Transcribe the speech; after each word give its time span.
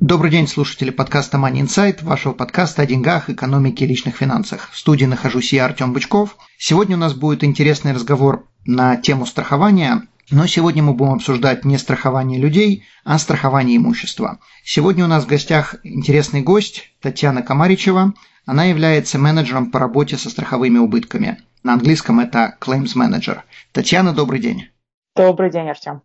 Добрый 0.00 0.30
день, 0.30 0.48
слушатели 0.48 0.88
подкаста 0.88 1.36
Money 1.36 1.60
Insight, 1.60 2.02
вашего 2.02 2.32
подкаста 2.32 2.80
о 2.80 2.86
деньгах, 2.86 3.28
экономике 3.28 3.84
и 3.84 3.88
личных 3.88 4.16
финансах. 4.16 4.70
В 4.72 4.78
студии 4.78 5.04
нахожусь 5.04 5.52
я, 5.52 5.66
Артем 5.66 5.92
Бычков. 5.92 6.38
Сегодня 6.56 6.96
у 6.96 6.98
нас 6.98 7.12
будет 7.12 7.44
интересный 7.44 7.92
разговор 7.92 8.48
на 8.64 8.96
тему 8.96 9.26
страхования, 9.26 10.08
но 10.30 10.46
сегодня 10.46 10.82
мы 10.82 10.94
будем 10.94 11.12
обсуждать 11.12 11.66
не 11.66 11.76
страхование 11.76 12.40
людей, 12.40 12.84
а 13.04 13.18
страхование 13.18 13.76
имущества. 13.76 14.38
Сегодня 14.64 15.04
у 15.04 15.06
нас 15.06 15.24
в 15.24 15.28
гостях 15.28 15.76
интересный 15.84 16.40
гость 16.40 16.94
Татьяна 17.02 17.42
Комаричева. 17.42 18.14
Она 18.46 18.64
является 18.64 19.18
менеджером 19.18 19.70
по 19.70 19.78
работе 19.78 20.16
со 20.16 20.30
страховыми 20.30 20.78
убытками. 20.78 21.42
На 21.62 21.74
английском 21.74 22.20
это 22.20 22.56
Claims 22.58 22.96
Manager. 22.96 23.40
Татьяна, 23.72 24.14
добрый 24.14 24.40
день. 24.40 24.68
Добрый 25.14 25.50
день, 25.50 25.68
Артем. 25.68 26.00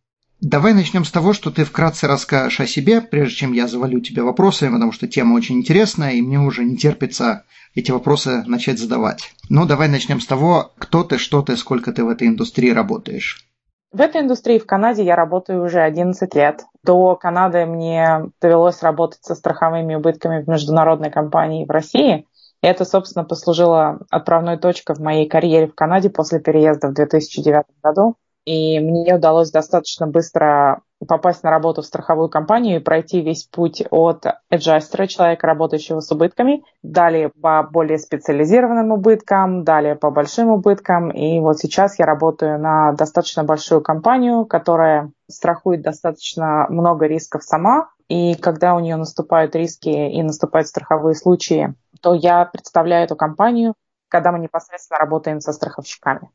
Давай 0.47 0.75
начнем 0.75 1.05
с 1.05 1.11
того, 1.11 1.33
что 1.33 1.49
ты 1.49 1.63
вкратце 1.63 2.05
расскажешь 2.05 2.59
о 2.59 2.67
себе, 2.67 3.01
прежде 3.01 3.35
чем 3.35 3.53
я 3.53 3.65
завалю 3.65 3.99
тебя 3.99 4.23
вопросами, 4.23 4.73
потому 4.73 4.91
что 4.91 5.07
тема 5.07 5.33
очень 5.33 5.57
интересная, 5.57 6.11
и 6.11 6.21
мне 6.21 6.37
уже 6.37 6.63
не 6.63 6.77
терпится 6.77 7.45
эти 7.73 7.89
вопросы 7.89 8.43
начать 8.45 8.77
задавать. 8.77 9.31
Ну, 9.49 9.65
давай 9.65 9.87
начнем 9.87 10.21
с 10.21 10.27
того, 10.27 10.71
кто 10.77 11.03
ты, 11.03 11.17
что 11.17 11.41
ты, 11.41 11.57
сколько 11.57 11.91
ты 11.91 12.03
в 12.03 12.09
этой 12.09 12.27
индустрии 12.27 12.69
работаешь. 12.69 13.43
В 13.91 13.99
этой 13.99 14.21
индустрии 14.21 14.59
в 14.59 14.67
Канаде 14.67 15.03
я 15.03 15.15
работаю 15.15 15.65
уже 15.65 15.79
11 15.79 16.35
лет. 16.35 16.63
До 16.83 17.15
Канады 17.15 17.65
мне 17.65 18.29
довелось 18.39 18.83
работать 18.83 19.23
со 19.23 19.33
страховыми 19.33 19.95
убытками 19.95 20.43
в 20.43 20.47
международной 20.47 21.09
компании 21.09 21.65
в 21.65 21.71
России. 21.71 22.27
И 22.61 22.67
это, 22.67 22.85
собственно, 22.85 23.25
послужило 23.25 23.97
отправной 24.11 24.59
точкой 24.59 24.95
в 24.95 24.99
моей 24.99 25.27
карьере 25.27 25.65
в 25.65 25.73
Канаде 25.73 26.11
после 26.11 26.39
переезда 26.39 26.89
в 26.89 26.93
2009 26.93 27.63
году 27.81 28.15
и 28.45 28.79
мне 28.79 29.15
удалось 29.15 29.51
достаточно 29.51 30.05
быстро 30.05 30.81
попасть 31.07 31.43
на 31.43 31.49
работу 31.49 31.81
в 31.81 31.85
страховую 31.85 32.29
компанию 32.29 32.77
и 32.77 32.83
пройти 32.83 33.21
весь 33.21 33.43
путь 33.43 33.83
от 33.89 34.25
эджастера, 34.49 35.07
человека, 35.07 35.47
работающего 35.47 35.99
с 35.99 36.11
убытками, 36.11 36.63
далее 36.83 37.29
по 37.29 37.63
более 37.63 37.97
специализированным 37.97 38.91
убыткам, 38.91 39.63
далее 39.63 39.95
по 39.95 40.11
большим 40.11 40.49
убыткам. 40.49 41.09
И 41.09 41.39
вот 41.39 41.59
сейчас 41.59 41.99
я 41.99 42.05
работаю 42.05 42.59
на 42.59 42.93
достаточно 42.93 43.43
большую 43.43 43.81
компанию, 43.81 44.45
которая 44.45 45.11
страхует 45.29 45.81
достаточно 45.81 46.67
много 46.69 47.07
рисков 47.07 47.43
сама. 47.43 47.89
И 48.07 48.35
когда 48.35 48.75
у 48.75 48.79
нее 48.79 48.95
наступают 48.95 49.55
риски 49.55 49.89
и 49.89 50.21
наступают 50.21 50.67
страховые 50.67 51.15
случаи, 51.15 51.73
то 52.01 52.13
я 52.13 52.45
представляю 52.45 53.05
эту 53.05 53.15
компанию, 53.15 53.73
когда 54.07 54.31
мы 54.31 54.39
непосредственно 54.39 54.99
работаем 54.99 55.41
со 55.41 55.51
страховщиками. 55.51 56.29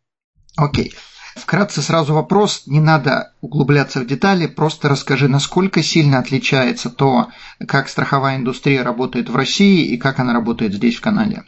Окей. 0.56 0.89
Okay. 0.89 1.19
Вкратце 1.36 1.81
сразу 1.83 2.14
вопрос, 2.14 2.64
не 2.67 2.81
надо 2.81 3.33
углубляться 3.41 4.00
в 4.00 4.06
детали, 4.06 4.47
просто 4.47 4.89
расскажи, 4.89 5.28
насколько 5.28 5.83
сильно 5.83 6.19
отличается 6.19 6.91
то, 6.91 7.28
как 7.67 7.89
страховая 7.89 8.36
индустрия 8.36 8.83
работает 8.83 9.28
в 9.28 9.36
России 9.36 9.84
и 9.86 9.97
как 9.97 10.19
она 10.19 10.33
работает 10.33 10.75
здесь, 10.75 10.97
в 10.97 11.01
Канаде. 11.01 11.42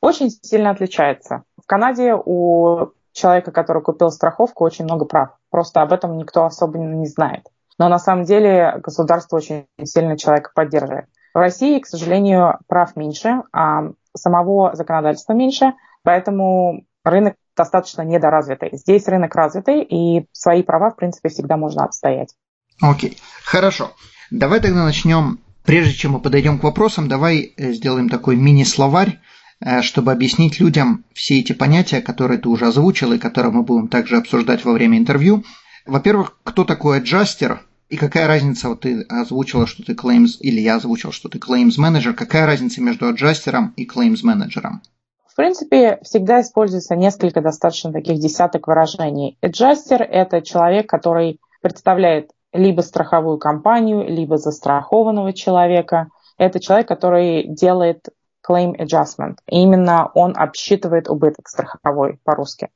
Очень 0.00 0.30
сильно 0.30 0.70
отличается. 0.70 1.44
В 1.62 1.66
Канаде 1.66 2.14
у 2.14 2.92
человека, 3.12 3.52
который 3.52 3.82
купил 3.82 4.10
страховку, 4.10 4.64
очень 4.64 4.84
много 4.84 5.04
прав. 5.04 5.30
Просто 5.50 5.82
об 5.82 5.92
этом 5.92 6.16
никто 6.16 6.44
особо 6.44 6.78
не 6.78 7.06
знает. 7.06 7.46
Но 7.78 7.88
на 7.88 7.98
самом 7.98 8.24
деле 8.24 8.80
государство 8.82 9.36
очень 9.36 9.66
сильно 9.84 10.16
человека 10.18 10.50
поддерживает. 10.54 11.06
В 11.32 11.38
России, 11.38 11.78
к 11.78 11.86
сожалению, 11.86 12.58
прав 12.66 12.96
меньше, 12.96 13.42
а 13.52 13.90
самого 14.16 14.74
законодательства 14.74 15.32
меньше, 15.32 15.74
поэтому 16.02 16.84
рынок 17.04 17.36
достаточно 17.60 18.02
недоразвитый. 18.02 18.70
Здесь 18.72 19.06
рынок 19.06 19.34
развитый, 19.34 19.82
и 19.82 20.26
свои 20.32 20.62
права, 20.62 20.90
в 20.90 20.96
принципе, 20.96 21.28
всегда 21.28 21.58
можно 21.58 21.84
отстоять. 21.84 22.34
Окей, 22.80 23.18
хорошо. 23.44 23.92
Давай 24.30 24.60
тогда 24.60 24.84
начнем. 24.84 25.40
Прежде 25.64 25.92
чем 25.92 26.12
мы 26.12 26.20
подойдем 26.20 26.58
к 26.58 26.64
вопросам, 26.64 27.06
давай 27.06 27.52
э, 27.56 27.72
сделаем 27.72 28.08
такой 28.08 28.36
мини-словарь, 28.36 29.18
э, 29.60 29.82
чтобы 29.82 30.10
объяснить 30.10 30.58
людям 30.58 31.04
все 31.12 31.40
эти 31.40 31.52
понятия, 31.52 32.00
которые 32.00 32.38
ты 32.38 32.48
уже 32.48 32.66
озвучил 32.66 33.12
и 33.12 33.18
которые 33.18 33.52
мы 33.52 33.62
будем 33.62 33.88
также 33.88 34.16
обсуждать 34.16 34.64
во 34.64 34.72
время 34.72 34.96
интервью. 34.96 35.44
Во-первых, 35.84 36.38
кто 36.44 36.64
такой 36.64 36.98
аджастер 36.98 37.60
и 37.90 37.98
какая 37.98 38.26
разница, 38.26 38.70
вот 38.70 38.80
ты 38.80 39.02
озвучила, 39.02 39.66
что 39.66 39.82
ты 39.82 39.92
claims, 39.92 40.38
или 40.40 40.60
я 40.60 40.76
озвучил, 40.76 41.12
что 41.12 41.28
ты 41.28 41.36
claims 41.36 41.74
менеджер, 41.76 42.14
какая 42.14 42.46
разница 42.46 42.80
между 42.80 43.06
аджастером 43.06 43.74
и 43.76 43.86
claims 43.86 44.20
менеджером? 44.22 44.80
В 45.30 45.36
принципе, 45.36 46.00
всегда 46.02 46.40
используется 46.40 46.96
несколько 46.96 47.40
достаточно 47.40 47.92
таких 47.92 48.18
десяток 48.18 48.66
выражений. 48.66 49.38
Adjuster– 49.42 49.98
это 49.98 50.42
человек, 50.42 50.88
который 50.88 51.40
представляет 51.62 52.32
либо 52.52 52.80
страховую 52.80 53.38
компанию, 53.38 54.04
либо 54.08 54.38
застрахованного 54.38 55.32
человека. 55.32 56.08
Это 56.36 56.58
человек, 56.58 56.88
который 56.88 57.44
делает 57.46 58.08
claim 58.46 58.76
adjustment. 58.76 59.36
И 59.46 59.62
именно 59.62 60.10
он 60.14 60.34
обсчитывает 60.36 61.08
убыток 61.08 61.48
страховой 61.48 62.18
по-русски. 62.24 62.70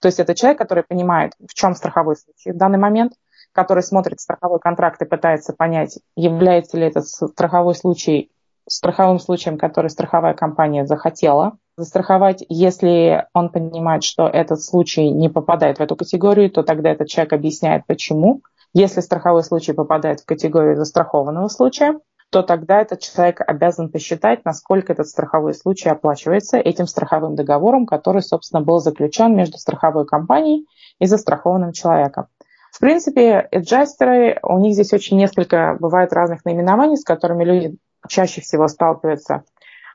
То 0.00 0.06
есть 0.06 0.18
это 0.18 0.34
человек, 0.34 0.58
который 0.58 0.82
понимает, 0.82 1.34
в 1.38 1.54
чем 1.54 1.76
страховой 1.76 2.16
случай 2.16 2.50
в 2.50 2.56
данный 2.56 2.78
момент, 2.78 3.12
который 3.52 3.84
смотрит 3.84 4.18
страховой 4.18 4.58
контракт 4.58 5.00
и 5.00 5.04
пытается 5.04 5.52
понять, 5.52 6.00
является 6.16 6.76
ли 6.76 6.86
этот 6.86 7.06
страховой 7.06 7.76
случай 7.76 8.32
страховым 8.70 9.18
случаем, 9.18 9.58
который 9.58 9.90
страховая 9.90 10.32
компания 10.32 10.86
захотела 10.86 11.58
застраховать. 11.76 12.44
Если 12.48 13.26
он 13.34 13.48
понимает, 13.50 14.04
что 14.04 14.28
этот 14.28 14.62
случай 14.62 15.10
не 15.10 15.28
попадает 15.28 15.78
в 15.78 15.82
эту 15.82 15.96
категорию, 15.96 16.50
то 16.50 16.62
тогда 16.62 16.90
этот 16.90 17.08
человек 17.08 17.32
объясняет, 17.32 17.84
почему. 17.86 18.42
Если 18.72 19.00
страховой 19.00 19.42
случай 19.42 19.72
попадает 19.72 20.20
в 20.20 20.24
категорию 20.24 20.76
застрахованного 20.76 21.48
случая, 21.48 21.98
то 22.30 22.42
тогда 22.42 22.80
этот 22.80 23.00
человек 23.00 23.40
обязан 23.44 23.90
посчитать, 23.90 24.44
насколько 24.44 24.92
этот 24.92 25.08
страховой 25.08 25.52
случай 25.54 25.88
оплачивается 25.88 26.58
этим 26.58 26.86
страховым 26.86 27.34
договором, 27.34 27.86
который, 27.86 28.22
собственно, 28.22 28.62
был 28.62 28.78
заключен 28.78 29.34
между 29.34 29.58
страховой 29.58 30.06
компанией 30.06 30.68
и 31.00 31.06
застрахованным 31.06 31.72
человеком. 31.72 32.26
В 32.70 32.78
принципе, 32.78 33.48
эджастеры, 33.50 34.38
у 34.44 34.58
них 34.60 34.74
здесь 34.74 34.92
очень 34.92 35.16
несколько 35.16 35.76
бывает 35.80 36.12
разных 36.12 36.44
наименований, 36.44 36.96
с 36.96 37.04
которыми 37.04 37.42
люди 37.42 37.76
чаще 38.08 38.40
всего 38.40 38.68
сталкиваются. 38.68 39.44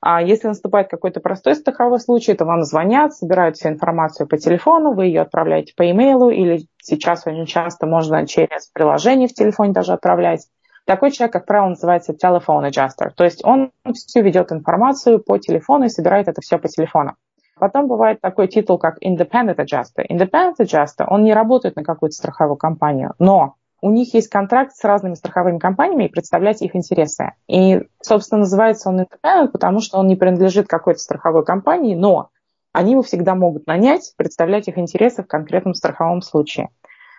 А 0.02 0.22
если 0.22 0.48
наступает 0.48 0.88
какой-то 0.88 1.20
простой 1.20 1.56
страховой 1.56 2.00
случай, 2.00 2.36
то 2.36 2.46
вам 2.46 2.64
звонят, 2.64 3.16
собирают 3.16 3.56
всю 3.56 3.70
информацию 3.70 4.28
по 4.28 4.38
телефону, 4.38 4.94
вы 4.94 5.08
ее 5.08 5.22
отправляете 5.22 5.74
по 5.76 5.90
имейлу 5.90 6.30
или 6.30 6.68
сейчас 6.82 7.26
очень 7.26 7.46
часто 7.46 7.88
можно 7.88 8.28
через 8.28 8.68
приложение 8.68 9.28
в 9.28 9.34
телефоне 9.34 9.74
даже 9.74 9.94
отправлять. 9.94 10.48
Такой 10.86 11.10
человек, 11.10 11.34
как 11.34 11.48
правило, 11.48 11.70
называется 11.70 12.14
telephone 12.14 12.70
adjuster. 12.70 13.10
То 13.16 13.24
есть 13.24 13.44
он 13.44 13.72
всю 13.94 14.22
ведет 14.22 14.52
информацию 14.52 15.20
по 15.20 15.40
телефону 15.40 15.86
и 15.86 15.90
собирает 15.90 16.28
это 16.28 16.42
все 16.42 16.60
по 16.60 16.68
телефону. 16.68 17.16
Потом 17.58 17.88
бывает 17.88 18.22
такой 18.22 18.48
титул, 18.48 18.78
как 18.78 19.02
independent 19.02 19.56
adjuster. 19.56 20.06
Independent 20.08 20.58
adjuster, 20.60 21.06
он 21.08 21.24
не 21.24 21.34
работает 21.34 21.76
на 21.78 21.84
какую-то 21.84 22.16
страховую 22.16 22.58
компанию, 22.58 23.14
но 23.18 23.56
у 23.81 23.91
них 23.91 24.13
есть 24.13 24.30
контракт 24.30 24.75
с 24.75 24.84
разными 24.84 25.16
страховыми 25.16 25.59
компаниями 25.59 26.06
и 26.06 26.12
представлять 26.12 26.62
их 26.62 26.75
интересы. 26.75 27.34
И, 27.47 27.84
собственно, 28.02 28.40
называется 28.40 28.89
он 28.89 29.01
independent, 29.01 29.50
потому 29.50 29.80
что 29.80 29.98
он 29.98 30.07
не 30.07 30.16
принадлежит 30.16 30.68
какой-то 30.68 31.00
страховой 31.00 31.45
компании, 31.45 31.95
но 31.95 32.30
они 32.72 32.94
его 32.94 33.04
всегда 33.04 33.36
могут 33.36 33.68
нанять, 33.68 34.13
представлять 34.18 34.68
их 34.68 34.77
интересы 34.77 35.24
в 35.24 35.27
конкретном 35.27 35.74
страховом 35.74 36.22
случае. 36.22 36.69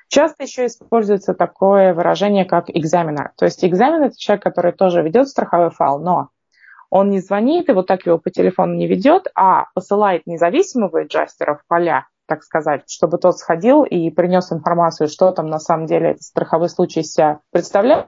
Часто 0.09 0.45
еще 0.45 0.67
используется 0.67 1.35
такое 1.35 1.93
выражение, 1.93 2.45
как 2.45 2.67
экзаменер. 2.69 3.33
То 3.37 3.45
есть 3.45 3.65
экзамен– 3.65 4.03
это 4.05 4.17
человек, 4.17 4.45
который 4.45 4.73
тоже 4.73 5.03
ведет 5.03 5.29
страховой 5.29 5.71
файл, 5.71 5.99
но 5.99 6.29
он 6.91 7.11
не 7.11 7.21
звонит 7.21 7.69
и 7.69 7.73
вот 7.73 7.87
так 7.87 8.07
его 8.07 8.19
по 8.19 8.31
телефону 8.31 8.75
не 8.75 8.87
ведет, 8.87 9.27
а 9.35 9.67
посылает 9.75 10.27
независимого 10.27 11.05
эджастера 11.05 11.57
в 11.57 11.67
поля, 11.67 12.07
так 12.27 12.43
сказать, 12.43 12.83
чтобы 12.89 13.19
тот 13.19 13.39
сходил 13.39 13.85
и 13.85 14.11
принес 14.11 14.53
информацию, 14.53 15.09
что 15.09 15.31
там 15.33 15.47
на 15.47 15.59
самом 15.59 15.87
деле 15.87 16.11
этот 16.11 16.23
страховой 16.23 16.69
случай 16.69 17.03
себя 17.03 17.41
представляет. 17.53 18.07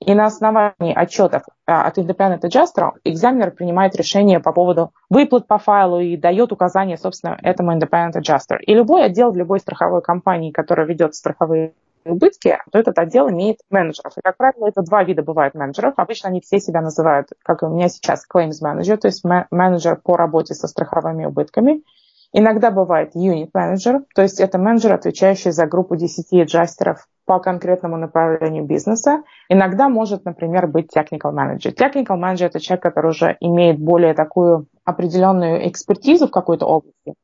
И 0.00 0.14
на 0.14 0.26
основании 0.26 0.94
отчетов 0.94 1.42
а, 1.66 1.86
от 1.86 1.98
Independent 1.98 2.40
Adjuster 2.40 2.92
экзаменер 3.04 3.50
принимает 3.50 3.94
решение 3.96 4.40
по 4.40 4.52
поводу 4.52 4.92
выплат 5.10 5.46
по 5.46 5.58
файлу 5.58 6.00
и 6.00 6.16
дает 6.16 6.52
указания, 6.52 6.96
собственно, 6.96 7.38
этому 7.42 7.76
Independent 7.76 8.14
Adjuster. 8.16 8.58
И 8.60 8.74
любой 8.74 9.04
отдел 9.04 9.30
в 9.30 9.36
любой 9.36 9.60
страховой 9.60 10.00
компании, 10.00 10.52
которая 10.52 10.86
ведет 10.86 11.14
страховые 11.14 11.74
убытки, 12.04 12.58
то 12.72 12.78
этот 12.78 12.98
отдел 12.98 13.28
имеет 13.30 13.58
менеджеров. 13.68 14.14
И, 14.16 14.20
как 14.22 14.36
правило, 14.36 14.68
это 14.68 14.82
два 14.82 15.04
вида 15.04 15.22
бывает 15.22 15.54
менеджеров. 15.54 15.94
Обычно 15.96 16.30
они 16.30 16.40
все 16.40 16.58
себя 16.60 16.80
называют, 16.80 17.28
как 17.42 17.62
у 17.62 17.68
меня 17.68 17.88
сейчас, 17.88 18.26
claims 18.32 18.62
manager, 18.62 18.96
то 18.96 19.08
есть 19.08 19.22
менеджер 19.50 19.96
по 19.96 20.16
работе 20.16 20.54
со 20.54 20.66
страховыми 20.66 21.26
убытками. 21.26 21.82
Иногда 22.32 22.70
бывает 22.70 23.16
manager, 23.16 24.04
то 24.14 24.22
есть 24.22 24.38
это 24.38 24.56
менеджер, 24.56 24.92
отвечающий 24.92 25.50
за 25.50 25.66
группу 25.66 25.96
10 25.96 26.32
аджастеров 26.42 27.08
по 27.24 27.40
конкретному 27.40 27.96
направлению 27.96 28.64
бизнеса. 28.64 29.22
Иногда 29.48 29.88
может, 29.88 30.24
например, 30.24 30.68
быть 30.68 30.90
technical 30.96 31.32
manager. 31.34 31.74
Technical 31.74 32.20
manager– 32.20 32.46
это 32.46 32.60
человек, 32.60 32.82
который 32.82 33.10
уже 33.10 33.36
имеет 33.40 33.80
более 33.80 34.14
такую 34.14 34.66
определенную 34.84 35.68
экспертизу 35.68 36.28
в 36.28 36.30
какой-то 36.30 36.66
области, 36.66 37.14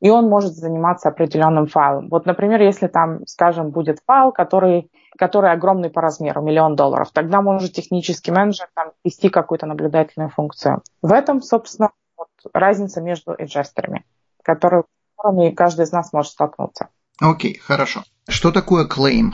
и 0.00 0.10
он 0.10 0.28
может 0.28 0.54
заниматься 0.54 1.08
определенным 1.08 1.68
файлом. 1.68 2.08
Вот, 2.10 2.26
например, 2.26 2.60
если 2.60 2.88
там, 2.88 3.24
скажем, 3.26 3.70
будет 3.70 3.98
файл, 4.04 4.32
который, 4.32 4.90
который 5.16 5.52
огромный 5.52 5.90
по 5.90 6.00
размеру, 6.00 6.42
миллион 6.42 6.74
долларов, 6.74 7.10
тогда 7.12 7.40
может 7.40 7.72
технический 7.72 8.32
менеджер 8.32 8.66
там 8.74 8.90
вести 9.04 9.28
какую-то 9.28 9.66
наблюдательную 9.66 10.30
функцию. 10.30 10.82
В 11.02 11.12
этом, 11.12 11.40
собственно, 11.40 11.90
вот 12.16 12.28
разница 12.52 13.00
между 13.00 13.32
эджестерами 13.32 14.04
которые, 14.46 14.82
с 14.82 15.16
которыми 15.16 15.50
каждый 15.50 15.82
из 15.82 15.92
нас 15.92 16.12
может 16.12 16.32
столкнуться. 16.32 16.88
Окей, 17.20 17.54
okay, 17.54 17.58
хорошо. 17.58 18.02
Что 18.28 18.52
такое 18.52 18.86
claim? 18.86 19.32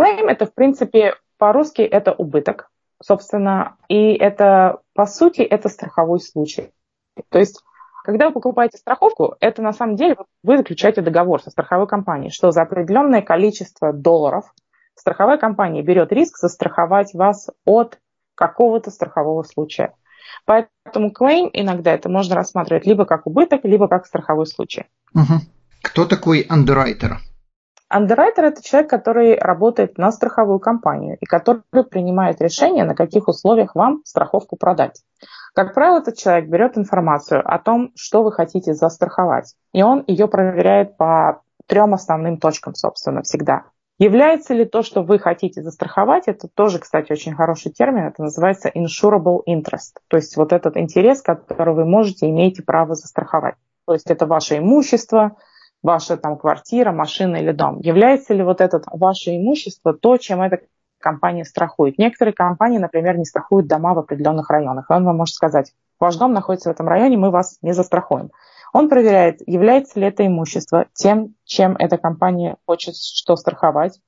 Claim– 0.00 0.26
это, 0.28 0.46
в 0.46 0.54
принципе, 0.54 1.14
по-русски 1.38 1.82
это 1.82 2.12
убыток, 2.12 2.70
собственно, 3.02 3.76
и 3.88 4.14
это, 4.14 4.80
по 4.94 5.06
сути, 5.06 5.42
это 5.42 5.68
страховой 5.68 6.20
случай. 6.20 6.72
То 7.28 7.38
есть, 7.38 7.62
когда 8.04 8.28
вы 8.28 8.32
покупаете 8.32 8.78
страховку, 8.78 9.36
это 9.40 9.62
на 9.62 9.72
самом 9.72 9.96
деле 9.96 10.16
вы 10.42 10.56
заключаете 10.58 11.02
договор 11.02 11.42
со 11.42 11.50
страховой 11.50 11.86
компанией, 11.86 12.30
что 12.30 12.50
за 12.52 12.62
определенное 12.62 13.22
количество 13.22 13.92
долларов 13.92 14.54
страховая 14.94 15.38
компания 15.38 15.82
берет 15.82 16.12
риск 16.12 16.38
застраховать 16.38 17.12
вас 17.14 17.50
от 17.64 17.98
какого-то 18.34 18.90
страхового 18.90 19.42
случая. 19.42 19.94
Поэтому 20.44 21.10
claim 21.10 21.50
иногда 21.52 21.92
это 21.92 22.08
можно 22.08 22.34
рассматривать 22.34 22.86
либо 22.86 23.04
как 23.04 23.26
убыток, 23.26 23.64
либо 23.64 23.88
как 23.88 24.06
страховой 24.06 24.46
случай. 24.46 24.84
Угу. 25.14 25.40
Кто 25.82 26.04
такой 26.04 26.46
underwriter? 26.48 27.18
Underwriter– 27.92 28.42
это 28.42 28.62
человек, 28.64 28.90
который 28.90 29.38
работает 29.38 29.96
на 29.96 30.10
страховую 30.10 30.58
компанию 30.58 31.16
и 31.20 31.24
который 31.24 31.62
принимает 31.88 32.40
решение, 32.40 32.84
на 32.84 32.96
каких 32.96 33.28
условиях 33.28 33.76
вам 33.76 34.02
страховку 34.04 34.56
продать. 34.56 35.00
Как 35.54 35.72
правило, 35.72 35.98
этот 35.98 36.16
человек 36.16 36.48
берет 36.48 36.76
информацию 36.76 37.42
о 37.44 37.58
том, 37.58 37.92
что 37.94 38.24
вы 38.24 38.32
хотите 38.32 38.74
застраховать, 38.74 39.54
и 39.72 39.82
он 39.82 40.02
ее 40.08 40.26
проверяет 40.26 40.96
по 40.96 41.42
трем 41.66 41.94
основным 41.94 42.38
точкам, 42.38 42.74
собственно, 42.74 43.22
всегда. 43.22 43.64
Является 43.98 44.52
ли 44.52 44.66
то, 44.66 44.82
что 44.82 45.02
вы 45.02 45.18
хотите 45.18 45.62
застраховать, 45.62 46.24
это 46.26 46.48
тоже, 46.48 46.78
кстати, 46.78 47.12
очень 47.12 47.34
хороший 47.34 47.72
термин, 47.72 48.04
это 48.04 48.22
называется 48.22 48.68
insurable 48.68 49.40
interest, 49.48 50.00
то 50.08 50.18
есть 50.18 50.36
вот 50.36 50.52
этот 50.52 50.76
интерес, 50.76 51.22
который 51.22 51.74
вы 51.74 51.86
можете, 51.86 52.28
имеете 52.28 52.62
право 52.62 52.94
застраховать. 52.94 53.54
То 53.86 53.94
есть 53.94 54.10
это 54.10 54.26
ваше 54.26 54.58
имущество, 54.58 55.36
ваша 55.82 56.18
там 56.18 56.36
квартира, 56.36 56.92
машина 56.92 57.36
или 57.36 57.52
дом. 57.52 57.80
Является 57.80 58.34
ли 58.34 58.42
вот 58.42 58.60
это 58.60 58.82
ваше 58.92 59.36
имущество 59.36 59.94
то, 59.94 60.18
чем 60.18 60.42
эта 60.42 60.60
компания 60.98 61.44
страхует? 61.44 61.96
Некоторые 61.96 62.34
компании, 62.34 62.78
например, 62.78 63.16
не 63.16 63.24
страхуют 63.24 63.68
дома 63.68 63.94
в 63.94 63.98
определенных 63.98 64.50
районах. 64.50 64.90
И 64.90 64.92
он 64.92 65.04
вам 65.04 65.16
может 65.16 65.34
сказать, 65.34 65.72
ваш 66.00 66.16
дом 66.16 66.32
находится 66.32 66.68
в 66.68 66.72
этом 66.72 66.88
районе, 66.88 67.16
мы 67.16 67.30
вас 67.30 67.58
не 67.62 67.72
застрахуем. 67.72 68.30
Он 68.76 68.90
проверяет, 68.90 69.40
является 69.46 69.98
ли 69.98 70.06
это 70.06 70.26
имущество 70.26 70.84
тем, 70.92 71.34
чем 71.46 71.76
эта 71.78 71.96
компания 71.96 72.58
хочет 72.66 72.94
что 72.94 73.34
страховать. 73.36 73.98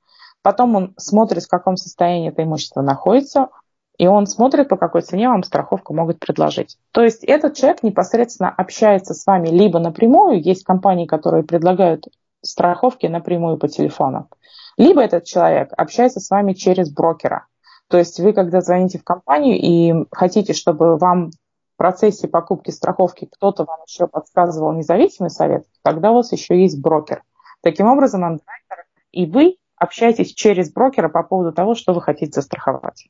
Потом 0.43 0.75
он 0.75 0.93
смотрит, 0.95 1.41
в 1.41 1.49
каком 1.49 1.75
состоянии 1.75 2.29
это 2.29 2.43
имущество 2.43 2.81
находится, 2.83 3.49
и 3.97 4.05
он 4.05 4.27
смотрит, 4.27 4.69
по 4.69 4.77
какой 4.77 5.01
цене 5.01 5.27
вам 5.27 5.41
страховку 5.41 5.95
могут 5.95 6.19
предложить. 6.19 6.77
То 6.91 7.01
есть 7.01 7.23
этот 7.23 7.55
человек 7.55 7.81
непосредственно 7.81 8.51
общается 8.51 9.15
с 9.15 9.25
вами 9.25 9.49
либо 9.49 9.79
напрямую, 9.79 10.39
есть 10.39 10.63
компании, 10.63 11.07
которые 11.07 11.43
предлагают 11.43 12.05
страховки 12.43 13.07
напрямую 13.07 13.57
по 13.57 13.67
телефону, 13.67 14.29
либо 14.77 15.01
этот 15.01 15.23
человек 15.23 15.71
общается 15.77 16.19
с 16.19 16.29
вами 16.29 16.53
через 16.53 16.93
брокера. 16.93 17.47
То 17.87 17.97
есть 17.97 18.19
вы, 18.19 18.33
когда 18.33 18.61
звоните 18.61 18.99
в 18.99 19.03
компанию 19.03 19.57
и 19.59 20.05
хотите, 20.11 20.53
чтобы 20.53 20.95
вам 20.97 21.31
процессе 21.79 22.27
покупки 22.27 22.71
страховки 22.71 23.27
кто-то 23.31 23.63
вам 23.63 23.79
еще 23.87 24.05
подсказывал 24.05 24.73
независимый 24.73 25.29
совет, 25.31 25.65
тогда 25.81 26.11
у 26.11 26.15
вас 26.15 26.31
еще 26.33 26.61
есть 26.61 26.79
брокер. 26.79 27.23
Таким 27.61 27.87
образом, 27.87 28.23
андеррайтер 28.25 28.85
и 29.11 29.25
вы 29.25 29.55
общаетесь 29.77 30.33
через 30.33 30.71
брокера 30.71 31.07
по 31.07 31.23
поводу 31.23 31.53
того, 31.53 31.73
что 31.73 31.93
вы 31.93 32.01
хотите 32.01 32.33
застраховать. 32.33 33.07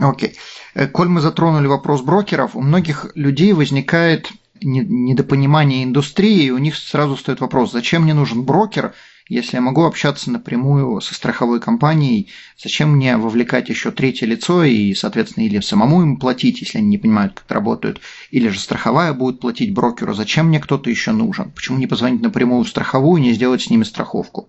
Окей. 0.00 0.30
Okay. 0.30 0.34
Э, 0.74 0.86
коль 0.88 1.08
мы 1.08 1.20
затронули 1.20 1.66
вопрос 1.66 2.00
брокеров, 2.00 2.56
у 2.56 2.62
многих 2.62 3.12
людей 3.14 3.52
возникает 3.52 4.30
недопонимание 4.62 5.84
индустрии, 5.84 6.44
и 6.44 6.50
у 6.50 6.58
них 6.58 6.76
сразу 6.76 7.16
стоит 7.16 7.40
вопрос, 7.40 7.72
зачем 7.72 8.02
мне 8.02 8.14
нужен 8.14 8.44
брокер, 8.44 8.94
если 9.28 9.56
я 9.56 9.60
могу 9.60 9.84
общаться 9.84 10.30
напрямую 10.30 11.00
со 11.00 11.14
страховой 11.14 11.60
компанией, 11.60 12.30
зачем 12.56 12.92
мне 12.92 13.16
вовлекать 13.16 13.68
еще 13.68 13.90
третье 13.90 14.26
лицо 14.26 14.62
и, 14.64 14.94
соответственно, 14.94 15.44
или 15.44 15.60
самому 15.60 16.02
им 16.02 16.18
платить, 16.18 16.60
если 16.60 16.78
они 16.78 16.88
не 16.88 16.98
понимают, 16.98 17.34
как 17.34 17.44
это 17.46 17.54
работает, 17.54 18.00
или 18.30 18.48
же 18.48 18.58
страховая 18.58 19.12
будет 19.12 19.40
платить 19.40 19.74
брокеру, 19.74 20.14
зачем 20.14 20.48
мне 20.48 20.60
кто-то 20.60 20.90
еще 20.90 21.12
нужен? 21.12 21.50
Почему 21.50 21.78
не 21.78 21.86
позвонить 21.86 22.22
напрямую 22.22 22.64
в 22.64 22.68
страховую 22.68 23.20
и 23.20 23.26
не 23.26 23.32
сделать 23.32 23.62
с 23.62 23.70
ними 23.70 23.82
страховку? 23.82 24.48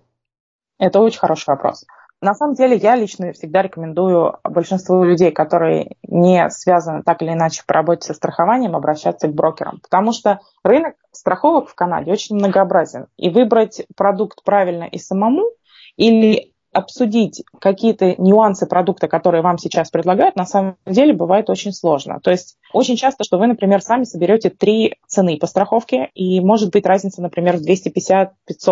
Это 0.79 0.99
очень 0.99 1.19
хороший 1.19 1.47
вопрос. 1.47 1.85
На 2.19 2.33
самом 2.33 2.55
деле 2.55 2.75
я 2.77 2.95
лично 2.95 3.31
всегда 3.33 3.61
рекомендую 3.61 4.37
большинству 4.43 5.03
людей, 5.03 5.31
которые 5.31 5.95
не 6.07 6.49
связаны 6.49 7.03
так 7.03 7.21
или 7.21 7.33
иначе 7.33 7.63
по 7.67 7.75
работе 7.75 8.07
со 8.07 8.13
страхованием, 8.15 8.75
обращаться 8.75 9.27
к 9.27 9.33
брокерам, 9.33 9.79
потому 9.81 10.13
что 10.13 10.39
рынок 10.63 10.95
страховок 11.11 11.69
в 11.69 11.75
Канаде 11.75 12.11
очень 12.11 12.35
многообразен. 12.35 13.07
И 13.17 13.29
выбрать 13.29 13.85
продукт 13.95 14.43
правильно 14.43 14.85
и 14.85 14.97
самому, 14.97 15.43
или 15.95 16.53
обсудить 16.77 17.43
какие-то 17.59 18.13
нюансы 18.21 18.67
продукта, 18.67 19.07
которые 19.07 19.41
вам 19.41 19.57
сейчас 19.57 19.89
предлагают, 19.89 20.35
на 20.35 20.45
самом 20.45 20.77
деле 20.85 21.11
бывает 21.11 21.49
очень 21.49 21.73
сложно. 21.73 22.19
То 22.21 22.29
есть 22.29 22.57
очень 22.71 22.95
часто, 22.95 23.23
что 23.23 23.39
вы, 23.39 23.47
например, 23.47 23.81
сами 23.81 24.03
соберете 24.03 24.51
три 24.51 24.95
цены 25.07 25.37
по 25.37 25.47
страховке, 25.47 26.11
и 26.13 26.39
может 26.39 26.71
быть 26.71 26.85
разница, 26.85 27.23
например, 27.23 27.57
в 27.57 27.61
250-500 27.61 28.29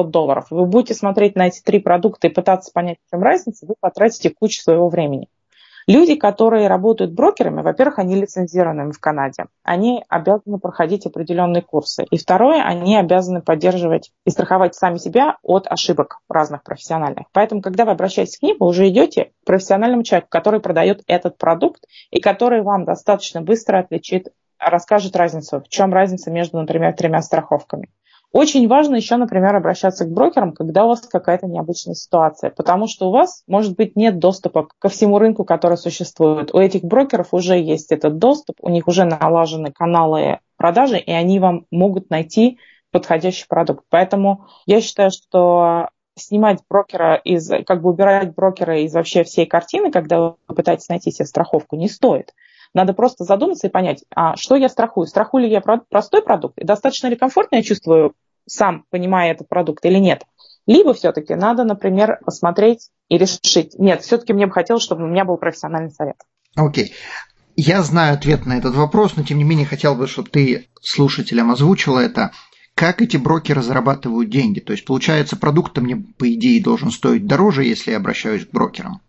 долларов. 0.09 0.45
Вы 0.51 0.67
будете 0.67 0.93
смотреть 0.93 1.35
на 1.35 1.47
эти 1.47 1.61
три 1.61 1.79
продукта 1.79 2.27
и 2.27 2.29
пытаться 2.29 2.71
понять, 2.71 2.97
в 3.07 3.11
чем 3.11 3.23
разница, 3.23 3.65
вы 3.65 3.73
потратите 3.79 4.29
кучу 4.29 4.61
своего 4.61 4.87
времени. 4.87 5.27
Люди, 5.87 6.15
которые 6.15 6.67
работают 6.67 7.13
брокерами, 7.13 7.61
во-первых, 7.61 7.99
они 7.99 8.15
лицензированы 8.15 8.91
в 8.91 8.99
Канаде. 8.99 9.45
Они 9.61 10.03
обязаны 10.09 10.57
проходить 10.57 11.05
определенные 11.05 11.61
курсы. 11.61 12.05
И 12.09 12.17
второе, 12.17 12.63
они 12.63 12.97
обязаны 12.97 13.43
поддерживать 13.43 14.11
и 14.25 14.31
страховать 14.31 14.73
сами 14.73 14.97
себя 14.97 15.37
от 15.43 15.67
ошибок 15.67 16.21
разных 16.27 16.63
профессиональных. 16.63 17.27
Поэтому, 17.33 17.61
когда 17.61 17.85
вы 17.85 17.91
обращаетесь 17.91 18.39
к 18.39 18.41
ним, 18.41 18.57
вы 18.59 18.65
уже 18.65 18.89
идете 18.89 19.25
к 19.43 19.45
профессиональному 19.45 20.01
человеку, 20.01 20.29
который 20.31 20.59
продает 20.59 21.03
этот 21.05 21.37
продукт 21.37 21.83
и 22.09 22.19
который 22.19 22.63
вам 22.63 22.85
достаточно 22.85 23.41
быстро 23.41 23.77
отличит, 23.77 24.29
расскажет 24.57 25.15
разницу. 25.15 25.61
В 25.61 25.69
чем 25.69 25.93
разница 25.93 26.31
между, 26.31 26.57
например, 26.59 26.93
тремя 26.93 27.21
страховками. 27.21 27.89
Очень 28.35 28.67
важно 28.67 28.97
еще, 28.97 29.15
например, 29.15 29.55
обращаться 29.55 30.03
к 30.03 30.11
брокерам, 30.11 30.51
когда 30.51 30.83
у 30.83 30.89
вас 30.89 30.99
какая-то 30.99 31.47
необычная 31.47 31.93
ситуация, 31.93 32.49
потому 32.49 32.85
что 32.85 33.07
у 33.07 33.11
вас, 33.11 33.43
может 33.47 33.77
быть, 33.77 33.95
нет 33.95 34.19
доступа 34.19 34.67
ко 34.77 34.89
всему 34.89 35.19
рынку, 35.19 35.45
который 35.45 35.77
существует. 35.77 36.53
У 36.53 36.59
этих 36.59 36.83
брокеров 36.83 37.29
уже 37.33 37.57
есть 37.57 37.93
этот 37.93 38.17
доступ, 38.17 38.57
у 38.59 38.67
них 38.67 38.89
уже 38.89 39.05
налажены 39.05 39.71
каналы 39.71 40.39
продажи, 40.57 40.97
и 40.97 41.13
они 41.13 41.39
вам 41.39 41.65
могут 41.71 42.09
найти 42.09 42.59
подходящий 42.91 43.45
продукт. 43.47 43.85
Поэтому 43.89 44.47
я 44.65 44.81
считаю, 44.81 45.11
что 45.11 45.87
снимать 46.17 46.59
брокера 46.69 47.15
из, 47.15 47.49
как 47.65 47.81
бы 47.81 47.91
убирать 47.91 48.35
брокера 48.35 48.81
из 48.81 48.93
вообще 48.93 49.23
всей 49.23 49.45
картины, 49.45 49.91
когда 49.91 50.19
вы 50.19 50.35
пытаетесь 50.53 50.89
найти 50.89 51.09
себе 51.09 51.25
страховку, 51.25 51.77
не 51.77 51.87
стоит. 51.87 52.33
Надо 52.73 52.93
просто 52.93 53.23
задуматься 53.23 53.67
и 53.67 53.71
понять, 53.71 54.03
а 54.13 54.35
что 54.35 54.57
я 54.57 54.67
страхую? 54.67 55.07
Страхую 55.07 55.43
ли 55.43 55.49
я 55.49 55.61
простой 55.61 56.21
продукт? 56.21 56.57
И 56.57 56.65
достаточно 56.65 57.07
ли 57.07 57.15
комфортно 57.15 57.55
я 57.55 57.63
чувствую 57.63 58.13
сам 58.47 58.85
понимая 58.89 59.31
этот 59.31 59.49
продукт 59.49 59.85
или 59.85 59.97
нет. 59.97 60.23
Либо 60.67 60.93
все-таки 60.93 61.35
надо, 61.35 61.63
например, 61.63 62.19
посмотреть 62.25 62.89
и 63.09 63.17
решить, 63.17 63.77
нет, 63.77 64.01
все-таки 64.01 64.33
мне 64.33 64.47
бы 64.47 64.51
хотелось, 64.51 64.83
чтобы 64.83 65.03
у 65.03 65.07
меня 65.07 65.25
был 65.25 65.37
профессиональный 65.37 65.91
совет. 65.91 66.17
Окей. 66.55 66.85
Okay. 66.85 66.91
Я 67.57 67.83
знаю 67.83 68.15
ответ 68.15 68.45
на 68.45 68.57
этот 68.57 68.75
вопрос, 68.75 69.15
но 69.15 69.23
тем 69.23 69.37
не 69.37 69.45
менее 69.45 69.65
хотел 69.65 69.95
бы, 69.95 70.07
чтобы 70.07 70.29
ты 70.29 70.67
слушателям 70.81 71.51
озвучила 71.51 71.99
это. 71.99 72.31
Как 72.73 73.01
эти 73.01 73.15
брокеры 73.15 73.61
зарабатывают 73.61 74.29
деньги? 74.29 74.59
То 74.59 74.73
есть, 74.73 74.83
получается, 74.83 75.37
продукт 75.37 75.77
мне, 75.77 75.95
по 75.95 76.33
идее, 76.33 76.61
должен 76.61 76.91
стоить 76.91 77.25
дороже, 77.25 77.63
если 77.63 77.91
я 77.91 77.97
обращаюсь 77.97 78.45
к 78.45 78.51
брокерам? 78.51 78.99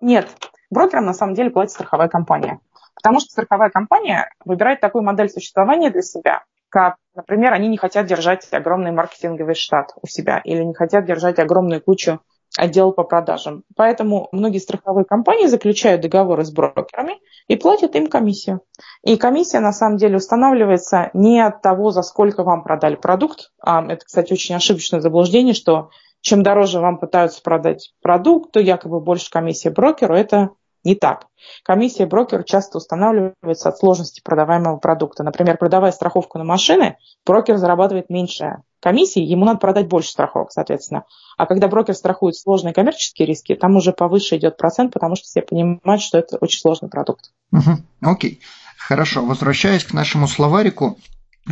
Нет. 0.00 0.30
Брокерам 0.70 1.04
на 1.04 1.12
самом 1.12 1.34
деле 1.34 1.50
платит 1.50 1.72
страховая 1.72 2.08
компания. 2.08 2.58
Потому 2.94 3.20
что 3.20 3.32
страховая 3.32 3.68
компания 3.68 4.30
выбирает 4.46 4.80
такую 4.80 5.04
модель 5.04 5.28
существования 5.28 5.90
для 5.90 6.00
себя, 6.00 6.44
как, 6.70 6.96
например, 7.14 7.52
они 7.52 7.68
не 7.68 7.76
хотят 7.76 8.06
держать 8.06 8.46
огромный 8.52 8.92
маркетинговый 8.92 9.54
штат 9.54 9.92
у 10.02 10.06
себя 10.06 10.40
или 10.44 10.62
не 10.62 10.74
хотят 10.74 11.04
держать 11.04 11.38
огромную 11.38 11.82
кучу 11.82 12.20
отдел 12.56 12.92
по 12.92 13.02
продажам. 13.02 13.64
Поэтому 13.76 14.28
многие 14.32 14.58
страховые 14.58 15.04
компании 15.04 15.46
заключают 15.46 16.02
договоры 16.02 16.44
с 16.44 16.52
брокерами 16.52 17.14
и 17.48 17.56
платят 17.56 17.96
им 17.96 18.06
комиссию. 18.06 18.60
И 19.02 19.16
комиссия 19.16 19.60
на 19.60 19.72
самом 19.72 19.96
деле 19.96 20.16
устанавливается 20.16 21.10
не 21.14 21.40
от 21.40 21.62
того, 21.62 21.90
за 21.90 22.02
сколько 22.02 22.44
вам 22.44 22.62
продали 22.62 22.94
продукт. 22.94 23.50
А 23.60 23.84
это, 23.84 24.04
кстати, 24.04 24.32
очень 24.32 24.54
ошибочное 24.54 25.00
заблуждение, 25.00 25.54
что 25.54 25.90
чем 26.20 26.42
дороже 26.42 26.80
вам 26.80 26.98
пытаются 26.98 27.42
продать 27.42 27.92
продукт, 28.02 28.52
то 28.52 28.60
якобы 28.60 29.00
больше 29.00 29.30
комиссия 29.30 29.70
брокеру. 29.70 30.14
Это 30.14 30.50
не 30.84 30.94
так. 30.94 31.26
Комиссия 31.62 32.06
брокеру 32.06 32.44
часто 32.44 32.78
устанавливается 32.78 33.68
от 33.68 33.78
сложности 33.78 34.20
продаваемого 34.22 34.76
продукта. 34.76 35.22
Например, 35.22 35.56
продавая 35.56 35.92
страховку 35.92 36.38
на 36.38 36.44
машины, 36.44 36.96
брокер 37.26 37.56
зарабатывает 37.56 38.10
меньше 38.10 38.58
комиссии, 38.80 39.22
ему 39.22 39.44
надо 39.44 39.58
продать 39.58 39.88
больше 39.88 40.10
страховок, 40.10 40.52
соответственно. 40.52 41.04
А 41.38 41.46
когда 41.46 41.68
брокер 41.68 41.94
страхует 41.94 42.36
сложные 42.36 42.74
коммерческие 42.74 43.26
риски, 43.26 43.54
там 43.54 43.76
уже 43.76 43.92
повыше 43.92 44.36
идет 44.36 44.56
процент, 44.56 44.92
потому 44.92 45.16
что 45.16 45.24
все 45.24 45.42
понимают, 45.42 46.02
что 46.02 46.18
это 46.18 46.36
очень 46.38 46.60
сложный 46.60 46.90
продукт. 46.90 47.32
Угу. 47.52 47.78
Окей. 48.02 48.40
Хорошо. 48.76 49.24
Возвращаясь 49.24 49.84
к 49.84 49.94
нашему 49.94 50.28
словарику, 50.28 50.98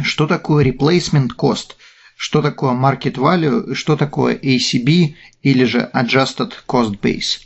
что 0.02 0.26
такое 0.26 0.64
replacement 0.64 1.30
cost? 1.38 1.72
Что 2.16 2.42
такое 2.42 2.72
market 2.72 3.14
value? 3.14 3.74
Что 3.74 3.96
такое 3.96 4.36
ACB 4.36 5.14
или 5.40 5.64
же 5.64 5.90
adjusted 5.94 6.52
cost 6.68 7.00
base? 7.00 7.40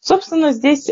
Собственно, 0.00 0.52
здесь 0.52 0.90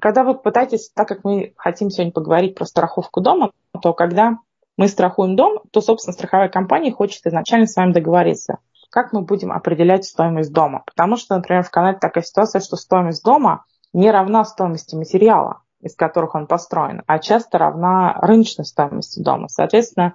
когда 0.00 0.24
вы 0.24 0.34
пытаетесь, 0.34 0.90
так 0.94 1.08
как 1.08 1.24
мы 1.24 1.52
хотим 1.56 1.90
сегодня 1.90 2.12
поговорить 2.12 2.54
про 2.54 2.64
страховку 2.64 3.20
дома, 3.20 3.52
то 3.82 3.92
когда 3.92 4.38
мы 4.76 4.88
страхуем 4.88 5.36
дом, 5.36 5.60
то, 5.70 5.80
собственно, 5.80 6.14
страховая 6.14 6.48
компания 6.48 6.92
хочет 6.92 7.26
изначально 7.26 7.66
с 7.66 7.76
вами 7.76 7.92
договориться, 7.92 8.58
как 8.90 9.12
мы 9.12 9.22
будем 9.22 9.52
определять 9.52 10.04
стоимость 10.04 10.52
дома. 10.52 10.82
Потому 10.86 11.16
что, 11.16 11.36
например, 11.36 11.62
в 11.62 11.70
Канаде 11.70 11.98
такая 11.98 12.24
ситуация, 12.24 12.60
что 12.60 12.76
стоимость 12.76 13.22
дома 13.22 13.64
не 13.92 14.10
равна 14.10 14.44
стоимости 14.44 14.94
материала, 14.94 15.62
из 15.80 15.94
которых 15.94 16.34
он 16.34 16.46
построен, 16.46 17.02
а 17.06 17.18
часто 17.18 17.58
равна 17.58 18.14
рыночной 18.20 18.64
стоимости 18.64 19.20
дома. 19.20 19.48
Соответственно, 19.48 20.14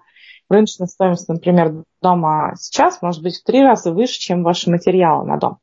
рыночная 0.49 0.87
стоимость, 0.87 1.27
например, 1.27 1.83
дома 2.01 2.53
сейчас 2.57 3.01
может 3.01 3.21
быть 3.21 3.37
в 3.37 3.43
три 3.43 3.63
раза 3.63 3.91
выше, 3.91 4.19
чем 4.19 4.43
ваши 4.43 4.71
материалы 4.71 5.25
на 5.25 5.37
дом. 5.37 5.59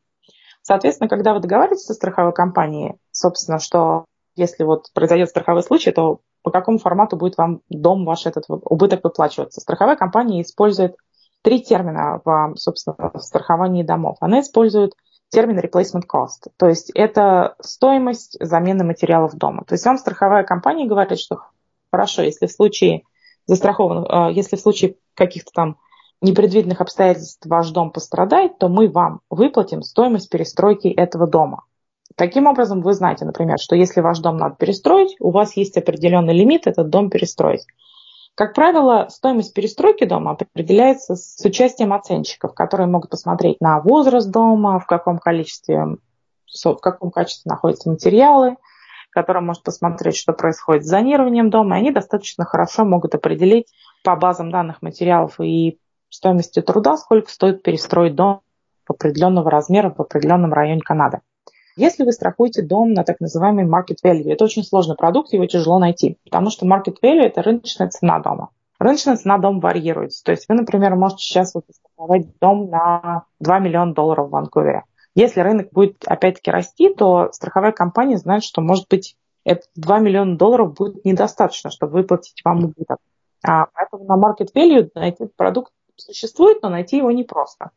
Соответственно, 0.66 1.10
когда 1.10 1.34
вы 1.34 1.40
договариваетесь 1.40 1.84
со 1.84 1.92
страховой 1.92 2.32
компанией, 2.32 2.94
собственно, 3.10 3.58
что 3.58 4.06
если 4.34 4.64
вот 4.64 4.90
произойдет 4.94 5.28
страховой 5.28 5.62
случай, 5.62 5.92
то 5.92 6.20
по 6.42 6.50
какому 6.50 6.78
формату 6.78 7.16
будет 7.18 7.36
вам 7.36 7.60
дом 7.68 8.06
ваш 8.06 8.24
этот 8.24 8.44
убыток 8.48 9.04
выплачиваться. 9.04 9.60
Страховая 9.60 9.96
компания 9.96 10.40
использует 10.40 10.96
три 11.42 11.62
термина 11.62 12.22
в, 12.24 12.54
собственно, 12.56 12.96
в 13.12 13.18
страховании 13.18 13.82
домов. 13.82 14.16
Она 14.20 14.40
использует 14.40 14.94
термин 15.28 15.58
replacement 15.58 16.04
cost, 16.10 16.50
то 16.56 16.66
есть 16.68 16.90
это 16.94 17.56
стоимость 17.60 18.36
замены 18.40 18.84
материалов 18.84 19.34
дома. 19.34 19.64
То 19.66 19.74
есть 19.74 19.84
вам 19.84 19.98
страховая 19.98 20.44
компания 20.44 20.86
говорит, 20.86 21.18
что 21.18 21.40
хорошо, 21.90 22.22
если 22.22 22.46
в 22.46 22.52
случае 22.52 23.02
застрахован, 23.46 24.04
э, 24.04 24.32
если 24.32 24.56
в 24.56 24.60
случае 24.60 24.96
каких-то 25.14 25.50
там 25.52 25.76
непредвиденных 26.24 26.80
обстоятельств 26.80 27.46
ваш 27.46 27.70
дом 27.70 27.90
пострадает, 27.90 28.58
то 28.58 28.68
мы 28.68 28.88
вам 28.88 29.20
выплатим 29.30 29.82
стоимость 29.82 30.30
перестройки 30.30 30.88
этого 30.88 31.26
дома. 31.26 31.64
Таким 32.16 32.46
образом, 32.46 32.80
вы 32.80 32.94
знаете, 32.94 33.24
например, 33.24 33.58
что 33.58 33.76
если 33.76 34.00
ваш 34.00 34.18
дом 34.20 34.36
надо 34.36 34.56
перестроить, 34.56 35.16
у 35.20 35.30
вас 35.30 35.56
есть 35.56 35.76
определенный 35.76 36.34
лимит 36.34 36.66
этот 36.66 36.88
дом 36.88 37.10
перестроить. 37.10 37.66
Как 38.34 38.54
правило, 38.54 39.06
стоимость 39.10 39.54
перестройки 39.54 40.04
дома 40.04 40.32
определяется 40.32 41.14
с 41.14 41.44
участием 41.44 41.92
оценщиков, 41.92 42.54
которые 42.54 42.88
могут 42.88 43.10
посмотреть 43.10 43.60
на 43.60 43.80
возраст 43.80 44.28
дома, 44.28 44.80
в 44.80 44.86
каком 44.86 45.18
количестве, 45.18 45.98
в 46.64 46.76
каком 46.76 47.10
качестве 47.10 47.50
находятся 47.50 47.90
материалы, 47.90 48.56
который 49.10 49.42
может 49.42 49.62
посмотреть, 49.62 50.16
что 50.16 50.32
происходит 50.32 50.84
с 50.84 50.88
зонированием 50.88 51.48
дома, 51.48 51.76
и 51.76 51.80
они 51.80 51.90
достаточно 51.92 52.44
хорошо 52.44 52.84
могут 52.84 53.14
определить 53.14 53.72
по 54.02 54.16
базам 54.16 54.50
данных 54.50 54.82
материалов 54.82 55.40
и 55.40 55.78
стоимости 56.14 56.62
труда, 56.62 56.96
сколько 56.96 57.30
стоит 57.30 57.62
перестроить 57.62 58.14
дом 58.14 58.40
определенного 58.86 59.50
размера 59.50 59.92
в 59.96 60.00
определенном 60.00 60.52
районе 60.52 60.80
Канады. 60.80 61.20
Если 61.76 62.04
вы 62.04 62.12
страхуете 62.12 62.62
дом 62.62 62.92
на 62.92 63.02
так 63.02 63.18
называемый 63.18 63.64
market 63.64 63.96
value, 64.04 64.32
это 64.32 64.44
очень 64.44 64.62
сложный 64.62 64.94
продукт, 64.94 65.32
его 65.32 65.44
тяжело 65.46 65.78
найти, 65.78 66.18
потому 66.24 66.50
что 66.50 66.66
market 66.66 66.96
value– 67.02 67.22
это 67.22 67.42
рыночная 67.42 67.88
цена 67.88 68.20
дома. 68.20 68.50
Рыночная 68.78 69.16
цена 69.16 69.38
дома 69.38 69.60
варьируется. 69.60 70.22
То 70.24 70.32
есть 70.32 70.48
вы, 70.48 70.54
например, 70.54 70.94
можете 70.94 71.24
сейчас 71.24 71.54
вот 71.54 71.64
страховать 71.70 72.38
дом 72.38 72.70
на 72.70 73.24
2 73.40 73.58
миллиона 73.58 73.92
долларов 73.92 74.28
в 74.28 74.30
Ванкувере. 74.30 74.84
Если 75.16 75.40
рынок 75.40 75.68
будет 75.72 76.04
опять-таки 76.06 76.50
расти, 76.50 76.92
то 76.92 77.30
страховая 77.32 77.72
компания 77.72 78.18
знает, 78.18 78.44
что, 78.44 78.60
может 78.60 78.88
быть, 78.88 79.16
это 79.44 79.62
2 79.76 79.98
миллиона 80.00 80.36
долларов 80.36 80.74
будет 80.74 81.04
недостаточно, 81.04 81.70
чтобы 81.70 81.94
выплатить 81.94 82.40
вам 82.44 82.64
убыток. 82.64 82.98
А 83.46 83.66
поэтому 83.74 84.04
на 84.04 84.16
market 84.16 84.48
value 84.54 84.90
найти 84.94 85.26
продукт 85.36 85.72
существует, 85.96 86.62
но 86.62 86.68
найти 86.68 86.98
его 86.98 87.10
непросто. 87.10 87.70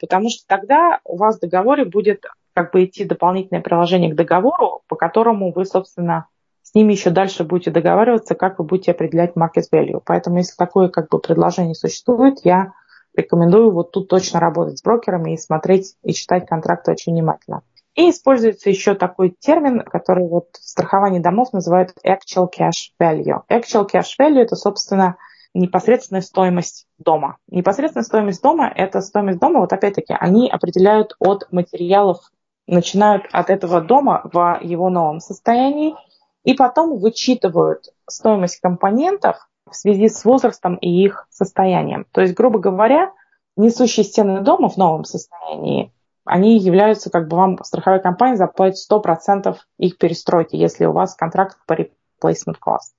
Потому 0.00 0.30
что 0.30 0.46
тогда 0.46 1.00
у 1.04 1.16
вас 1.16 1.36
в 1.36 1.40
договоре 1.40 1.84
будет 1.84 2.24
как 2.54 2.72
бы 2.72 2.84
идти 2.84 3.04
дополнительное 3.04 3.62
приложение 3.62 4.12
к 4.12 4.16
договору, 4.16 4.82
по 4.88 4.96
которому 4.96 5.52
вы, 5.52 5.64
собственно, 5.64 6.26
с 6.62 6.74
ними 6.74 6.92
еще 6.92 7.10
дальше 7.10 7.44
будете 7.44 7.70
договариваться, 7.70 8.34
как 8.34 8.58
вы 8.58 8.64
будете 8.64 8.90
определять 8.90 9.34
market 9.36 9.64
value. 9.72 10.02
Поэтому, 10.04 10.38
если 10.38 10.54
такое 10.56 10.88
как 10.88 11.08
бы 11.08 11.18
предложение 11.18 11.74
существует, 11.74 12.40
я 12.44 12.72
рекомендую 13.16 13.70
вот 13.70 13.92
тут 13.92 14.08
точно 14.08 14.38
работать 14.40 14.78
с 14.78 14.82
брокерами 14.82 15.34
и 15.34 15.38
смотреть 15.38 15.94
и 16.02 16.12
читать 16.12 16.46
контракты 16.46 16.92
очень 16.92 17.12
внимательно. 17.12 17.62
И 17.94 18.10
используется 18.10 18.70
еще 18.70 18.94
такой 18.94 19.34
термин, 19.40 19.80
который 19.80 20.28
вот 20.28 20.48
в 20.52 20.68
страховании 20.68 21.18
домов 21.18 21.52
называют 21.52 21.94
actual 22.06 22.48
cash 22.48 22.92
value. 23.00 23.40
Actual 23.50 23.88
cash 23.90 24.10
value– 24.20 24.38
это, 24.40 24.54
собственно, 24.54 25.16
непосредственная 25.54 26.22
стоимость 26.22 26.86
дома. 26.98 27.38
Непосредственная 27.48 28.04
стоимость 28.04 28.42
дома– 28.42 28.72
это 28.74 29.00
стоимость 29.00 29.38
дома, 29.38 29.60
вот 29.60 29.72
опять-таки, 29.72 30.14
они 30.18 30.50
определяют 30.50 31.16
от 31.18 31.50
материалов, 31.50 32.18
начинают 32.66 33.24
от 33.32 33.50
этого 33.50 33.80
дома 33.80 34.22
в 34.32 34.60
его 34.62 34.90
новом 34.90 35.20
состоянии, 35.20 35.94
и 36.44 36.54
потом 36.54 36.98
вычитывают 36.98 37.88
стоимость 38.08 38.60
компонентов 38.60 39.48
в 39.68 39.74
связи 39.74 40.08
с 40.08 40.24
возрастом 40.24 40.76
и 40.76 40.88
их 40.88 41.26
состоянием. 41.30 42.06
То 42.12 42.20
есть, 42.20 42.34
грубо 42.34 42.58
говоря, 42.58 43.12
несущие 43.56 44.04
стены 44.04 44.40
дома 44.40 44.68
в 44.68 44.76
новом 44.76 45.04
состоянии, 45.04 45.92
они 46.24 46.58
являются, 46.58 47.10
как 47.10 47.28
бы 47.28 47.36
вам 47.36 47.58
страховая 47.64 48.00
компания 48.00 48.36
заплатит 48.36 48.78
100% 48.90 49.56
их 49.78 49.98
перестройки, 49.98 50.56
если 50.56 50.84
у 50.84 50.92
вас 50.92 51.14
контракт 51.14 51.58
по 51.66 51.72
replacement 51.72 52.56
cost. 52.64 52.92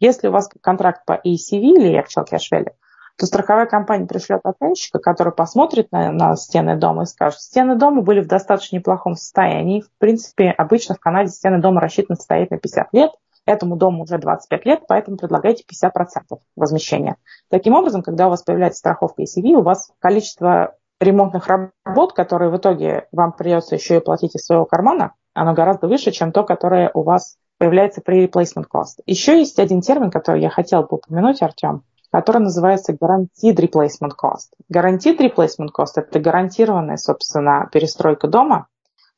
Если 0.00 0.28
у 0.28 0.32
вас 0.32 0.48
контракт 0.62 1.04
по 1.04 1.12
ECV 1.12 1.60
или 1.60 2.00
Actual 2.00 2.24
Cash 2.30 2.50
Value, 2.52 2.72
то 3.16 3.26
страховая 3.26 3.66
компания 3.66 4.06
пришлет 4.06 4.40
оценщика, 4.44 4.98
который 4.98 5.32
посмотрит 5.32 5.92
на, 5.92 6.10
на 6.10 6.36
стены 6.36 6.76
дома 6.76 7.02
и 7.02 7.06
скажет, 7.06 7.40
стены 7.40 7.76
дома 7.76 8.00
были 8.00 8.20
в 8.20 8.26
достаточно 8.26 8.76
неплохом 8.76 9.14
состоянии. 9.14 9.82
В 9.82 9.90
принципе, 9.98 10.50
обычно 10.50 10.94
в 10.94 11.00
Канаде 11.00 11.30
стены 11.30 11.58
дома 11.60 11.82
рассчитаны 11.82 12.16
стоять 12.16 12.50
на 12.50 12.56
50 12.56 12.88
лет. 12.92 13.10
Этому 13.44 13.76
дому 13.76 14.04
уже 14.04 14.18
25 14.18 14.64
лет, 14.64 14.82
поэтому 14.88 15.18
предлагайте 15.18 15.64
50% 15.70 16.38
возмещения. 16.56 17.16
Таким 17.50 17.74
образом, 17.74 18.02
когда 18.02 18.26
у 18.26 18.30
вас 18.30 18.42
появляется 18.42 18.78
страховка 18.78 19.22
ECV, 19.22 19.52
у 19.54 19.62
вас 19.62 19.92
количество 19.98 20.76
ремонтных 21.00 21.48
работ, 21.48 22.12
которые 22.14 22.50
в 22.50 22.56
итоге 22.56 23.06
вам 23.12 23.32
придется 23.32 23.74
еще 23.74 23.96
и 23.96 24.00
платить 24.00 24.34
из 24.34 24.44
своего 24.44 24.66
кармана, 24.66 25.14
оно 25.34 25.54
гораздо 25.54 25.88
выше, 25.88 26.10
чем 26.10 26.32
то, 26.32 26.44
которое 26.44 26.90
у 26.94 27.02
вас 27.02 27.36
появляется 27.60 28.00
при 28.00 28.26
replacement 28.26 28.64
cost. 28.74 29.02
Еще 29.04 29.38
есть 29.38 29.58
один 29.58 29.82
термин, 29.82 30.10
который 30.10 30.40
я 30.40 30.48
хотел 30.48 30.82
бы 30.82 30.96
упомянуть, 30.96 31.42
Артем, 31.42 31.84
который 32.10 32.38
называется 32.38 32.94
guaranteed 32.94 33.56
replacement 33.56 34.12
cost. 34.20 34.48
Guaranteed 34.72 35.18
replacement 35.18 35.68
cost– 35.78 35.92
это 35.96 36.18
гарантированная, 36.18 36.96
собственно, 36.96 37.68
перестройка 37.70 38.28
дома. 38.28 38.68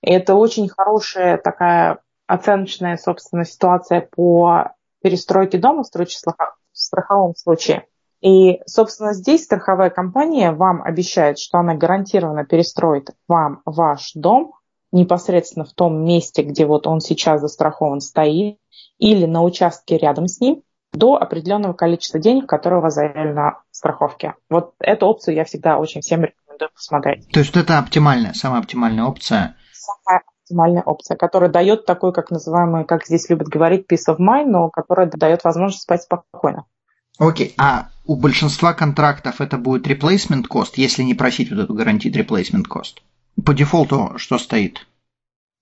И 0.03 0.11
это 0.13 0.35
очень 0.35 0.69
хорошая 0.69 1.39
такая 1.39 2.01
оценочная, 2.27 2.97
собственно, 2.97 3.45
ситуация 3.45 4.01
по 4.01 4.73
перестройке 5.03 5.59
дома 5.59 5.85
в 5.85 5.91
страховом 6.73 7.37
случае. 7.37 7.87
И, 8.23 8.61
собственно, 8.67 9.15
здесь 9.15 9.45
страховая 9.45 9.91
компания 9.91 10.51
вам 10.51 10.83
обещает, 10.83 11.39
что 11.39 11.59
она 11.59 11.75
гарантированно 11.75 12.45
перестроит 12.45 13.11
вам 13.29 13.63
ваш 13.65 14.13
дом 14.15 14.55
непосредственно 14.93 15.65
в 15.65 15.73
том 15.73 16.05
месте, 16.05 16.43
где 16.43 16.67
вот 16.67 16.87
он 16.87 17.01
сейчас 17.01 17.41
застрахован 17.41 18.01
стоит, 18.01 18.59
или 18.99 19.27
на 19.27 19.43
участке 19.43 19.99
рядом 19.99 20.29
с 20.29 20.41
ним, 20.41 20.63
до 20.93 21.17
определенного 21.17 21.73
количества 21.73 22.21
денег, 22.21 22.47
которые 22.47 22.81
у 22.81 22.83
вас 22.83 22.95
заявлено 22.95 23.63
в 23.71 23.77
страховке. 23.77 24.35
Вот 24.51 24.75
эту 24.79 25.07
опцию 25.07 25.35
я 25.35 25.45
всегда 25.45 25.79
очень 25.79 26.03
всем 26.03 26.23
рекомендую 26.23 26.71
посмотреть. 26.75 27.29
То 27.33 27.41
есть 27.41 27.57
это 27.57 27.79
оптимальная, 27.79 28.35
самая 28.35 28.61
оптимальная 28.61 29.05
опция? 29.05 29.57
Самая 29.73 30.23
оптимальная 30.43 30.83
опция, 30.83 31.17
которая 31.17 31.51
дает 31.51 31.87
такой, 31.87 32.13
как 32.13 32.31
называемый, 32.31 32.85
как 32.85 33.07
здесь 33.07 33.29
любят 33.31 33.49
говорить, 33.49 33.87
peace 33.91 34.09
of 34.09 34.19
mind, 34.19 34.47
но 34.47 34.69
которая 34.69 35.11
дает 35.11 35.45
возможность 35.45 35.83
спать 35.83 36.03
спокойно. 36.03 36.67
Окей, 37.19 37.55
а 37.59 37.89
у 38.05 38.17
большинства 38.17 38.75
контрактов 38.75 39.41
это 39.41 39.57
будет 39.57 39.87
replacement 39.87 40.45
cost, 40.51 40.73
если 40.77 41.03
не 41.03 41.15
просить 41.15 41.51
вот 41.51 41.61
эту 41.61 41.75
гарантию 41.75 42.13
replacement 42.13 42.65
cost? 42.69 42.99
По 43.45 43.55
дефолту 43.55 44.13
что 44.17 44.39
стоит? 44.39 44.87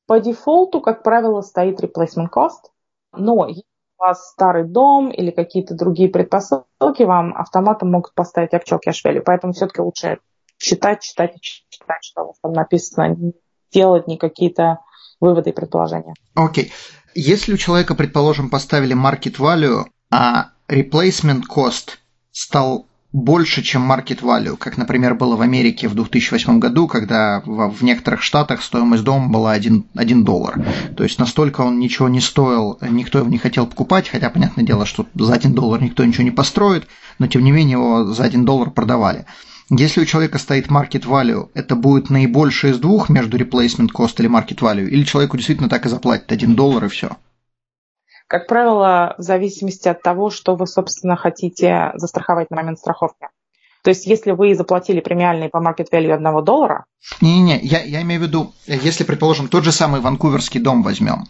По 0.07 0.19
дефолту, 0.21 0.81
как 0.81 1.03
правило, 1.03 1.41
стоит 1.41 1.81
replacement 1.81 2.31
cost, 2.35 2.71
но 3.13 3.47
если 3.47 3.65
у 3.99 4.03
вас 4.03 4.31
старый 4.31 4.65
дом 4.65 5.11
или 5.11 5.31
какие-то 5.31 5.75
другие 5.75 6.09
предпосылки, 6.09 7.03
вам 7.03 7.37
автоматом 7.37 7.93
могут 7.93 8.15
поставить 8.15 8.53
actual 8.53 8.81
cash 8.85 9.05
value. 9.05 9.23
Поэтому 9.25 9.53
все-таки 9.53 9.81
лучше 9.81 10.19
читать, 10.59 11.03
читать 11.03 11.37
и 11.37 11.41
читать, 11.41 12.03
что 12.03 12.23
у 12.23 12.27
вас 12.29 12.37
там 12.43 12.53
написано, 12.53 13.33
делать 13.73 14.07
не 14.07 14.17
какие-то 14.17 14.81
выводы 15.21 15.51
и 15.51 15.53
предположения. 15.53 16.15
Окей. 16.35 16.67
Okay. 16.67 16.73
Если 17.15 17.55
у 17.55 17.57
человека, 17.57 17.95
предположим, 17.95 18.51
поставили 18.51 18.97
market 18.97 19.39
value, 19.39 19.85
а 20.13 20.51
replacement 20.69 21.43
cost 21.49 21.99
стал 22.31 22.87
больше, 23.13 23.63
чем 23.63 23.91
market 23.91 24.21
value, 24.21 24.57
как, 24.57 24.77
например, 24.77 25.15
было 25.15 25.35
в 25.35 25.41
Америке 25.41 25.89
в 25.89 25.95
2008 25.95 26.59
году, 26.61 26.87
когда 26.87 27.43
в, 27.45 27.83
некоторых 27.83 28.23
штатах 28.23 28.63
стоимость 28.63 29.03
дома 29.03 29.29
была 29.29 29.53
1, 29.53 29.87
1 29.95 30.25
доллар. 30.25 30.65
То 30.97 31.03
есть 31.03 31.19
настолько 31.19 31.63
он 31.63 31.81
ничего 31.81 32.09
не 32.09 32.21
стоил, 32.21 32.79
никто 32.81 33.19
его 33.19 33.29
не 33.29 33.39
хотел 33.39 33.67
покупать, 33.67 34.09
хотя, 34.09 34.31
понятное 34.31 34.65
дело, 34.65 34.87
что 34.87 35.07
за 35.15 35.35
1 35.35 35.55
доллар 35.55 35.83
никто 35.83 36.05
ничего 36.05 36.23
не 36.23 36.31
построит, 36.31 36.87
но 37.19 37.27
тем 37.27 37.43
не 37.43 37.51
менее 37.51 37.73
его 37.73 38.05
за 38.05 38.25
1 38.25 38.45
доллар 38.45 38.71
продавали. 38.71 39.27
Если 39.71 40.01
у 40.01 40.05
человека 40.05 40.39
стоит 40.39 40.67
market 40.67 41.05
value, 41.05 41.49
это 41.55 41.77
будет 41.77 42.11
наибольшее 42.11 42.73
из 42.73 42.79
двух 42.79 43.09
между 43.09 43.39
replacement 43.39 43.89
cost 43.95 44.15
или 44.19 44.29
market 44.29 44.59
value, 44.59 44.89
или 44.89 45.05
человеку 45.05 45.37
действительно 45.37 45.69
так 45.69 45.87
и 45.87 45.89
заплатит 45.89 46.31
1 46.31 46.55
доллар 46.55 46.85
и 46.85 46.89
все? 46.89 47.17
Как 48.31 48.47
правило, 48.47 49.17
в 49.19 49.23
зависимости 49.23 49.89
от 49.89 50.03
того, 50.03 50.31
что 50.31 50.55
вы, 50.55 50.69
собственно, 50.69 51.17
хотите 51.17 51.91
застраховать 51.97 52.49
на 52.49 52.59
момент 52.59 52.79
страховки. 52.79 53.27
То 53.83 53.91
есть, 53.91 54.07
если 54.07 54.31
вы 54.31 54.55
заплатили 54.55 55.01
премиальный 55.01 55.49
по 55.49 55.57
market 55.57 55.89
value 55.93 56.13
одного 56.13 56.41
доллара... 56.41 56.85
Не-не-не, 57.21 57.59
я, 57.63 57.83
я 57.83 58.03
имею 58.03 58.21
в 58.21 58.23
виду, 58.23 58.53
если, 58.69 59.03
предположим, 59.03 59.49
тот 59.49 59.65
же 59.65 59.73
самый 59.73 60.01
ванкуверский 60.01 60.61
дом 60.61 60.85
возьмем, 60.85 61.25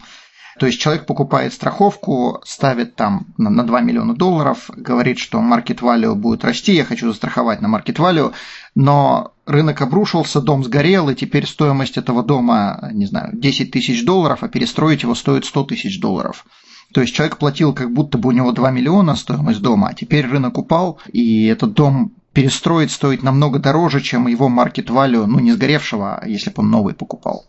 то 0.59 0.67
есть 0.67 0.79
человек 0.79 1.07
покупает 1.07 1.53
страховку, 1.53 2.39
ставит 2.45 2.95
там 2.95 3.25
на, 3.35 3.49
на 3.49 3.63
2 3.63 3.81
миллиона 3.81 4.13
долларов, 4.13 4.69
говорит, 4.75 5.17
что 5.17 5.39
market 5.39 5.79
value 5.79 6.13
будет 6.13 6.43
расти, 6.43 6.73
я 6.73 6.85
хочу 6.85 7.07
застраховать 7.07 7.61
на 7.61 7.75
market 7.75 7.95
value, 7.95 8.31
но 8.75 9.33
рынок 9.47 9.81
обрушился, 9.81 10.39
дом 10.39 10.63
сгорел, 10.63 11.09
и 11.09 11.15
теперь 11.15 11.47
стоимость 11.47 11.97
этого 11.97 12.21
дома, 12.21 12.91
не 12.93 13.07
знаю, 13.07 13.31
10 13.33 13.71
тысяч 13.71 14.05
долларов, 14.05 14.43
а 14.43 14.49
перестроить 14.49 15.01
его 15.01 15.15
стоит 15.15 15.45
100 15.45 15.63
тысяч 15.63 15.99
долларов. 15.99 16.45
То 16.93 17.01
есть 17.01 17.13
человек 17.13 17.37
платил 17.37 17.73
как 17.73 17.91
будто 17.91 18.17
бы 18.17 18.29
у 18.29 18.31
него 18.31 18.51
2 18.51 18.71
миллиона 18.71 19.15
стоимость 19.15 19.61
дома, 19.61 19.89
а 19.89 19.93
теперь 19.93 20.27
рынок 20.27 20.57
упал, 20.57 20.99
и 21.11 21.47
этот 21.47 21.73
дом 21.73 22.13
перестроить 22.33 22.91
стоит 22.91 23.23
намного 23.23 23.59
дороже, 23.59 24.01
чем 24.01 24.27
его 24.27 24.49
market 24.49 24.87
value, 24.87 25.25
ну 25.25 25.39
не 25.39 25.51
сгоревшего, 25.51 26.17
а 26.17 26.27
если 26.27 26.49
бы 26.49 26.55
он 26.57 26.69
новый 26.71 26.93
покупал. 26.93 27.45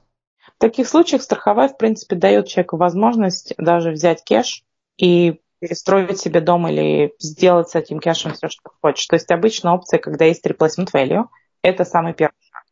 В 0.56 0.60
таких 0.60 0.88
случаях 0.88 1.22
страховая, 1.22 1.68
в 1.68 1.76
принципе, 1.76 2.16
дает 2.16 2.46
человеку 2.46 2.76
возможность 2.76 3.54
даже 3.58 3.90
взять 3.90 4.24
кэш 4.24 4.62
и 4.96 5.40
перестроить 5.60 6.18
себе 6.18 6.40
дом 6.40 6.66
или 6.68 7.14
сделать 7.18 7.68
с 7.68 7.74
этим 7.74 8.00
кэшем 8.00 8.34
все, 8.34 8.48
что 8.48 8.70
хочешь. 8.80 9.06
То 9.06 9.14
есть 9.14 9.30
обычно 9.30 9.74
опция, 9.74 9.98
когда 9.98 10.24
есть 10.24 10.44
replacement 10.46 10.90
value, 10.92 11.26
это 11.62 11.84
самый 11.84 12.14
первый 12.14 12.34
шаг. 12.50 12.64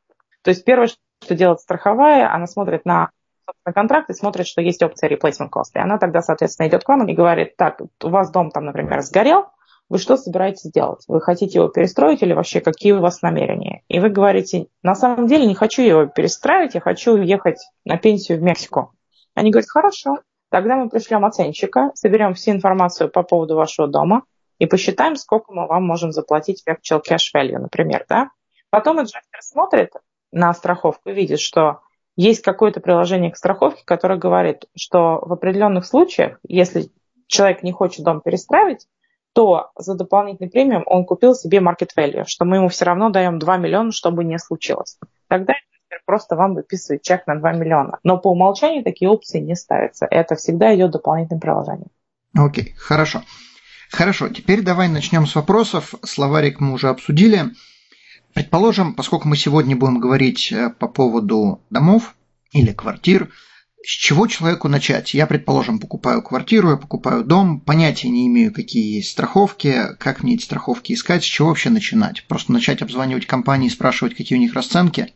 То 0.42 0.50
есть 0.50 0.64
первое, 0.64 0.88
что 0.88 1.34
делает 1.34 1.60
страховая, 1.60 2.32
она 2.32 2.46
смотрит 2.46 2.84
на 2.84 3.10
на 3.64 3.72
контракт 3.72 4.10
и 4.10 4.14
смотрит, 4.14 4.46
что 4.46 4.60
есть 4.60 4.82
опция 4.82 5.10
replacement 5.10 5.50
cost. 5.50 5.72
И 5.74 5.78
она 5.78 5.98
тогда, 5.98 6.22
соответственно, 6.22 6.68
идет 6.68 6.84
к 6.84 6.88
вам 6.88 7.06
и 7.06 7.14
говорит, 7.14 7.56
так, 7.56 7.80
у 7.80 8.08
вас 8.08 8.30
дом 8.30 8.50
там, 8.50 8.64
например, 8.64 9.00
сгорел, 9.02 9.46
вы 9.90 9.98
что 9.98 10.16
собираетесь 10.16 10.70
делать? 10.70 11.04
Вы 11.08 11.20
хотите 11.20 11.58
его 11.58 11.68
перестроить 11.68 12.22
или 12.22 12.32
вообще 12.32 12.60
какие 12.60 12.92
у 12.92 13.00
вас 13.00 13.22
намерения? 13.22 13.82
И 13.88 13.98
вы 13.98 14.08
говорите, 14.08 14.68
на 14.84 14.94
самом 14.94 15.26
деле 15.26 15.46
не 15.46 15.56
хочу 15.56 15.82
его 15.82 16.06
перестраивать, 16.06 16.74
я 16.74 16.80
хочу 16.80 17.14
уехать 17.14 17.58
на 17.84 17.98
пенсию 17.98 18.38
в 18.38 18.42
Мексику. 18.42 18.92
Они 19.34 19.50
говорят, 19.50 19.68
хорошо, 19.68 20.18
тогда 20.48 20.76
мы 20.76 20.88
пришлем 20.88 21.24
оценщика, 21.24 21.90
соберем 21.94 22.34
всю 22.34 22.52
информацию 22.52 23.10
по 23.10 23.24
поводу 23.24 23.56
вашего 23.56 23.88
дома 23.88 24.22
и 24.60 24.66
посчитаем, 24.66 25.16
сколько 25.16 25.52
мы 25.52 25.66
вам 25.66 25.84
можем 25.84 26.12
заплатить 26.12 26.62
в 26.62 26.68
actual 26.68 27.02
cash 27.06 27.34
value, 27.34 27.58
например, 27.58 28.04
да? 28.08 28.30
Потом 28.70 28.98
аджастер 29.00 29.40
смотрит 29.42 29.92
на 30.30 30.54
страховку 30.54 31.10
и 31.10 31.14
видит, 31.14 31.40
что 31.40 31.80
есть 32.20 32.42
какое-то 32.42 32.80
приложение 32.80 33.30
к 33.30 33.36
страховке, 33.36 33.82
которое 33.84 34.18
говорит, 34.18 34.66
что 34.76 35.20
в 35.22 35.32
определенных 35.32 35.86
случаях, 35.86 36.38
если 36.46 36.90
человек 37.26 37.62
не 37.62 37.72
хочет 37.72 38.04
дом 38.04 38.20
перестраивать, 38.20 38.86
то 39.32 39.70
за 39.76 39.94
дополнительный 39.94 40.50
премиум 40.50 40.82
он 40.84 41.06
купил 41.06 41.34
себе 41.34 41.58
market 41.58 41.90
value, 41.96 42.24
что 42.26 42.44
мы 42.44 42.56
ему 42.56 42.68
все 42.68 42.84
равно 42.84 43.08
даем 43.08 43.38
2 43.38 43.56
миллиона, 43.56 43.92
чтобы 43.92 44.24
не 44.24 44.38
случилось. 44.38 44.98
Тогда 45.28 45.54
просто 46.04 46.36
вам 46.36 46.54
выписывает 46.54 47.02
чек 47.02 47.26
на 47.26 47.36
2 47.36 47.52
миллиона. 47.52 47.98
Но 48.02 48.18
по 48.18 48.30
умолчанию 48.30 48.84
такие 48.84 49.08
опции 49.08 49.38
не 49.38 49.54
ставятся. 49.54 50.06
Это 50.10 50.34
всегда 50.34 50.74
идет 50.74 50.90
дополнительным 50.90 51.40
приложением. 51.40 51.90
Окей, 52.36 52.64
okay, 52.64 52.76
хорошо. 52.76 53.22
Хорошо, 53.90 54.28
теперь 54.28 54.62
давай 54.62 54.88
начнем 54.88 55.26
с 55.26 55.34
вопросов. 55.34 55.94
Словарик 56.02 56.60
мы 56.60 56.74
уже 56.74 56.88
обсудили. 56.88 57.44
Предположим, 58.34 58.94
поскольку 58.94 59.28
мы 59.28 59.36
сегодня 59.36 59.76
будем 59.76 59.98
говорить 59.98 60.52
э, 60.52 60.70
по 60.70 60.88
поводу 60.88 61.60
домов 61.70 62.14
или 62.52 62.72
квартир, 62.72 63.30
с 63.82 63.88
чего 63.88 64.26
человеку 64.26 64.68
начать? 64.68 65.14
Я, 65.14 65.26
предположим, 65.26 65.78
покупаю 65.78 66.22
квартиру, 66.22 66.70
я 66.70 66.76
покупаю 66.76 67.24
дом, 67.24 67.60
понятия 67.60 68.08
не 68.08 68.26
имею, 68.26 68.52
какие 68.52 68.96
есть 68.96 69.10
страховки, 69.10 69.96
как 69.98 70.22
мне 70.22 70.34
эти 70.34 70.44
страховки 70.44 70.92
искать, 70.92 71.22
с 71.22 71.26
чего 71.26 71.48
вообще 71.48 71.70
начинать? 71.70 72.26
Просто 72.28 72.52
начать 72.52 72.82
обзванивать 72.82 73.26
компании 73.26 73.68
спрашивать, 73.68 74.14
какие 74.14 74.38
у 74.38 74.40
них 74.40 74.54
расценки? 74.54 75.14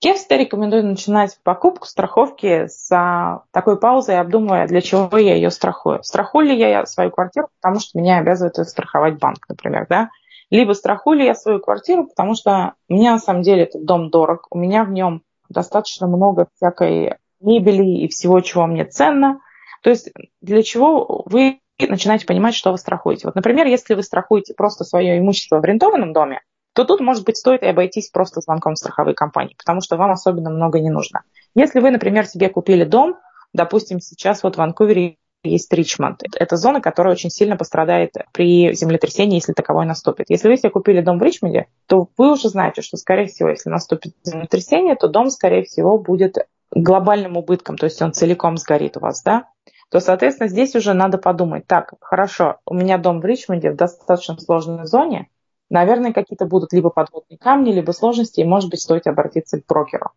Всегда 0.00 0.36
рекомендую 0.36 0.84
начинать 0.84 1.38
покупку 1.42 1.86
страховки 1.86 2.66
с 2.66 2.88
такой 3.52 3.80
паузой, 3.80 4.20
обдумывая, 4.20 4.66
для 4.68 4.82
чего 4.82 5.16
я 5.16 5.34
ее 5.34 5.50
страхую. 5.50 6.02
Страхую 6.02 6.48
ли 6.48 6.58
я 6.58 6.84
свою 6.84 7.10
квартиру, 7.10 7.48
потому 7.62 7.80
что 7.80 7.98
меня 7.98 8.18
обязывает 8.18 8.56
страховать 8.68 9.18
банк, 9.18 9.48
например, 9.48 9.86
да? 9.88 10.10
Либо 10.50 10.72
страхую 10.72 11.18
ли 11.18 11.26
я 11.26 11.34
свою 11.34 11.60
квартиру, 11.60 12.06
потому 12.06 12.34
что 12.34 12.74
мне 12.88 13.10
на 13.10 13.18
самом 13.18 13.42
деле 13.42 13.64
этот 13.64 13.84
дом 13.84 14.10
дорог, 14.10 14.46
у 14.50 14.58
меня 14.58 14.84
в 14.84 14.90
нем 14.90 15.22
достаточно 15.48 16.06
много 16.06 16.48
всякой 16.56 17.16
мебели 17.40 17.84
и 17.84 18.08
всего, 18.08 18.40
чего 18.40 18.66
мне 18.66 18.84
ценно. 18.84 19.40
То 19.82 19.90
есть 19.90 20.10
для 20.40 20.62
чего 20.62 21.22
вы 21.26 21.60
начинаете 21.78 22.26
понимать, 22.26 22.54
что 22.54 22.70
вы 22.70 22.78
страхуете. 22.78 23.26
Вот, 23.26 23.34
например, 23.34 23.66
если 23.66 23.94
вы 23.94 24.02
страхуете 24.02 24.54
просто 24.54 24.84
свое 24.84 25.18
имущество 25.18 25.60
в 25.60 25.64
арендованном 25.64 26.12
доме, 26.12 26.40
то 26.74 26.84
тут, 26.84 27.00
может 27.00 27.24
быть, 27.24 27.36
стоит 27.36 27.62
и 27.62 27.66
обойтись 27.66 28.10
просто 28.10 28.40
звонком 28.40 28.74
страховой 28.74 29.14
компании, 29.14 29.54
потому 29.56 29.80
что 29.80 29.96
вам 29.96 30.10
особенно 30.10 30.50
много 30.50 30.80
не 30.80 30.90
нужно. 30.90 31.22
Если 31.54 31.80
вы, 31.80 31.90
например, 31.90 32.26
себе 32.26 32.48
купили 32.48 32.84
дом, 32.84 33.16
допустим, 33.52 34.00
сейчас 34.00 34.42
вот 34.42 34.56
в 34.56 34.58
Ванкувере 34.58 35.16
есть 35.44 35.72
Ричмонд. 35.72 36.22
Это 36.34 36.56
зона, 36.56 36.80
которая 36.80 37.14
очень 37.14 37.30
сильно 37.30 37.56
пострадает 37.56 38.14
при 38.32 38.72
землетрясении, 38.74 39.36
если 39.36 39.52
таковое 39.52 39.86
наступит. 39.86 40.30
Если 40.30 40.48
вы 40.48 40.56
себе 40.56 40.70
купили 40.70 41.00
дом 41.00 41.18
в 41.18 41.22
Ричмонде, 41.22 41.66
то 41.86 42.08
вы 42.16 42.32
уже 42.32 42.48
знаете, 42.48 42.82
что, 42.82 42.96
скорее 42.96 43.26
всего, 43.26 43.50
если 43.50 43.70
наступит 43.70 44.14
землетрясение, 44.22 44.96
то 44.96 45.08
дом, 45.08 45.30
скорее 45.30 45.64
всего, 45.64 45.98
будет 45.98 46.38
глобальным 46.70 47.36
убытком, 47.36 47.76
то 47.76 47.84
есть 47.84 48.02
он 48.02 48.12
целиком 48.12 48.56
сгорит 48.56 48.96
у 48.96 49.00
вас, 49.00 49.22
да, 49.22 49.48
то, 49.90 50.00
соответственно, 50.00 50.48
здесь 50.48 50.74
уже 50.74 50.92
надо 50.92 51.18
подумать, 51.18 51.66
так, 51.66 51.94
хорошо, 52.00 52.56
у 52.66 52.74
меня 52.74 52.98
дом 52.98 53.20
в 53.20 53.24
Ричмонде 53.24 53.70
в 53.70 53.76
достаточно 53.76 54.36
сложной 54.40 54.86
зоне, 54.86 55.28
наверное, 55.70 56.12
какие-то 56.12 56.46
будут 56.46 56.72
либо 56.72 56.90
подводные 56.90 57.38
камни, 57.38 57.72
либо 57.72 57.92
сложности, 57.92 58.40
и, 58.40 58.44
может 58.44 58.70
быть, 58.70 58.80
стоит 58.80 59.06
обратиться 59.06 59.60
к 59.60 59.66
брокеру. 59.66 60.10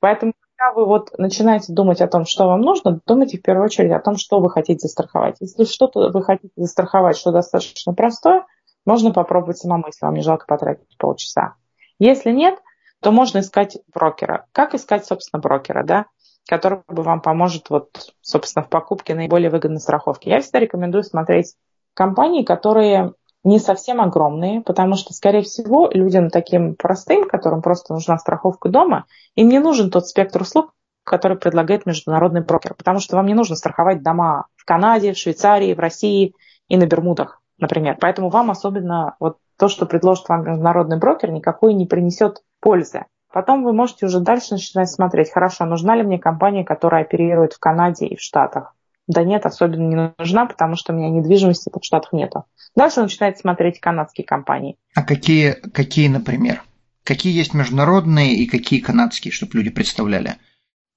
Поэтому, 0.00 0.32
когда 0.62 0.72
вы 0.72 0.86
вот 0.86 1.10
начинаете 1.18 1.72
думать 1.72 2.00
о 2.00 2.08
том, 2.08 2.24
что 2.24 2.46
вам 2.46 2.60
нужно, 2.60 3.00
думайте 3.06 3.38
в 3.38 3.42
первую 3.42 3.64
очередь 3.64 3.92
о 3.92 4.00
том, 4.00 4.16
что 4.16 4.40
вы 4.40 4.50
хотите 4.50 4.86
застраховать. 4.86 5.36
Если 5.40 5.64
что-то 5.64 6.10
вы 6.10 6.22
хотите 6.22 6.52
застраховать, 6.56 7.16
что 7.16 7.32
достаточно 7.32 7.94
простое, 7.94 8.46
можно 8.84 9.12
попробовать 9.12 9.58
самому, 9.58 9.86
если 9.86 10.04
вам 10.04 10.14
не 10.14 10.22
жалко 10.22 10.46
потратить 10.46 10.96
полчаса. 10.98 11.54
Если 11.98 12.30
нет, 12.30 12.58
то 13.00 13.10
можно 13.10 13.40
искать 13.40 13.78
брокера. 13.92 14.46
Как 14.52 14.74
искать, 14.74 15.04
собственно, 15.04 15.40
брокера, 15.40 15.82
да, 15.84 16.06
который 16.48 16.82
бы 16.88 17.02
вам 17.02 17.20
поможет, 17.20 17.70
вот, 17.70 18.14
собственно, 18.20 18.64
в 18.64 18.68
покупке 18.68 19.14
наиболее 19.14 19.50
выгодной 19.50 19.80
страховки. 19.80 20.28
Я 20.28 20.40
всегда 20.40 20.60
рекомендую 20.60 21.02
смотреть 21.02 21.54
компании, 21.94 22.44
которые 22.44 23.14
не 23.44 23.58
совсем 23.58 24.00
огромные, 24.00 24.60
потому 24.60 24.94
что, 24.94 25.12
скорее 25.12 25.42
всего, 25.42 25.90
людям 25.92 26.30
таким 26.30 26.74
простым, 26.76 27.28
которым 27.28 27.62
просто 27.62 27.92
нужна 27.92 28.18
страховка 28.18 28.68
дома, 28.68 29.06
им 29.34 29.48
не 29.48 29.58
нужен 29.58 29.90
тот 29.90 30.06
спектр 30.06 30.42
услуг, 30.42 30.72
который 31.04 31.36
предлагает 31.36 31.84
международный 31.86 32.42
брокер, 32.42 32.74
потому 32.74 33.00
что 33.00 33.16
вам 33.16 33.26
не 33.26 33.34
нужно 33.34 33.56
страховать 33.56 34.02
дома 34.02 34.46
в 34.56 34.64
Канаде, 34.64 35.12
в 35.12 35.18
Швейцарии, 35.18 35.74
в 35.74 35.80
России 35.80 36.34
и 36.68 36.76
на 36.76 36.86
Бермудах, 36.86 37.40
например. 37.58 37.96
Поэтому 38.00 38.30
вам 38.30 38.50
особенно 38.50 39.16
вот 39.18 39.38
то, 39.58 39.68
что 39.68 39.86
предложит 39.86 40.28
вам 40.28 40.44
международный 40.44 40.98
брокер, 40.98 41.30
никакой 41.30 41.74
не 41.74 41.86
принесет 41.86 42.42
пользы. 42.60 43.06
Потом 43.32 43.64
вы 43.64 43.72
можете 43.72 44.06
уже 44.06 44.20
дальше 44.20 44.54
начинать 44.54 44.90
смотреть, 44.90 45.32
хорошо, 45.32 45.64
нужна 45.64 45.96
ли 45.96 46.02
мне 46.02 46.18
компания, 46.18 46.64
которая 46.64 47.02
оперирует 47.02 47.54
в 47.54 47.58
Канаде 47.58 48.06
и 48.06 48.16
в 48.16 48.20
Штатах. 48.20 48.74
Да 49.08 49.24
нет, 49.24 49.46
особенно 49.46 49.88
не 49.88 50.14
нужна, 50.18 50.46
потому 50.46 50.76
что 50.76 50.92
у 50.92 50.96
меня 50.96 51.10
недвижимости 51.10 51.70
в 51.70 51.84
Штатах 51.84 52.12
нету. 52.12 52.44
Дальше 52.76 53.00
он 53.00 53.04
начинает 53.04 53.38
смотреть 53.38 53.80
канадские 53.80 54.24
компании. 54.24 54.76
А 54.94 55.02
какие, 55.02 55.52
какие, 55.52 56.08
например? 56.08 56.62
Какие 57.04 57.36
есть 57.36 57.52
международные 57.52 58.34
и 58.34 58.46
какие 58.46 58.80
канадские, 58.80 59.32
чтобы 59.32 59.56
люди 59.56 59.70
представляли? 59.70 60.36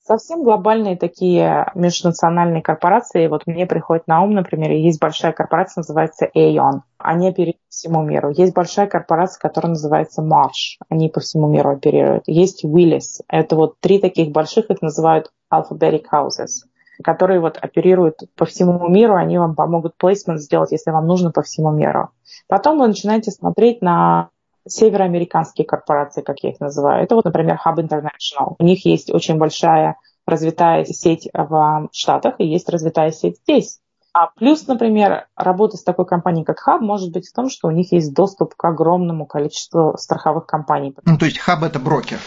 Совсем 0.03 0.43
глобальные 0.43 0.97
такие 0.97 1.65
межнациональные 1.73 2.61
корпорации, 2.61 3.25
вот 3.25 3.47
мне 3.47 3.65
приходит 3.65 4.05
на 4.05 4.21
ум, 4.21 4.35
например, 4.35 4.69
есть 4.69 5.01
большая 5.01 5.31
корпорация, 5.31 5.81
называется 5.81 6.29
Aeon. 6.35 6.81
Они 6.99 7.29
оперируют 7.29 7.57
по 7.57 7.69
всему 7.69 8.03
миру. 8.03 8.29
Есть 8.29 8.53
большая 8.53 8.85
корпорация, 8.85 9.41
которая 9.41 9.71
называется 9.71 10.21
Marsh. 10.21 10.77
Они 10.89 11.09
по 11.09 11.21
всему 11.21 11.47
миру 11.47 11.71
оперируют. 11.71 12.25
Есть 12.27 12.63
Willis. 12.63 13.23
Это 13.27 13.55
вот 13.55 13.79
три 13.79 13.97
таких 13.97 14.29
больших, 14.29 14.69
их 14.69 14.83
называют 14.83 15.31
Alphabetic 15.51 16.03
Houses 16.13 16.67
которые 17.03 17.39
вот 17.39 17.57
оперируют 17.57 18.19
по 18.35 18.45
всему 18.45 18.87
миру, 18.89 19.15
они 19.15 19.37
вам 19.37 19.55
помогут 19.55 19.95
плейсмент 19.97 20.41
сделать, 20.41 20.71
если 20.71 20.91
вам 20.91 21.07
нужно 21.07 21.31
по 21.31 21.41
всему 21.41 21.71
миру. 21.71 22.09
Потом 22.47 22.79
вы 22.79 22.87
начинаете 22.87 23.31
смотреть 23.31 23.81
на 23.81 24.29
североамериканские 24.67 25.65
корпорации, 25.65 26.21
как 26.21 26.39
я 26.39 26.51
их 26.51 26.59
называю. 26.59 27.03
Это 27.03 27.15
вот, 27.15 27.25
например, 27.25 27.59
Hub 27.65 27.77
International. 27.77 28.55
У 28.57 28.63
них 28.63 28.85
есть 28.85 29.11
очень 29.13 29.37
большая 29.37 29.97
развитая 30.25 30.85
сеть 30.85 31.29
в 31.33 31.89
Штатах 31.91 32.35
и 32.39 32.45
есть 32.45 32.69
развитая 32.69 33.11
сеть 33.11 33.37
здесь. 33.43 33.79
А 34.13 34.27
плюс, 34.27 34.65
например, 34.65 35.27
работа 35.35 35.75
с 35.75 35.83
такой 35.83 36.05
компанией, 36.05 36.45
как 36.45 36.65
Hub, 36.65 36.79
может 36.79 37.11
быть 37.11 37.27
в 37.27 37.33
том, 37.33 37.49
что 37.49 37.67
у 37.67 37.71
них 37.71 37.91
есть 37.91 38.13
доступ 38.13 38.55
к 38.55 38.63
огромному 38.63 39.25
количеству 39.25 39.95
страховых 39.97 40.45
компаний. 40.45 40.95
Ну, 41.03 41.17
то 41.17 41.25
есть 41.25 41.37
Hub– 41.45 41.65
это 41.65 41.79
брокер? 41.79 42.19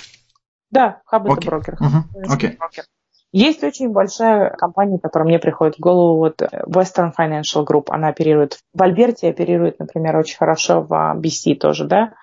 Да, 0.70 1.00
okay.– 1.11 1.33
это 1.33 1.46
брокер. 1.46 1.74
Uh-huh. 1.81 2.37
Okay. 2.37 2.59
брокер. 2.59 2.85
Есть 3.32 3.62
очень 3.62 3.90
большая 3.90 4.50
компания, 4.50 4.98
которая 4.98 5.28
мне 5.28 5.38
приходит 5.38 5.76
в 5.76 5.80
голову, 5.80 6.18
вот 6.18 6.40
Western 6.40 7.12
Financial 7.18 7.66
Group, 7.66 7.86
она 7.88 8.08
оперирует 8.08 8.58
в 8.72 8.82
Альберте, 8.82 9.28
оперирует, 9.28 9.78
например, 9.78 10.16
очень 10.16 10.38
хорошо 10.38 10.80
в 10.80 10.92
BC 11.18 11.56
тоже, 11.56 11.84
да, 11.84 12.14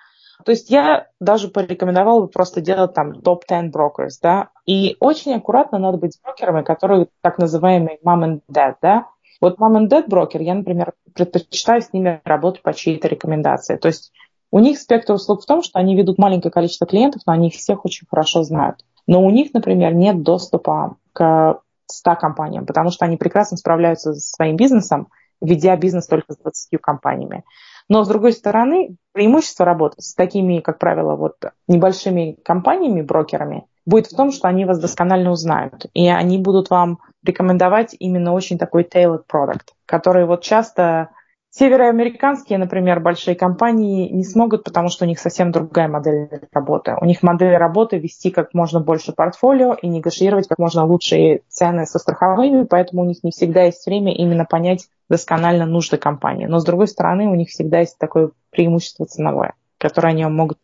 то 0.44 0.52
есть 0.52 0.70
я 0.70 1.06
даже 1.20 1.48
порекомендовала 1.48 2.22
бы 2.22 2.28
просто 2.28 2.60
делать 2.60 2.94
там 2.94 3.20
топ-10 3.20 3.70
brokers, 3.72 4.18
да, 4.22 4.50
и 4.66 4.96
очень 5.00 5.34
аккуратно 5.34 5.78
надо 5.78 5.98
быть 5.98 6.14
с 6.14 6.20
брокерами, 6.20 6.62
которые 6.62 7.08
так 7.22 7.38
называемые 7.38 7.98
mom 8.04 8.24
and 8.24 8.40
dad, 8.52 8.74
да. 8.82 9.06
Вот 9.40 9.58
mom 9.58 9.78
and 9.78 9.88
dad 9.88 10.08
брокер, 10.08 10.40
я, 10.42 10.54
например, 10.54 10.92
предпочитаю 11.14 11.82
с 11.82 11.92
ними 11.92 12.20
работать 12.24 12.62
по 12.62 12.74
чьей-то 12.74 13.08
рекомендации. 13.08 13.76
То 13.76 13.88
есть 13.88 14.12
у 14.50 14.58
них 14.58 14.78
спектр 14.78 15.14
услуг 15.14 15.42
в 15.42 15.46
том, 15.46 15.62
что 15.62 15.78
они 15.78 15.96
ведут 15.96 16.18
маленькое 16.18 16.52
количество 16.52 16.86
клиентов, 16.86 17.22
но 17.26 17.32
они 17.32 17.48
их 17.48 17.54
всех 17.54 17.84
очень 17.84 18.06
хорошо 18.08 18.42
знают. 18.42 18.84
Но 19.06 19.24
у 19.24 19.30
них, 19.30 19.52
например, 19.54 19.94
нет 19.94 20.22
доступа 20.22 20.96
к 21.12 21.60
100 21.86 22.16
компаниям, 22.16 22.66
потому 22.66 22.90
что 22.90 23.04
они 23.04 23.16
прекрасно 23.16 23.56
справляются 23.56 24.14
со 24.14 24.20
своим 24.20 24.56
бизнесом, 24.56 25.08
ведя 25.40 25.76
бизнес 25.76 26.06
только 26.06 26.32
с 26.32 26.38
20 26.38 26.80
компаниями. 26.80 27.44
Но, 27.88 28.02
с 28.04 28.08
другой 28.08 28.32
стороны, 28.32 28.96
преимущество 29.12 29.64
работы 29.64 30.02
с 30.02 30.14
такими, 30.14 30.58
как 30.58 30.78
правило, 30.78 31.14
вот 31.14 31.36
небольшими 31.68 32.36
компаниями, 32.44 33.02
брокерами, 33.02 33.66
будет 33.84 34.06
в 34.08 34.16
том, 34.16 34.32
что 34.32 34.48
они 34.48 34.64
вас 34.64 34.80
досконально 34.80 35.30
узнают, 35.30 35.86
и 35.94 36.08
они 36.08 36.38
будут 36.38 36.70
вам 36.70 36.98
рекомендовать 37.24 37.94
именно 37.98 38.32
очень 38.32 38.58
такой 38.58 38.82
tailored 38.82 39.22
product, 39.32 39.68
который 39.86 40.26
вот 40.26 40.42
часто 40.42 41.10
Североамериканские, 41.50 42.58
например, 42.58 43.00
большие 43.00 43.34
компании 43.34 44.10
не 44.10 44.24
смогут, 44.24 44.62
потому 44.62 44.88
что 44.88 45.04
у 45.04 45.08
них 45.08 45.18
совсем 45.18 45.52
другая 45.52 45.88
модель 45.88 46.28
работы. 46.52 46.94
У 47.00 47.06
них 47.06 47.22
модель 47.22 47.56
работы 47.56 47.98
вести 47.98 48.30
как 48.30 48.52
можно 48.52 48.80
больше 48.80 49.12
портфолио 49.12 49.74
и 49.74 49.86
негашировать 49.88 50.48
как 50.48 50.58
можно 50.58 50.84
лучшие 50.84 51.42
цены 51.48 51.86
со 51.86 51.98
страховыми, 51.98 52.64
поэтому 52.64 53.02
у 53.02 53.06
них 53.06 53.24
не 53.24 53.30
всегда 53.30 53.62
есть 53.62 53.86
время 53.86 54.14
именно 54.14 54.44
понять 54.44 54.88
досконально 55.08 55.64
нужды 55.64 55.96
компании. 55.96 56.46
Но, 56.46 56.58
с 56.58 56.64
другой 56.64 56.88
стороны, 56.88 57.26
у 57.26 57.34
них 57.34 57.48
всегда 57.48 57.80
есть 57.80 57.96
такое 57.96 58.32
преимущество 58.50 59.06
ценовое, 59.06 59.54
которое 59.78 60.08
они 60.08 60.26
могут 60.26 60.58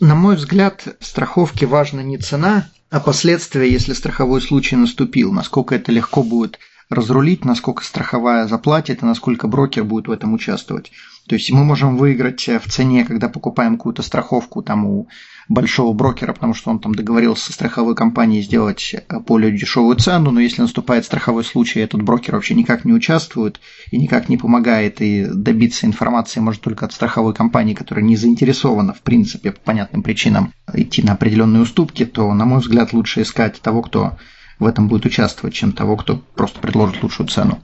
на 0.00 0.14
мой 0.14 0.36
взгляд, 0.36 0.96
страховке 1.00 1.66
важна 1.66 2.02
не 2.02 2.16
цена, 2.16 2.70
а 2.90 3.00
последствия, 3.00 3.70
если 3.70 3.92
страховой 3.92 4.40
случай 4.40 4.74
наступил, 4.74 5.30
насколько 5.30 5.74
это 5.74 5.92
легко 5.92 6.22
будет 6.22 6.58
разрулить, 6.90 7.44
насколько 7.44 7.84
страховая 7.84 8.46
заплатит 8.48 9.02
и 9.02 9.06
насколько 9.06 9.46
брокер 9.46 9.84
будет 9.84 10.08
в 10.08 10.10
этом 10.10 10.34
участвовать. 10.34 10.90
То 11.28 11.36
есть 11.36 11.50
мы 11.52 11.64
можем 11.64 11.96
выиграть 11.96 12.48
в 12.48 12.68
цене, 12.68 13.04
когда 13.04 13.28
покупаем 13.28 13.76
какую-то 13.76 14.02
страховку 14.02 14.62
там 14.62 14.84
у 14.84 15.08
большого 15.48 15.92
брокера, 15.92 16.32
потому 16.32 16.54
что 16.54 16.70
он 16.70 16.80
там 16.80 16.94
договорился 16.94 17.46
со 17.46 17.52
страховой 17.52 17.94
компанией 17.94 18.42
сделать 18.42 18.96
более 19.26 19.56
дешевую 19.56 19.96
цену, 19.96 20.32
но 20.32 20.40
если 20.40 20.62
наступает 20.62 21.04
страховой 21.04 21.44
случай, 21.44 21.78
этот 21.78 22.02
брокер 22.02 22.34
вообще 22.34 22.54
никак 22.54 22.84
не 22.84 22.92
участвует 22.92 23.60
и 23.92 23.96
никак 23.96 24.28
не 24.28 24.36
помогает, 24.36 25.00
и 25.00 25.24
добиться 25.24 25.86
информации 25.86 26.40
может 26.40 26.62
только 26.62 26.86
от 26.86 26.92
страховой 26.92 27.34
компании, 27.34 27.74
которая 27.74 28.04
не 28.04 28.16
заинтересована, 28.16 28.92
в 28.92 29.02
принципе, 29.02 29.52
по 29.52 29.60
понятным 29.60 30.02
причинам 30.02 30.52
идти 30.72 31.02
на 31.02 31.12
определенные 31.12 31.62
уступки, 31.62 32.04
то, 32.04 32.32
на 32.34 32.44
мой 32.44 32.58
взгляд, 32.60 32.92
лучше 32.92 33.22
искать 33.22 33.60
того, 33.60 33.82
кто 33.82 34.16
в 34.60 34.66
этом 34.66 34.88
будет 34.88 35.06
участвовать, 35.06 35.54
чем 35.54 35.72
того, 35.72 35.96
кто 35.96 36.20
просто 36.36 36.60
предложит 36.60 37.02
лучшую 37.02 37.28
цену? 37.28 37.58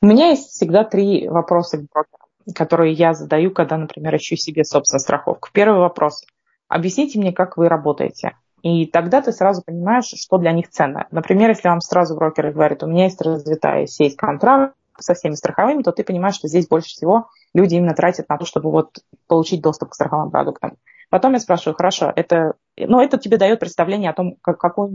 У 0.00 0.06
меня 0.06 0.30
есть 0.30 0.48
всегда 0.48 0.84
три 0.84 1.28
вопроса 1.28 1.84
которые 2.54 2.92
я 2.92 3.14
задаю, 3.14 3.50
когда, 3.50 3.76
например, 3.76 4.16
ищу 4.16 4.36
себе, 4.36 4.64
собственно, 4.64 4.98
страховку. 4.98 5.48
Первый 5.52 5.80
вопрос. 5.80 6.24
Объясните 6.68 7.18
мне, 7.18 7.32
как 7.32 7.56
вы 7.56 7.68
работаете. 7.68 8.32
И 8.62 8.86
тогда 8.86 9.20
ты 9.20 9.32
сразу 9.32 9.62
понимаешь, 9.62 10.06
что 10.06 10.38
для 10.38 10.52
них 10.52 10.68
ценно. 10.70 11.06
Например, 11.10 11.50
если 11.50 11.68
вам 11.68 11.80
сразу 11.80 12.14
брокер 12.14 12.52
говорит, 12.52 12.82
у 12.82 12.86
меня 12.86 13.04
есть 13.04 13.20
развитая 13.20 13.86
сеть 13.86 14.16
контрактов 14.16 14.76
со 14.98 15.14
всеми 15.14 15.34
страховыми, 15.34 15.82
то 15.82 15.90
ты 15.90 16.04
понимаешь, 16.04 16.36
что 16.36 16.48
здесь 16.48 16.68
больше 16.68 16.88
всего 16.88 17.28
люди 17.54 17.74
именно 17.74 17.94
тратят 17.94 18.28
на 18.28 18.38
то, 18.38 18.44
чтобы 18.44 18.70
вот 18.70 18.98
получить 19.26 19.62
доступ 19.62 19.90
к 19.90 19.94
страховым 19.94 20.30
продуктам. 20.30 20.76
Потом 21.10 21.32
я 21.32 21.40
спрашиваю, 21.40 21.76
хорошо, 21.76 22.12
это, 22.14 22.54
ну, 22.76 23.00
это 23.00 23.18
тебе 23.18 23.36
дает 23.36 23.58
представление 23.60 24.10
о 24.10 24.14
том, 24.14 24.36
как, 24.40 24.58
какой 24.58 24.88
у 24.88 24.92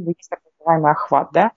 называемый 0.68 0.92
охват, 0.92 1.30
да? 1.32 1.52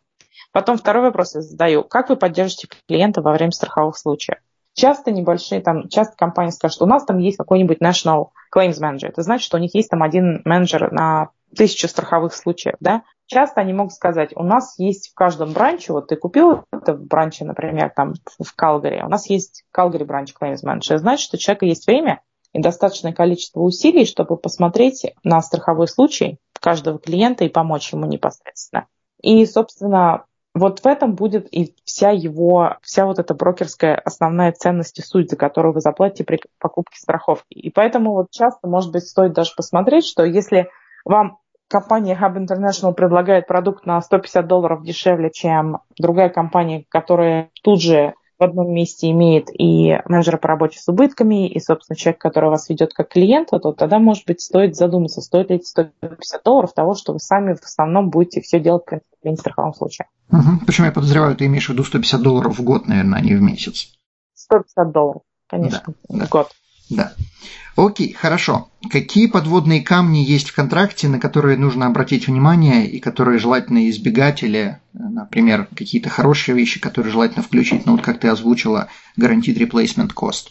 Потом 0.52 0.78
второй 0.78 1.02
вопрос 1.02 1.34
я 1.34 1.42
задаю. 1.42 1.84
Как 1.84 2.08
вы 2.08 2.16
поддержите 2.16 2.68
клиента 2.88 3.20
во 3.22 3.32
время 3.32 3.52
страховых 3.52 3.96
случаев? 3.96 4.38
Часто 4.74 5.10
небольшие, 5.10 5.60
там, 5.60 5.88
часто 5.88 6.16
компании 6.16 6.50
скажут, 6.50 6.82
у 6.82 6.86
нас 6.86 7.04
там 7.04 7.18
есть 7.18 7.36
какой-нибудь 7.36 7.78
national 7.82 8.28
claims 8.54 8.80
manager. 8.80 9.08
Это 9.08 9.22
значит, 9.22 9.44
что 9.44 9.56
у 9.56 9.60
них 9.60 9.74
есть 9.74 9.90
там 9.90 10.02
один 10.02 10.42
менеджер 10.44 10.92
на 10.92 11.30
тысячу 11.54 11.88
страховых 11.88 12.32
случаев, 12.32 12.76
да? 12.80 13.02
Часто 13.26 13.60
они 13.60 13.72
могут 13.72 13.92
сказать, 13.92 14.30
у 14.36 14.42
нас 14.42 14.76
есть 14.78 15.10
в 15.10 15.14
каждом 15.14 15.52
бранче, 15.52 15.92
вот 15.92 16.08
ты 16.08 16.16
купил 16.16 16.64
это 16.72 16.94
в 16.94 17.06
бранче, 17.06 17.44
например, 17.44 17.92
там 17.94 18.14
в 18.38 18.54
Калгари, 18.54 19.02
у 19.02 19.08
нас 19.08 19.28
есть 19.28 19.64
Калгари 19.72 20.04
бранч 20.04 20.32
claims 20.40 20.64
manager. 20.64 20.98
Значит, 20.98 21.26
что 21.26 21.36
у 21.36 21.40
человека 21.40 21.66
есть 21.66 21.86
время 21.86 22.22
и 22.52 22.60
достаточное 22.60 23.12
количество 23.12 23.60
усилий, 23.60 24.04
чтобы 24.04 24.36
посмотреть 24.36 25.14
на 25.24 25.40
страховой 25.42 25.88
случай 25.88 26.38
каждого 26.60 26.98
клиента 26.98 27.44
и 27.44 27.48
помочь 27.48 27.92
ему 27.92 28.06
непосредственно. 28.06 28.86
И, 29.22 29.44
собственно, 29.46 30.24
вот 30.54 30.80
в 30.80 30.86
этом 30.86 31.14
будет 31.14 31.46
и 31.54 31.74
вся 31.84 32.10
его, 32.10 32.76
вся 32.82 33.06
вот 33.06 33.18
эта 33.18 33.34
брокерская 33.34 33.94
основная 33.94 34.52
ценность 34.52 34.98
и 34.98 35.02
суть, 35.02 35.30
за 35.30 35.36
которую 35.36 35.72
вы 35.72 35.80
заплатите 35.80 36.24
при 36.24 36.40
покупке 36.58 36.98
страховки. 36.98 37.54
И 37.54 37.70
поэтому 37.70 38.12
вот 38.12 38.30
часто, 38.30 38.66
может 38.66 38.90
быть, 38.90 39.06
стоит 39.06 39.32
даже 39.32 39.54
посмотреть, 39.56 40.06
что 40.06 40.24
если 40.24 40.68
вам 41.04 41.38
компания 41.68 42.18
Hub 42.20 42.36
International 42.36 42.92
предлагает 42.92 43.46
продукт 43.46 43.86
на 43.86 44.00
150 44.00 44.46
долларов 44.46 44.82
дешевле, 44.82 45.30
чем 45.30 45.78
другая 45.96 46.28
компания, 46.28 46.84
которая 46.88 47.50
тут 47.62 47.80
же 47.80 48.14
в 48.40 48.42
одном 48.42 48.72
месте 48.72 49.10
имеет 49.10 49.50
и 49.52 50.00
менеджера 50.06 50.38
по 50.38 50.48
работе 50.48 50.78
с 50.78 50.88
убытками, 50.88 51.46
и, 51.46 51.60
собственно, 51.60 51.94
человек, 51.94 52.20
который 52.20 52.48
вас 52.48 52.70
ведет 52.70 52.94
как 52.94 53.10
клиента, 53.10 53.60
то 53.60 53.72
тогда, 53.72 53.98
может 53.98 54.26
быть, 54.26 54.40
стоит 54.40 54.74
задуматься, 54.74 55.20
стоит 55.20 55.50
ли 55.50 55.56
эти 55.56 55.66
150 55.66 56.42
долларов 56.42 56.72
того, 56.72 56.94
что 56.94 57.12
вы 57.12 57.20
сами 57.20 57.54
в 57.54 57.62
основном 57.62 58.08
будете 58.08 58.40
все 58.40 58.58
делать 58.58 58.84
при 59.20 59.34
страховом 59.36 59.74
случае. 59.74 60.08
Угу. 60.30 60.66
Почему 60.66 60.86
я 60.86 60.92
подозреваю, 60.92 61.36
ты 61.36 61.46
имеешь 61.46 61.66
в 61.66 61.70
виду 61.70 61.84
150 61.84 62.22
долларов 62.22 62.58
в 62.58 62.62
год, 62.62 62.86
наверное, 62.86 63.18
а 63.18 63.22
не 63.22 63.34
в 63.34 63.42
месяц? 63.42 63.92
150 64.34 64.92
долларов, 64.92 65.22
конечно, 65.48 65.94
да, 66.08 66.26
в 66.26 66.28
год. 66.28 66.50
Да. 66.90 67.12
Окей, 67.76 68.12
хорошо. 68.12 68.68
Какие 68.90 69.26
подводные 69.26 69.80
камни 69.80 70.18
есть 70.18 70.50
в 70.50 70.54
контракте, 70.54 71.08
на 71.08 71.20
которые 71.20 71.56
нужно 71.56 71.86
обратить 71.86 72.26
внимание 72.26 72.86
и 72.86 72.98
которые 72.98 73.38
желательно 73.38 73.88
избегать, 73.88 74.42
или, 74.42 74.80
например, 74.92 75.68
какие-то 75.74 76.10
хорошие 76.10 76.54
вещи, 76.56 76.80
которые 76.80 77.12
желательно 77.12 77.42
включить, 77.42 77.86
ну 77.86 77.92
вот 77.92 78.02
как 78.02 78.18
ты 78.20 78.28
озвучила, 78.28 78.88
Guaranteed 79.18 79.56
Replacement 79.56 80.10
Cost? 80.14 80.48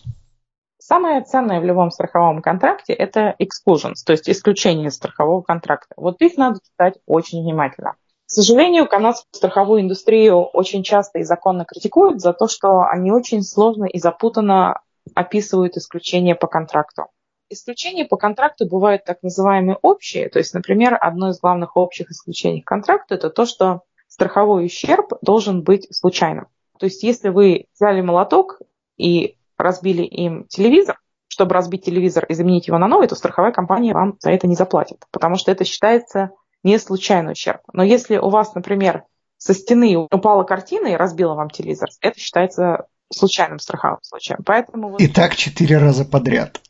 Самое 0.80 1.22
ценное 1.22 1.60
в 1.60 1.66
любом 1.66 1.92
страховом 1.92 2.42
контракте– 2.42 2.94
это 2.96 3.36
exclusions, 3.40 3.98
то 4.06 4.14
есть 4.14 4.28
исключение 4.28 4.90
страхового 4.90 5.42
контракта. 5.42 5.94
Вот 5.98 6.20
их 6.22 6.36
надо 6.38 6.60
читать 6.66 6.96
очень 7.06 7.44
внимательно. 7.44 7.94
К 8.30 8.32
сожалению, 8.32 8.88
канадскую 8.88 9.34
страховую 9.34 9.82
индустрию 9.82 10.44
очень 10.44 10.84
часто 10.84 11.18
и 11.18 11.24
законно 11.24 11.66
критикуют 11.66 12.22
за 12.22 12.32
то, 12.32 12.48
что 12.48 12.84
они 12.84 13.12
очень 13.12 13.42
сложно 13.42 13.86
и 13.86 13.98
запутанно 13.98 14.82
описывают 15.16 15.78
исключения 15.78 16.36
по 16.36 16.46
контракту. 16.46 17.08
Исключения 17.50 18.06
по 18.06 18.18
контракту 18.18 18.68
бывают 18.68 19.04
так 19.04 19.24
называемые 19.24 19.80
общие. 19.82 20.30
То 20.30 20.38
есть, 20.38 20.54
например, 20.54 20.96
одно 21.02 21.30
из 21.30 21.40
главных 21.40 21.76
общих 21.76 22.12
исключений 22.12 22.62
к 22.62 22.68
контракту– 22.68 23.16
это 23.16 23.32
то, 23.32 23.48
что 23.48 23.82
страховой 24.08 24.68
ущерб 24.68 25.14
должен 25.24 25.64
быть 25.64 25.88
случайным. 25.90 26.50
То 26.78 26.86
есть, 26.86 27.02
если 27.02 27.30
вы 27.30 27.66
взяли 27.74 28.02
молоток 28.02 28.62
и 28.96 29.38
разбили 29.58 30.04
им 30.04 30.46
телевизор, 30.46 31.00
чтобы 31.30 31.56
разбить 31.56 31.84
телевизор 31.84 32.26
и 32.26 32.36
заменить 32.36 32.68
его 32.68 32.78
на 32.78 32.88
новый, 32.88 33.08
то 33.08 33.16
страховая 33.16 33.52
компания 33.52 33.96
вам 33.96 34.18
за 34.20 34.30
это 34.30 34.46
не 34.46 34.54
заплатит, 34.54 35.08
потому 35.10 35.36
что 35.36 35.52
это 35.52 35.66
считается 35.66 36.30
не 36.64 36.78
случайный 36.80 37.34
ущерб. 37.34 37.62
Но 37.74 37.84
если 37.84 38.18
у 38.18 38.30
вас, 38.30 38.54
например, 38.56 39.04
со 39.38 39.54
стены 39.54 39.96
упала 39.98 40.44
картина 40.44 40.88
и 40.88 40.96
разбила 40.96 41.34
вам 41.34 41.50
телевизор, 41.50 41.90
это 42.02 42.20
считается 42.20 42.88
случайным 43.12 43.60
страховым 43.60 44.00
случаем. 44.02 44.40
Поэтому 44.46 44.90
вот... 44.90 45.02
И 45.02 45.08
так 45.08 45.36
четыре 45.36 45.78
раза 45.78 46.06
подряд. 46.06 46.62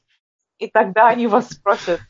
И 0.60 0.68
тогда 0.68 1.08
они 1.08 1.28
вас 1.28 1.48
спросят, 1.50 2.02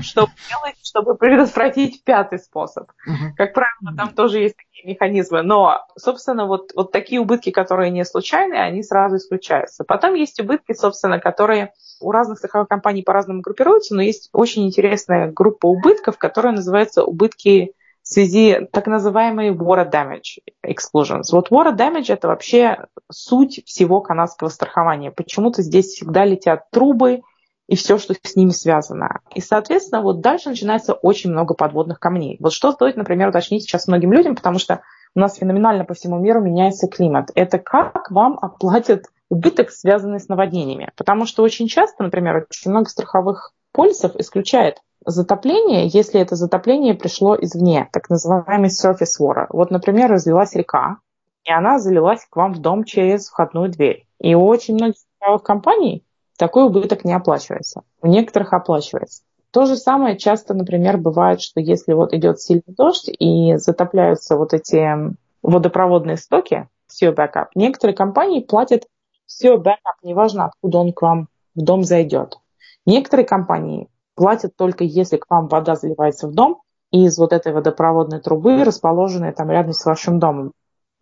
что 0.00 0.28
делать, 0.48 0.76
чтобы 0.82 1.14
предотвратить 1.14 2.02
пятый 2.02 2.38
способ. 2.38 2.90
Как 3.36 3.52
правило, 3.52 3.94
там 3.96 4.14
тоже 4.14 4.40
есть 4.40 4.56
такие 4.56 4.94
механизмы. 4.94 5.42
Но, 5.42 5.84
собственно, 5.96 6.46
вот, 6.46 6.72
вот 6.74 6.90
такие 6.90 7.20
убытки, 7.20 7.50
которые 7.50 7.90
не 7.90 8.04
случайные, 8.06 8.62
они 8.62 8.82
сразу 8.82 9.16
исключаются. 9.16 9.84
Потом 9.84 10.14
есть 10.14 10.40
убытки, 10.40 10.72
собственно, 10.72 11.20
которые 11.20 11.74
у 12.00 12.10
разных 12.10 12.38
страховых 12.38 12.68
компаний 12.68 13.02
по-разному 13.02 13.42
группируются, 13.42 13.94
но 13.94 14.00
есть 14.00 14.30
очень 14.32 14.66
интересная 14.66 15.30
группа 15.30 15.66
убытков, 15.66 16.16
которая 16.16 16.54
называется 16.54 17.04
убытки 17.04 17.74
в 18.02 18.08
связи 18.08 18.66
так 18.72 18.86
называемые 18.86 19.52
water 19.52 19.90
damage 19.90 20.38
exclusions. 20.64 21.24
Вот 21.32 21.50
water 21.50 21.76
damage– 21.76 22.06
это 22.08 22.28
вообще 22.28 22.86
суть 23.10 23.62
всего 23.66 24.00
канадского 24.00 24.48
страхования. 24.48 25.10
Почему-то 25.10 25.60
здесь 25.60 25.88
всегда 25.88 26.24
летят 26.24 26.70
трубы 26.70 27.20
и 27.68 27.76
все, 27.76 27.98
что 27.98 28.14
с 28.14 28.34
ними 28.34 28.50
связано. 28.50 29.20
И, 29.34 29.40
соответственно, 29.40 30.02
вот 30.02 30.20
дальше 30.20 30.48
начинается 30.48 30.94
очень 30.94 31.30
много 31.30 31.54
подводных 31.54 32.00
камней. 32.00 32.38
Вот 32.40 32.52
что 32.52 32.72
стоит, 32.72 32.96
например, 32.96 33.28
уточнить 33.28 33.62
сейчас 33.62 33.86
многим 33.86 34.12
людям, 34.12 34.34
потому 34.34 34.58
что 34.58 34.80
у 35.14 35.20
нас 35.20 35.36
феноменально 35.36 35.84
по 35.84 35.94
всему 35.94 36.18
миру 36.18 36.40
меняется 36.40 36.88
климат. 36.88 37.30
Это 37.34 37.58
как 37.58 38.10
вам 38.10 38.38
оплатят 38.40 39.04
убыток, 39.28 39.70
связанный 39.70 40.18
с 40.18 40.28
наводнениями. 40.28 40.90
Потому 40.96 41.26
что 41.26 41.42
очень 41.42 41.68
часто, 41.68 42.02
например, 42.02 42.46
очень 42.50 42.70
много 42.70 42.88
страховых 42.88 43.52
полисов 43.72 44.16
исключает 44.16 44.78
затопление, 45.04 45.86
если 45.86 46.20
это 46.20 46.36
затопление 46.36 46.94
пришло 46.94 47.36
извне, 47.36 47.88
так 47.92 48.08
называемый 48.08 48.70
surface 48.70 49.20
water. 49.20 49.46
Вот, 49.50 49.70
например, 49.70 50.10
разлилась 50.10 50.54
река, 50.54 50.98
и 51.44 51.52
она 51.52 51.78
залилась 51.78 52.26
к 52.28 52.36
вам 52.36 52.54
в 52.54 52.60
дом 52.60 52.84
через 52.84 53.28
входную 53.28 53.70
дверь. 53.70 54.06
И 54.20 54.34
очень 54.34 54.74
многих 54.74 54.96
страховых 54.96 55.42
компаний 55.42 56.04
такой 56.38 56.64
убыток 56.64 57.04
не 57.04 57.12
оплачивается. 57.12 57.82
У 58.00 58.06
некоторых 58.06 58.52
оплачивается. 58.52 59.22
То 59.50 59.66
же 59.66 59.76
самое 59.76 60.16
часто, 60.16 60.54
например, 60.54 60.96
бывает, 60.98 61.40
что 61.40 61.60
если 61.60 61.92
вот 61.92 62.12
идет 62.12 62.40
сильный 62.40 62.62
дождь 62.66 63.08
и 63.08 63.56
затопляются 63.56 64.36
вот 64.36 64.54
эти 64.54 65.14
водопроводные 65.42 66.16
стоки, 66.16 66.68
sewer 66.86 67.12
backup, 67.12 67.50
некоторые 67.54 67.96
компании 67.96 68.40
платят 68.40 68.84
sewer 69.26 69.56
backup, 69.56 69.96
неважно, 70.02 70.46
откуда 70.46 70.78
он 70.78 70.92
к 70.92 71.02
вам 71.02 71.28
в 71.54 71.62
дом 71.62 71.82
зайдет. 71.82 72.38
Некоторые 72.86 73.26
компании 73.26 73.88
платят 74.14 74.56
только 74.56 74.84
если 74.84 75.16
к 75.16 75.26
вам 75.28 75.48
вода 75.48 75.74
заливается 75.74 76.28
в 76.28 76.34
дом 76.34 76.62
из 76.90 77.18
вот 77.18 77.32
этой 77.32 77.52
водопроводной 77.52 78.20
трубы, 78.20 78.64
расположенной 78.64 79.32
там 79.32 79.50
рядом 79.50 79.72
с 79.72 79.84
вашим 79.84 80.18
домом. 80.18 80.52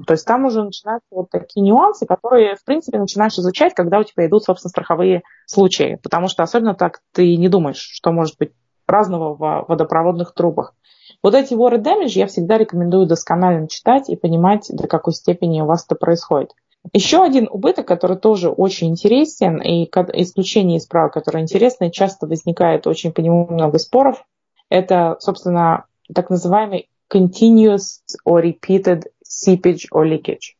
То 0.04 0.12
есть 0.12 0.26
там 0.26 0.44
уже 0.44 0.62
начинаются 0.62 1.08
вот 1.10 1.30
такие 1.30 1.62
нюансы, 1.62 2.04
которые, 2.04 2.56
в 2.56 2.64
принципе, 2.64 2.98
начинаешь 2.98 3.38
изучать, 3.38 3.74
когда 3.74 3.98
у 3.98 4.04
тебя 4.04 4.26
идут, 4.26 4.44
собственно, 4.44 4.70
страховые 4.70 5.22
случаи. 5.46 5.98
Потому 6.02 6.28
что 6.28 6.42
особенно 6.42 6.74
так 6.74 7.00
ты 7.12 7.36
не 7.36 7.48
думаешь, 7.48 7.78
что 7.78 8.12
может 8.12 8.36
быть 8.38 8.52
разного 8.86 9.34
в 9.34 9.64
водопроводных 9.68 10.34
трубах. 10.34 10.74
Вот 11.22 11.34
эти 11.34 11.54
water 11.54 11.82
damage 11.82 12.12
я 12.18 12.26
всегда 12.26 12.58
рекомендую 12.58 13.06
досконально 13.06 13.68
читать 13.68 14.08
и 14.08 14.16
понимать, 14.16 14.66
до 14.68 14.86
какой 14.86 15.14
степени 15.14 15.60
у 15.60 15.66
вас 15.66 15.84
это 15.84 15.94
происходит. 15.94 16.52
Еще 16.92 17.22
один 17.22 17.48
убыток, 17.50 17.86
который 17.88 18.16
тоже 18.16 18.48
очень 18.48 18.88
интересен, 18.88 19.60
и 19.60 19.84
исключение 19.84 20.78
из 20.78 20.86
правил, 20.86 21.10
которое 21.10 21.42
интересно, 21.42 21.90
часто 21.90 22.26
возникает 22.26 22.86
очень 22.86 23.12
по 23.12 23.20
нему 23.20 23.46
много 23.48 23.78
споров, 23.78 24.24
это, 24.68 25.16
собственно, 25.20 25.86
так 26.14 26.30
называемый 26.30 26.88
continuous 27.12 28.00
or 28.26 28.42
repeated 28.42 29.04
seepage 29.36 29.86
or 29.92 30.04
leakage. 30.04 30.54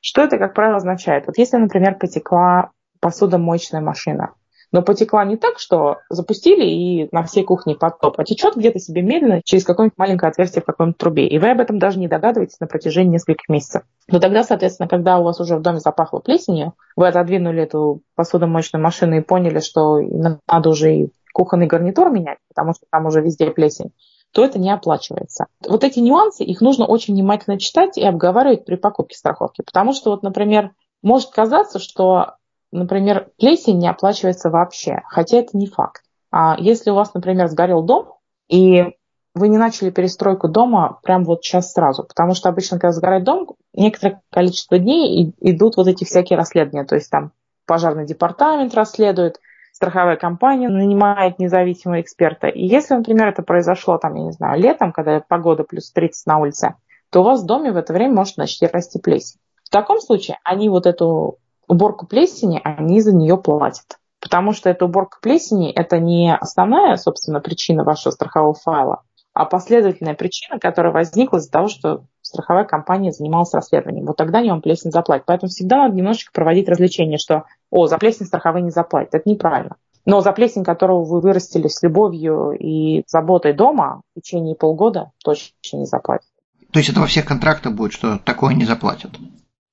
Что 0.00 0.22
это, 0.22 0.38
как 0.38 0.54
правило, 0.54 0.76
означает? 0.76 1.26
Вот 1.26 1.38
если, 1.38 1.56
например, 1.56 1.96
потекла 1.98 2.70
посудомоечная 3.00 3.80
машина, 3.80 4.34
но 4.74 4.82
потекла 4.82 5.24
не 5.24 5.36
так, 5.36 5.60
что 5.60 5.98
запустили 6.10 6.64
и 6.64 7.08
на 7.12 7.22
всей 7.22 7.44
кухне 7.44 7.76
потоп, 7.76 8.18
а 8.18 8.24
течет 8.24 8.56
где-то 8.56 8.80
себе 8.80 9.02
медленно 9.02 9.40
через 9.44 9.64
какое-нибудь 9.64 9.96
маленькое 9.96 10.30
отверстие 10.30 10.62
в 10.62 10.66
какой-нибудь 10.66 10.98
трубе. 10.98 11.28
И 11.28 11.38
вы 11.38 11.50
об 11.50 11.60
этом 11.60 11.78
даже 11.78 12.00
не 12.00 12.08
догадываетесь 12.08 12.58
на 12.58 12.66
протяжении 12.66 13.12
нескольких 13.12 13.48
месяцев. 13.48 13.82
Но 14.08 14.18
тогда, 14.18 14.42
соответственно, 14.42 14.88
когда 14.88 15.18
у 15.20 15.22
вас 15.22 15.38
уже 15.40 15.56
в 15.56 15.62
доме 15.62 15.78
запахло 15.78 16.18
плесенью, 16.18 16.74
вы 16.96 17.06
отодвинули 17.06 17.62
эту 17.62 18.02
посудомоечную 18.16 18.82
машину 18.82 19.16
и 19.16 19.20
поняли, 19.20 19.60
что 19.60 20.00
надо 20.00 20.70
уже 20.70 20.94
и 20.96 21.12
кухонный 21.32 21.66
гарнитур 21.66 22.10
менять, 22.10 22.38
потому 22.48 22.72
что 22.72 22.86
там 22.90 23.06
уже 23.06 23.20
везде 23.20 23.50
плесень, 23.52 23.92
то 24.34 24.44
это 24.44 24.58
не 24.58 24.70
оплачивается. 24.70 25.46
Вот 25.66 25.84
эти 25.84 26.00
нюансы, 26.00 26.44
их 26.44 26.60
нужно 26.60 26.84
очень 26.84 27.14
внимательно 27.14 27.58
читать 27.58 27.96
и 27.96 28.04
обговаривать 28.04 28.64
при 28.66 28.74
покупке 28.76 29.16
страховки. 29.16 29.62
Потому 29.62 29.92
что, 29.94 30.10
вот, 30.10 30.22
например, 30.22 30.72
может 31.02 31.30
казаться, 31.30 31.78
что 31.78 32.34
например, 32.74 33.30
плесень 33.38 33.78
не 33.78 33.88
оплачивается 33.88 34.50
вообще, 34.50 35.02
хотя 35.06 35.38
это 35.38 35.56
не 35.56 35.66
факт. 35.66 36.02
А 36.30 36.56
если 36.58 36.90
у 36.90 36.94
вас, 36.94 37.14
например, 37.14 37.46
сгорел 37.48 37.82
дом, 37.82 38.14
и 38.48 38.84
вы 39.34 39.48
не 39.48 39.56
начали 39.56 39.90
перестройку 39.90 40.48
дома 40.48 40.98
прям 41.02 41.24
вот 41.24 41.42
сейчас 41.42 41.72
сразу, 41.72 42.04
потому 42.04 42.34
что 42.34 42.48
обычно, 42.48 42.78
когда 42.78 42.92
сгорает 42.92 43.24
дом, 43.24 43.48
некоторое 43.72 44.20
количество 44.30 44.78
дней 44.78 45.32
идут 45.40 45.76
вот 45.76 45.86
эти 45.86 46.04
всякие 46.04 46.36
расследования, 46.36 46.84
то 46.84 46.96
есть 46.96 47.10
там 47.10 47.32
пожарный 47.66 48.06
департамент 48.06 48.74
расследует, 48.74 49.40
страховая 49.74 50.16
компания 50.16 50.68
нанимает 50.68 51.40
независимого 51.40 52.00
эксперта. 52.00 52.46
И 52.46 52.64
если, 52.64 52.94
например, 52.94 53.28
это 53.28 53.42
произошло 53.42 53.98
там, 53.98 54.14
я 54.14 54.22
не 54.22 54.32
знаю, 54.32 54.60
летом, 54.60 54.92
когда 54.92 55.20
погода 55.20 55.64
плюс 55.64 55.90
30 55.90 56.26
на 56.26 56.38
улице, 56.38 56.74
то 57.10 57.20
у 57.20 57.24
вас 57.24 57.42
в 57.42 57.46
доме 57.46 57.72
в 57.72 57.76
это 57.76 57.92
время 57.92 58.14
может 58.14 58.36
начать 58.36 58.72
расти 58.72 59.00
плесень. 59.00 59.40
В 59.64 59.70
таком 59.70 60.00
случае 60.00 60.38
они 60.44 60.68
вот 60.68 60.86
эту 60.86 61.38
уборку 61.66 62.06
плесени, 62.06 62.60
они 62.62 63.00
за 63.00 63.14
нее 63.14 63.36
платят. 63.36 63.98
Потому 64.20 64.52
что 64.52 64.70
эта 64.70 64.84
уборка 64.84 65.18
плесени– 65.20 65.72
это 65.74 65.98
не 65.98 66.34
основная, 66.34 66.96
собственно, 66.96 67.40
причина 67.40 67.82
вашего 67.82 68.12
страхового 68.12 68.54
файла, 68.54 69.02
а 69.32 69.44
последовательная 69.44 70.14
причина, 70.14 70.60
которая 70.60 70.92
возникла 70.92 71.38
из-за 71.38 71.50
того, 71.50 71.66
что 71.66 72.04
страховая 72.34 72.64
компания 72.64 73.12
занималась 73.12 73.54
расследованием. 73.54 74.06
Вот 74.06 74.16
тогда 74.16 74.40
они 74.40 74.50
вам 74.50 74.60
плесень 74.60 74.90
заплатят. 74.90 75.26
Поэтому 75.26 75.48
всегда 75.48 75.84
надо 75.84 75.96
немножечко 75.96 76.32
проводить 76.32 76.68
развлечение, 76.68 77.18
что 77.18 77.44
«О, 77.70 77.86
за 77.86 77.98
плесень 77.98 78.26
страховые 78.26 78.62
не 78.62 78.70
заплатят». 78.70 79.14
Это 79.14 79.30
неправильно. 79.30 79.76
Но 80.04 80.20
за 80.20 80.32
плесень, 80.32 80.64
которую 80.64 81.04
вы 81.04 81.20
вырастили 81.20 81.68
с 81.68 81.82
любовью 81.82 82.50
и 82.50 83.04
заботой 83.06 83.54
дома 83.54 84.02
в 84.14 84.20
течение 84.20 84.54
полгода, 84.54 85.12
точно 85.24 85.78
не 85.78 85.86
заплатят. 85.86 86.28
То 86.72 86.78
есть 86.78 86.90
это 86.90 87.00
во 87.00 87.06
всех 87.06 87.24
контрактах 87.24 87.72
будет, 87.72 87.92
что 87.92 88.18
такое 88.18 88.54
не 88.54 88.64
заплатят? 88.64 89.12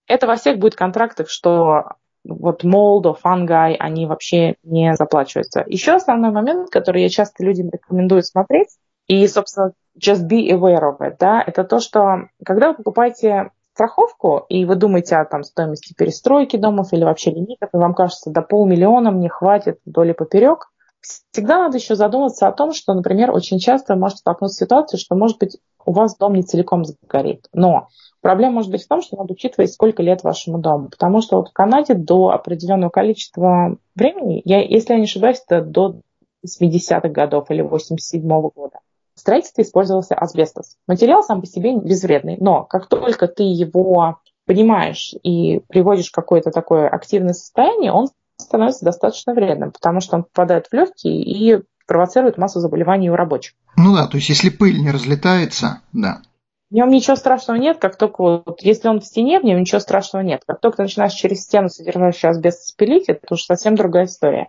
Это 0.07 0.27
во 0.27 0.35
всех 0.35 0.59
будет 0.59 0.75
контрактах, 0.75 1.29
что 1.29 1.95
вот 2.23 2.63
молдо, 2.63 3.13
фангай, 3.13 3.73
они 3.73 4.05
вообще 4.05 4.55
не 4.63 4.95
заплачиваются. 4.95 5.63
Еще 5.67 5.93
основной 5.93 6.31
момент, 6.31 6.69
который 6.69 7.01
я 7.01 7.09
часто 7.09 7.43
людям 7.43 7.69
рекомендую 7.71 8.23
смотреть, 8.23 8.69
и, 9.11 9.27
собственно, 9.27 9.73
just 9.99 10.27
be 10.29 10.49
aware 10.49 10.83
of 10.83 10.99
it, 11.01 11.17
да, 11.19 11.43
это 11.45 11.65
то, 11.65 11.81
что 11.81 12.29
когда 12.45 12.69
вы 12.69 12.75
покупаете 12.75 13.51
страховку, 13.73 14.45
и 14.47 14.63
вы 14.63 14.75
думаете 14.75 15.17
о 15.17 15.25
там, 15.25 15.43
стоимости 15.43 15.93
перестройки 15.93 16.55
домов 16.55 16.93
или 16.93 17.03
вообще 17.03 17.31
лимитов, 17.31 17.69
и 17.73 17.77
вам 17.77 17.93
кажется, 17.93 18.29
до 18.29 18.41
полмиллиона 18.41 19.11
мне 19.11 19.27
хватит 19.27 19.79
вдоль 19.85 20.13
поперек, 20.13 20.71
всегда 21.01 21.57
надо 21.57 21.77
еще 21.77 21.95
задуматься 21.95 22.47
о 22.47 22.53
том, 22.53 22.71
что, 22.71 22.93
например, 22.93 23.31
очень 23.31 23.59
часто 23.59 23.95
может 23.95 24.19
столкнуться 24.19 24.63
ситуацией, 24.63 25.01
что, 25.01 25.15
может 25.15 25.39
быть, 25.39 25.57
у 25.85 25.91
вас 25.91 26.15
дом 26.15 26.35
не 26.35 26.43
целиком 26.43 26.85
сгорит. 26.85 27.47
Но 27.51 27.89
Проблема 28.21 28.53
может 28.53 28.69
быть 28.69 28.83
в 28.83 28.87
том, 28.87 29.01
что 29.01 29.17
надо 29.17 29.33
учитывать, 29.33 29.73
сколько 29.73 30.03
лет 30.03 30.23
вашему 30.23 30.59
дому. 30.59 30.89
Потому 30.89 31.21
что 31.21 31.37
вот 31.37 31.49
в 31.49 31.53
Канаде 31.53 31.95
до 31.95 32.29
определенного 32.29 32.91
количества 32.91 33.77
времени, 33.95 34.43
я, 34.45 34.61
если 34.61 34.93
я 34.93 34.99
не 34.99 35.05
ошибаюсь, 35.05 35.41
это 35.47 35.65
до 35.65 36.01
70-х 36.45 37.09
годов 37.09 37.49
или 37.49 37.63
87-го 37.63 38.51
года, 38.55 38.77
в 39.15 39.19
строительстве 39.19 39.63
использовался 39.63 40.15
асбестос. 40.15 40.77
Материал 40.87 41.23
сам 41.23 41.41
по 41.41 41.47
себе 41.47 41.75
безвредный, 41.75 42.37
но 42.39 42.63
как 42.63 42.87
только 42.87 43.27
ты 43.27 43.43
его 43.43 44.19
понимаешь 44.45 45.13
и 45.23 45.61
приводишь 45.67 46.09
в 46.09 46.15
какое-то 46.15 46.51
такое 46.51 46.87
активное 46.87 47.33
состояние, 47.33 47.91
он 47.91 48.09
становится 48.37 48.85
достаточно 48.85 49.33
вредным, 49.33 49.71
потому 49.71 50.01
что 50.01 50.17
он 50.17 50.23
попадает 50.23 50.67
в 50.67 50.73
легкие 50.73 51.21
и 51.21 51.61
провоцирует 51.87 52.37
массу 52.37 52.59
заболеваний 52.59 53.09
у 53.09 53.15
рабочих. 53.15 53.53
Ну 53.77 53.95
да, 53.95 54.07
то 54.07 54.17
есть 54.17 54.29
если 54.29 54.49
пыль 54.49 54.79
не 54.79 54.91
разлетается, 54.91 55.81
да. 55.93 56.21
В 56.69 56.73
нем 56.73 56.89
ничего 56.89 57.17
страшного 57.17 57.57
нет, 57.57 57.79
как 57.79 57.97
только 57.97 58.21
вот, 58.21 58.61
если 58.61 58.87
он 58.87 59.01
в 59.01 59.05
стене, 59.05 59.41
в 59.41 59.43
нем 59.43 59.59
ничего 59.59 59.79
страшного 59.79 60.23
нет. 60.23 60.43
Как 60.47 60.61
только 60.61 60.77
ты 60.77 60.83
начинаешь 60.83 61.11
через 61.11 61.43
стену, 61.43 61.67
содержащую 61.67 62.31
асбест, 62.31 62.63
спилить, 62.63 63.09
это 63.09 63.19
уже 63.29 63.43
совсем 63.43 63.75
другая 63.75 64.05
история. 64.05 64.47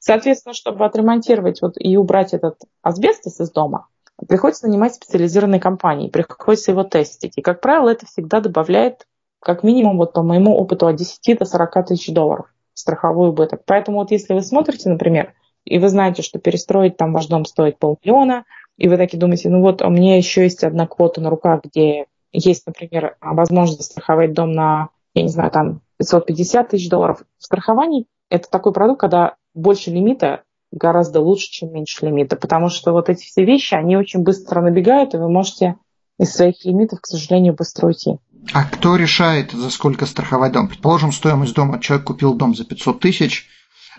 Соответственно, 0.00 0.52
чтобы 0.52 0.84
отремонтировать 0.84 1.62
вот 1.62 1.74
и 1.78 1.96
убрать 1.96 2.34
этот 2.34 2.56
асбестос 2.82 3.38
из 3.38 3.52
дома, 3.52 3.86
приходится 4.28 4.66
нанимать 4.66 4.94
специализированные 4.94 5.60
компании, 5.60 6.08
приходится 6.08 6.70
его 6.70 6.84
тестить. 6.84 7.34
И, 7.36 7.42
как 7.42 7.60
правило, 7.60 7.88
это 7.88 8.06
всегда 8.06 8.40
добавляет 8.40 9.06
как 9.40 9.62
минимум, 9.62 9.96
вот 9.96 10.12
по 10.12 10.22
моему 10.22 10.56
опыту, 10.56 10.86
от 10.86 10.96
10 10.96 11.38
до 11.38 11.44
40 11.44 11.86
тысяч 11.86 12.12
долларов. 12.12 12.46
страховой 12.74 13.30
убыток. 13.30 13.62
Поэтому 13.66 13.98
вот 13.98 14.10
если 14.10 14.32
вы 14.32 14.42
смотрите, 14.42 14.88
например, 14.88 15.34
и 15.64 15.78
вы 15.78 15.88
знаете, 15.88 16.22
что 16.22 16.38
перестроить 16.38 16.96
там 16.96 17.12
ваш 17.12 17.26
дом 17.26 17.44
стоит 17.44 17.78
полмиллиона, 17.78 18.44
и 18.78 18.88
вы 18.88 18.96
таки 18.96 19.16
думаете, 19.16 19.50
ну 19.50 19.60
вот 19.60 19.82
у 19.82 19.90
меня 19.90 20.16
еще 20.16 20.42
есть 20.42 20.64
одна 20.64 20.86
квота 20.86 21.20
на 21.20 21.28
руках, 21.28 21.60
где 21.64 22.06
есть, 22.32 22.66
например, 22.66 23.16
возможность 23.20 23.80
застраховать 23.82 24.32
дом 24.32 24.52
на, 24.52 24.88
я 25.14 25.22
не 25.22 25.28
знаю, 25.28 25.50
там 25.50 25.82
550 25.98 26.68
тысяч 26.70 26.88
долларов. 26.88 27.22
В 27.38 27.44
страховании 27.44 28.06
это 28.30 28.48
такой 28.48 28.72
продукт, 28.72 29.00
когда 29.00 29.34
больше 29.52 29.90
лимита 29.90 30.42
гораздо 30.72 31.20
лучше, 31.20 31.50
чем 31.50 31.72
меньше 31.72 32.06
лимита, 32.06 32.36
потому 32.36 32.68
что 32.68 32.92
вот 32.92 33.08
эти 33.08 33.24
все 33.24 33.44
вещи, 33.44 33.74
они 33.74 33.96
очень 33.96 34.22
быстро 34.22 34.60
набегают, 34.60 35.14
и 35.14 35.18
вы 35.18 35.30
можете 35.30 35.76
из 36.18 36.32
своих 36.32 36.64
лимитов, 36.64 37.00
к 37.00 37.06
сожалению, 37.06 37.54
быстро 37.54 37.88
уйти. 37.88 38.18
А 38.52 38.64
кто 38.64 38.96
решает, 38.96 39.52
за 39.52 39.70
сколько 39.70 40.06
страховать 40.06 40.52
дом? 40.52 40.68
Предположим, 40.68 41.12
стоимость 41.12 41.54
дома, 41.54 41.80
человек 41.80 42.06
купил 42.06 42.34
дом 42.34 42.54
за 42.54 42.64
500 42.64 43.00
тысяч, 43.00 43.48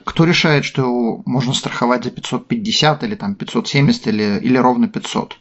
кто 0.04 0.24
решает, 0.24 0.66
что 0.66 0.82
его 0.82 1.24
можно 1.26 1.54
страховать 1.54 2.04
за 2.04 2.12
550 2.12 3.04
или 3.04 3.16
там 3.16 3.36
570 3.36 4.08
или, 4.08 4.40
или 4.40 4.58
ровно 4.58 4.88
500? 4.88 5.38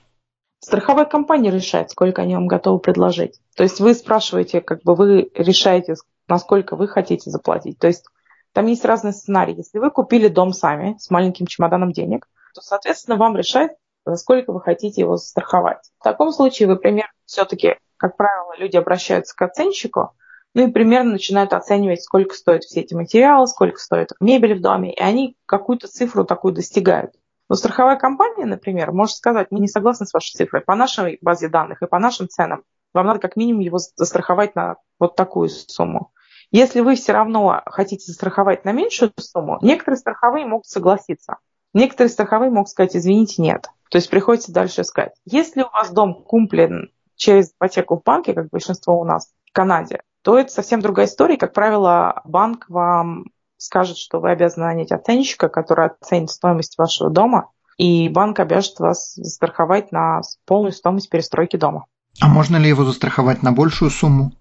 Страховая 0.62 1.06
компания 1.06 1.50
решает, 1.50 1.90
сколько 1.90 2.22
они 2.22 2.34
вам 2.34 2.46
готовы 2.46 2.78
предложить. 2.80 3.40
То 3.56 3.62
есть 3.62 3.80
вы 3.80 3.94
спрашиваете, 3.94 4.60
как 4.60 4.82
бы 4.82 4.94
вы 4.94 5.30
решаете, 5.34 5.94
насколько 6.28 6.76
вы 6.76 6.86
хотите 6.88 7.30
заплатить. 7.30 7.78
То 7.78 7.86
есть 7.86 8.04
там 8.52 8.66
есть 8.66 8.84
разные 8.84 9.12
сценарии. 9.12 9.56
Если 9.56 9.78
вы 9.78 9.90
купили 9.90 10.28
дом 10.28 10.52
сами 10.52 10.96
с 10.98 11.10
маленьким 11.10 11.46
чемоданом 11.46 11.92
денег, 11.92 12.26
то, 12.54 12.60
соответственно, 12.60 13.16
вам 13.16 13.36
решать, 13.36 13.72
за 14.04 14.16
сколько 14.16 14.52
вы 14.52 14.60
хотите 14.60 15.02
его 15.02 15.16
застраховать. 15.16 15.90
В 15.98 16.04
таком 16.04 16.32
случае 16.32 16.68
вы 16.68 16.76
примерно 16.76 17.12
все-таки, 17.26 17.76
как 17.96 18.16
правило, 18.16 18.54
люди 18.56 18.76
обращаются 18.76 19.36
к 19.36 19.42
оценщику, 19.42 20.12
ну 20.54 20.66
и 20.66 20.72
примерно 20.72 21.12
начинают 21.12 21.52
оценивать, 21.52 22.02
сколько 22.02 22.34
стоят 22.34 22.64
все 22.64 22.80
эти 22.80 22.94
материалы, 22.94 23.46
сколько 23.46 23.78
стоит 23.78 24.10
мебель 24.20 24.58
в 24.58 24.60
доме, 24.60 24.92
и 24.92 25.00
они 25.00 25.36
какую-то 25.46 25.86
цифру 25.86 26.24
такую 26.24 26.54
достигают. 26.54 27.12
Но 27.48 27.56
страховая 27.56 27.96
компания, 27.96 28.46
например, 28.46 28.92
может 28.92 29.16
сказать, 29.16 29.48
мы 29.50 29.60
не 29.60 29.68
согласны 29.68 30.06
с 30.06 30.14
вашей 30.14 30.32
цифрой. 30.36 30.62
По 30.62 30.74
нашей 30.74 31.18
базе 31.20 31.48
данных 31.48 31.82
и 31.82 31.86
по 31.86 31.98
нашим 31.98 32.28
ценам 32.28 32.64
вам 32.92 33.06
надо 33.06 33.20
как 33.20 33.36
минимум 33.36 33.60
его 33.60 33.78
застраховать 33.78 34.54
на 34.54 34.76
вот 34.98 35.14
такую 35.16 35.48
сумму. 35.48 36.12
Если 36.50 36.80
вы 36.80 36.96
все 36.96 37.12
равно 37.12 37.62
хотите 37.66 38.04
застраховать 38.06 38.64
на 38.64 38.72
меньшую 38.72 39.12
сумму, 39.18 39.58
некоторые 39.62 39.98
страховые 39.98 40.46
могут 40.46 40.66
согласиться. 40.66 41.36
Некоторые 41.72 42.10
страховые 42.10 42.50
могут 42.50 42.70
сказать, 42.70 42.96
извините, 42.96 43.40
нет. 43.42 43.68
То 43.90 43.98
есть 43.98 44.10
приходится 44.10 44.52
дальше 44.52 44.82
искать. 44.82 45.12
Если 45.24 45.62
у 45.62 45.70
вас 45.70 45.90
дом 45.90 46.14
куплен 46.24 46.90
через 47.14 47.52
ипотеку 47.52 47.96
в 47.96 48.02
банке, 48.02 48.34
как 48.34 48.48
большинство 48.50 48.98
у 48.98 49.04
нас 49.04 49.30
в 49.46 49.52
Канаде, 49.52 50.00
то 50.22 50.38
это 50.38 50.52
совсем 50.52 50.80
другая 50.80 51.06
история. 51.06 51.36
Как 51.36 51.52
правило, 51.52 52.20
банк 52.24 52.66
вам 52.68 53.26
скажет, 53.56 53.96
что 53.96 54.18
вы 54.18 54.30
обязаны 54.30 54.66
нанять 54.66 54.90
оценщика, 54.90 55.48
который 55.48 55.86
оценит 55.86 56.30
стоимость 56.30 56.78
вашего 56.78 57.10
дома, 57.10 57.50
и 57.76 58.08
банк 58.08 58.40
обяжет 58.40 58.78
вас 58.80 59.14
застраховать 59.14 59.92
на 59.92 60.20
полную 60.46 60.72
стоимость 60.72 61.10
перестройки 61.10 61.56
дома. 61.56 61.86
А 62.20 62.28
можно 62.28 62.56
ли 62.56 62.68
его 62.68 62.84
застраховать 62.84 63.42
на 63.42 63.52
большую 63.52 63.90
сумму? 63.90 64.32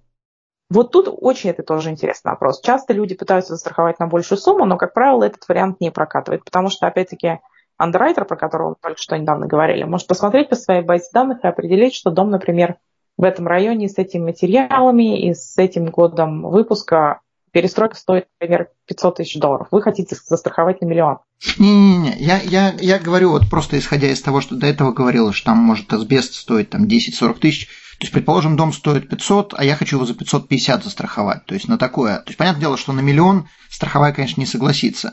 Вот 0.70 0.92
тут 0.92 1.08
очень 1.10 1.50
это 1.50 1.64
тоже 1.64 1.90
интересный 1.90 2.32
вопрос. 2.32 2.62
Часто 2.62 2.94
люди 2.94 3.16
пытаются 3.16 3.54
застраховать 3.54 4.00
на 4.00 4.08
большую 4.08 4.38
сумму, 4.38 4.66
но, 4.66 4.78
как 4.78 4.94
правило, 4.94 5.24
этот 5.24 5.48
вариант 5.48 5.82
не 5.82 5.90
прокатывает, 5.90 6.44
потому 6.46 6.70
что, 6.70 6.86
опять-таки, 6.86 7.40
андеррайтер, 7.78 8.26
про 8.26 8.36
которого 8.36 8.70
мы 8.70 8.76
только 8.80 9.02
что 9.02 9.18
недавно 9.18 9.48
говорили, 9.48 9.84
может 9.84 10.08
посмотреть 10.08 10.50
по 10.50 10.56
своей 10.56 10.84
базе 10.84 11.08
данных 11.12 11.44
и 11.44 11.48
определить, 11.48 11.96
что 11.96 12.12
дом, 12.12 12.30
например, 12.30 12.76
в 13.18 13.24
этом 13.24 13.48
районе 13.48 13.90
с 13.90 13.98
этими 13.98 14.26
материалами 14.26 15.28
и 15.28 15.34
с 15.34 15.58
этим 15.58 15.88
годом 15.88 16.44
выпуска 16.44 17.22
перестройка 17.52 17.96
стоит, 17.96 18.28
например, 18.40 18.70
500 18.86 19.18
тысяч 19.18 19.40
долларов. 19.40 19.68
Вы 19.72 19.82
хотите 19.82 20.16
застраховать 20.16 20.82
на 20.82 20.86
миллион. 20.86 21.18
Не-не-не, 21.58 22.16
я, 22.18 22.40
я, 22.42 22.74
я 22.80 23.00
говорю 23.00 23.32
вот 23.32 23.50
просто 23.50 23.80
исходя 23.80 24.08
из 24.08 24.22
того, 24.22 24.42
что 24.42 24.56
до 24.56 24.68
этого 24.68 24.92
говорилось, 24.92 25.36
что 25.36 25.48
там 25.48 25.58
может 25.58 25.92
асбест 25.92 26.36
стоит 26.36 26.70
там 26.70 26.86
10-40 26.86 27.40
тысяч. 27.40 27.70
То 28.00 28.06
есть, 28.06 28.14
предположим, 28.14 28.56
дом 28.56 28.72
стоит 28.72 29.10
500, 29.10 29.56
а 29.58 29.64
я 29.64 29.76
хочу 29.76 29.98
его 29.98 30.06
за 30.06 30.16
550 30.16 30.86
застраховать. 30.86 31.46
То 31.46 31.54
есть, 31.54 31.68
на 31.68 31.78
такое. 31.78 32.20
То 32.20 32.28
есть, 32.28 32.38
понятное 32.38 32.62
дело, 32.62 32.78
что 32.78 32.94
на 32.94 33.02
миллион 33.02 33.50
страховая, 33.70 34.14
конечно, 34.14 34.40
не 34.40 34.48
согласится. 34.48 35.12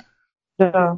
Да. 0.57 0.97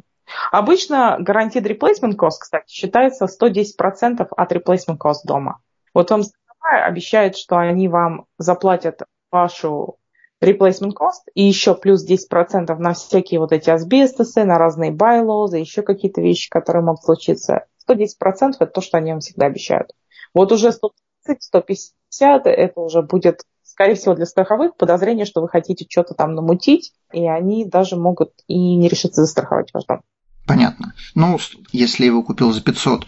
Обычно 0.51 1.17
гарантия 1.19 1.61
replacement 1.61 2.15
cost, 2.15 2.37
кстати, 2.41 2.71
считается 2.71 3.25
110% 3.25 4.27
от 4.29 4.51
replacement 4.51 4.97
cost 4.99 5.21
дома. 5.25 5.59
Вот 5.95 6.11
вам 6.11 6.21
обещает, 6.61 7.35
что 7.35 7.57
они 7.57 7.87
вам 7.87 8.25
заплатят 8.37 9.01
вашу 9.31 9.97
replacement 10.43 10.93
cost 10.93 11.25
и 11.33 11.43
еще 11.43 11.73
плюс 11.75 12.07
10% 12.07 12.73
на 12.77 12.93
всякие 12.93 13.39
вот 13.39 13.51
эти 13.51 13.71
асбестосы, 13.71 14.43
на 14.43 14.57
разные 14.57 14.91
байлозы, 14.91 15.57
еще 15.57 15.81
какие-то 15.81 16.21
вещи, 16.21 16.49
которые 16.49 16.83
могут 16.83 17.03
случиться. 17.03 17.65
110% 17.89 18.53
это 18.59 18.67
то, 18.67 18.81
что 18.81 18.97
они 18.97 19.11
вам 19.11 19.21
всегда 19.21 19.47
обещают. 19.47 19.91
Вот 20.33 20.51
уже 20.51 20.71
130, 20.71 20.95
150 21.39 22.45
это 22.45 22.79
уже 22.79 23.01
будет, 23.01 23.43
скорее 23.63 23.95
всего, 23.95 24.15
для 24.15 24.25
страховых 24.25 24.75
подозрение, 24.75 25.25
что 25.25 25.41
вы 25.41 25.49
хотите 25.49 25.85
что-то 25.89 26.13
там 26.13 26.35
намутить, 26.35 26.93
и 27.13 27.27
они 27.27 27.65
даже 27.65 27.95
могут 27.95 28.31
и 28.47 28.75
не 28.75 28.87
решиться 28.87 29.21
застраховать 29.21 29.73
ваш 29.73 29.85
дом. 29.85 30.01
Понятно. 30.47 30.93
Ну, 31.15 31.37
если 31.71 32.05
его 32.05 32.23
купил 32.23 32.51
за 32.51 32.61
500, 32.61 33.05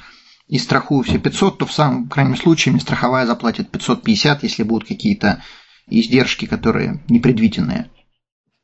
и 0.48 0.60
страхую 0.60 1.04
все 1.04 1.18
500, 1.18 1.60
то 1.60 1.66
в 1.66 1.72
самом 1.72 2.10
крайнем 2.10 2.36
случае 2.36 2.74
мне 2.74 2.82
страховая 2.82 3.26
заплатит 3.26 3.72
550, 3.72 4.44
если 4.44 4.64
будут 4.64 4.88
какие-то 4.88 5.42
издержки, 5.88 6.46
которые 6.46 7.02
непредвиденные. 7.08 7.90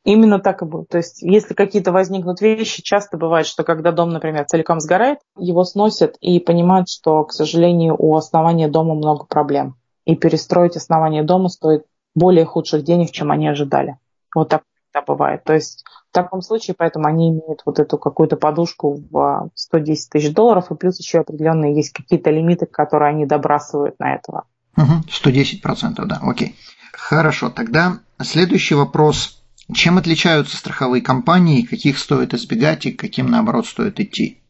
Именно 0.04 0.38
так 0.38 0.62
и 0.62 0.64
будет. 0.64 0.88
То 0.88 0.98
есть, 0.98 1.22
если 1.22 1.54
какие-то 1.54 1.92
возникнут 1.92 2.40
вещи, 2.40 2.82
часто 2.82 3.18
бывает, 3.18 3.46
что 3.46 3.64
когда 3.64 3.92
дом, 3.92 4.10
например, 4.10 4.46
целиком 4.46 4.80
сгорает, 4.80 5.18
его 5.36 5.64
сносят 5.64 6.16
и 6.20 6.38
понимают, 6.40 6.88
что, 6.88 7.24
к 7.24 7.32
сожалению, 7.32 7.96
у 7.98 8.16
основания 8.16 8.68
дома 8.68 8.94
много 8.94 9.24
проблем. 9.24 9.76
И 10.04 10.16
перестроить 10.16 10.76
основание 10.76 11.22
дома 11.22 11.48
стоит 11.48 11.84
более 12.14 12.44
худших 12.44 12.84
денег, 12.84 13.10
чем 13.10 13.30
они 13.30 13.48
ожидали. 13.48 13.98
Вот 14.34 14.48
так 14.48 14.62
всегда 14.88 15.04
бывает. 15.04 15.44
То 15.44 15.52
есть 15.52 15.84
в 16.10 16.14
таком 16.14 16.42
случае, 16.42 16.74
поэтому 16.78 17.06
они 17.06 17.30
имеют 17.30 17.62
вот 17.66 17.78
эту 17.78 17.98
какую-то 17.98 18.36
подушку 18.36 19.02
в 19.10 19.50
110 19.54 20.10
тысяч 20.10 20.32
долларов, 20.32 20.70
и 20.70 20.74
плюс 20.74 20.98
еще 20.98 21.18
определенные 21.18 21.74
есть 21.74 21.92
какие-то 21.92 22.30
лимиты, 22.30 22.66
которые 22.66 23.10
они 23.10 23.26
добрасывают 23.26 23.98
на 23.98 24.14
этого. 24.14 24.44
Угу, 24.76 25.04
110%, 25.08 26.04
да, 26.06 26.20
окей. 26.22 26.56
Хорошо, 26.92 27.50
тогда 27.50 27.98
следующий 28.20 28.74
вопрос. 28.74 29.37
Чем 29.72 29.98
отличаются 29.98 30.56
страховые 30.56 31.02
компании, 31.02 31.62
каких 31.62 31.98
стоит 31.98 32.32
избегать 32.32 32.86
и 32.86 32.92
каким, 32.92 33.26
наоборот, 33.26 33.66
стоит 33.66 34.00
идти? 34.00 34.42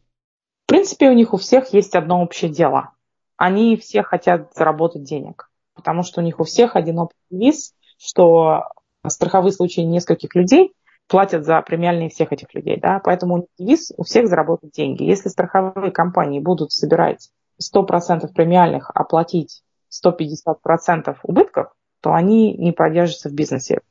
В 0.65 0.69
принципе, 0.69 1.09
у 1.09 1.13
них 1.13 1.33
у 1.33 1.37
всех 1.37 1.73
есть 1.73 1.95
одно 1.95 2.21
общее 2.21 2.49
дело. 2.49 2.91
Они 3.35 3.75
все 3.75 4.01
хотят 4.03 4.53
заработать 4.55 5.03
денег, 5.03 5.49
потому 5.75 6.03
что 6.03 6.21
у 6.21 6.23
них 6.23 6.39
у 6.39 6.45
всех 6.45 6.75
один 6.75 6.99
общий 6.99 7.17
виз, 7.31 7.73
что 7.97 8.63
страховые 9.05 9.51
случаи 9.51 9.81
нескольких 9.81 10.35
людей 10.35 10.73
платят 11.07 11.43
за 11.43 11.61
премиальные 11.61 12.09
всех 12.09 12.31
этих 12.31 12.53
людей. 12.53 12.79
Да? 12.79 13.01
Поэтому 13.03 13.47
девиз 13.57 13.91
у 13.97 14.03
всех 14.03 14.27
заработать 14.27 14.71
деньги. 14.71 15.03
Если 15.03 15.27
страховые 15.27 15.91
компании 15.91 16.39
будут 16.39 16.71
собирать 16.71 17.29
100% 17.61 18.31
премиальных, 18.33 18.91
а 18.93 19.03
платить 19.03 19.63
150% 19.91 21.17
убытков, 21.23 21.73
то 22.01 22.13
они 22.13 22.53
не 22.53 22.71
продержатся 22.71 23.29
в 23.29 23.33
бизнесе. 23.33 23.81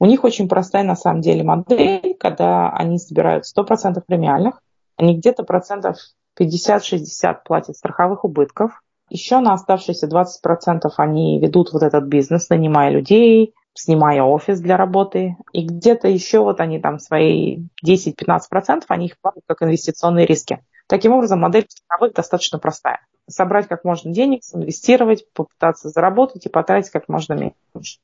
У 0.00 0.06
них 0.06 0.24
очень 0.24 0.48
простая 0.48 0.82
на 0.82 0.96
самом 0.96 1.20
деле 1.20 1.44
модель, 1.44 2.16
когда 2.18 2.70
они 2.70 2.98
собирают 2.98 3.44
100% 3.44 4.02
премиальных, 4.06 4.60
они 4.96 5.16
где-то 5.16 5.44
процентов 5.44 5.96
50-60 6.40 7.36
платят 7.44 7.76
страховых 7.76 8.24
убытков, 8.24 8.80
еще 9.10 9.40
на 9.40 9.52
оставшиеся 9.52 10.08
20% 10.08 10.88
они 10.96 11.38
ведут 11.38 11.72
вот 11.72 11.82
этот 11.82 12.04
бизнес, 12.04 12.48
нанимая 12.48 12.90
людей, 12.90 13.54
снимая 13.74 14.22
офис 14.22 14.60
для 14.60 14.78
работы, 14.78 15.36
и 15.52 15.66
где-то 15.66 16.08
еще 16.08 16.40
вот 16.40 16.60
они 16.60 16.80
там 16.80 16.98
свои 16.98 17.58
10-15% 17.86 18.84
они 18.88 19.06
их 19.06 19.20
платят 19.20 19.42
как 19.46 19.62
инвестиционные 19.62 20.24
риски. 20.24 20.64
Таким 20.86 21.12
образом, 21.12 21.40
модель 21.40 21.66
страховых 21.68 22.14
достаточно 22.14 22.58
простая. 22.58 23.00
Собрать 23.28 23.68
как 23.68 23.84
можно 23.84 24.10
денег, 24.12 24.40
инвестировать, 24.52 25.30
попытаться 25.34 25.90
заработать 25.90 26.46
и 26.46 26.48
потратить 26.48 26.90
как 26.90 27.08
можно 27.08 27.34
меньше. 27.34 27.98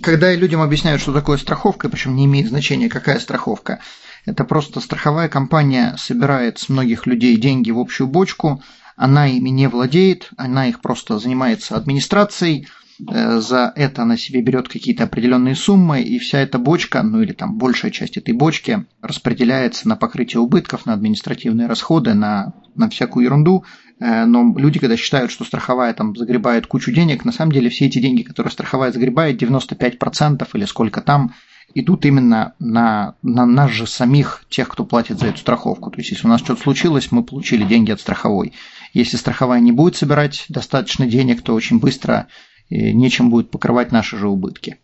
Когда 0.00 0.34
людям 0.34 0.62
объясняют, 0.62 1.02
что 1.02 1.12
такое 1.12 1.36
страховка, 1.36 1.88
причем 1.88 2.16
не 2.16 2.24
имеет 2.24 2.48
значения, 2.48 2.88
какая 2.88 3.18
страховка, 3.18 3.80
это 4.24 4.44
просто 4.44 4.80
страховая 4.80 5.28
компания 5.28 5.96
собирает 5.98 6.58
с 6.58 6.68
многих 6.68 7.06
людей 7.06 7.36
деньги 7.36 7.70
в 7.70 7.78
общую 7.78 8.06
бочку, 8.06 8.62
она 8.96 9.26
ими 9.26 9.50
не 9.50 9.68
владеет, 9.68 10.30
она 10.36 10.68
их 10.68 10.80
просто 10.80 11.18
занимается 11.18 11.76
администрацией, 11.76 12.68
за 13.10 13.72
это 13.74 14.02
она 14.02 14.16
себе 14.16 14.42
берет 14.42 14.68
какие-то 14.68 15.04
определенные 15.04 15.54
суммы, 15.54 16.02
и 16.02 16.18
вся 16.18 16.38
эта 16.38 16.58
бочка, 16.58 17.02
ну 17.02 17.20
или 17.22 17.32
там 17.32 17.58
большая 17.58 17.90
часть 17.90 18.16
этой 18.16 18.32
бочки, 18.32 18.86
распределяется 19.00 19.88
на 19.88 19.96
покрытие 19.96 20.40
убытков, 20.40 20.86
на 20.86 20.92
административные 20.92 21.66
расходы, 21.66 22.14
на, 22.14 22.54
на 22.74 22.88
всякую 22.88 23.24
ерунду. 23.24 23.64
Э, 23.98 24.24
но 24.24 24.54
люди, 24.56 24.78
когда 24.78 24.96
считают, 24.96 25.30
что 25.30 25.44
страховая 25.44 25.92
там 25.94 26.14
загребает 26.14 26.66
кучу 26.66 26.92
денег, 26.92 27.24
на 27.24 27.32
самом 27.32 27.52
деле 27.52 27.70
все 27.70 27.86
эти 27.86 27.98
деньги, 27.98 28.22
которые 28.22 28.52
страховая 28.52 28.92
загребает, 28.92 29.42
95% 29.42 30.48
или 30.54 30.64
сколько 30.64 31.00
там, 31.00 31.34
идут 31.74 32.04
именно 32.04 32.54
на, 32.58 33.14
на 33.22 33.46
нас 33.46 33.70
же 33.70 33.86
самих, 33.86 34.44
тех, 34.48 34.68
кто 34.68 34.84
платит 34.84 35.18
за 35.18 35.28
эту 35.28 35.38
страховку. 35.38 35.90
То 35.90 35.98
есть, 35.98 36.10
если 36.10 36.26
у 36.26 36.30
нас 36.30 36.40
что-то 36.40 36.60
случилось, 36.60 37.10
мы 37.10 37.24
получили 37.24 37.64
деньги 37.64 37.90
от 37.90 38.00
страховой. 38.00 38.52
Если 38.92 39.16
страховая 39.16 39.60
не 39.60 39.72
будет 39.72 39.96
собирать 39.96 40.44
достаточно 40.48 41.06
денег, 41.06 41.42
то 41.42 41.54
очень 41.54 41.80
быстро 41.80 42.26
э, 42.28 42.51
нечем 42.72 43.30
будет 43.30 43.50
покрывать 43.50 43.92
наши 43.92 44.16
же 44.16 44.28
убытки. 44.28 44.78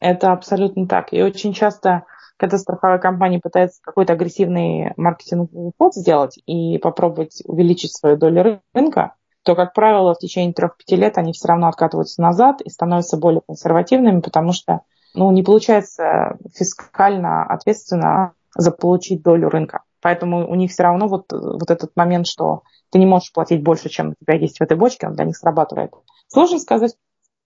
Это 0.00 0.32
абсолютно 0.32 0.86
так. 0.86 1.12
И 1.12 1.22
очень 1.22 1.52
часто, 1.52 2.04
когда 2.36 2.58
страховая 2.58 2.98
компания 2.98 3.38
пытается 3.38 3.80
какой-то 3.82 4.14
агрессивный 4.14 4.92
маркетинговый 4.96 5.72
ход 5.78 5.94
сделать 5.94 6.38
и 6.46 6.78
попробовать 6.78 7.42
увеличить 7.44 7.94
свою 7.94 8.16
долю 8.16 8.62
рынка, 8.72 9.14
то, 9.42 9.54
как 9.54 9.72
правило, 9.74 10.14
в 10.14 10.18
течение 10.18 10.52
трех-пяти 10.52 10.96
лет 10.96 11.18
они 11.18 11.32
все 11.32 11.48
равно 11.48 11.68
откатываются 11.68 12.20
назад 12.20 12.60
и 12.62 12.70
становятся 12.70 13.16
более 13.16 13.42
консервативными, 13.46 14.20
потому 14.20 14.52
что 14.52 14.80
ну, 15.14 15.30
не 15.30 15.42
получается 15.42 16.36
фискально 16.54 17.44
ответственно 17.44 18.32
заполучить 18.54 19.22
долю 19.22 19.48
рынка. 19.48 19.82
Поэтому 20.02 20.48
у 20.48 20.54
них 20.54 20.70
все 20.70 20.84
равно 20.84 21.08
вот, 21.08 21.32
вот 21.32 21.70
этот 21.70 21.92
момент, 21.94 22.26
что 22.26 22.62
ты 22.90 22.98
не 22.98 23.06
можешь 23.06 23.32
платить 23.32 23.62
больше, 23.62 23.88
чем 23.88 24.10
у 24.10 24.14
тебя 24.24 24.34
есть 24.34 24.58
в 24.58 24.62
этой 24.62 24.76
бочке, 24.76 25.06
он 25.06 25.14
для 25.14 25.24
них 25.24 25.36
срабатывает. 25.36 25.92
Сложно 26.28 26.58
сказать, 26.58 26.94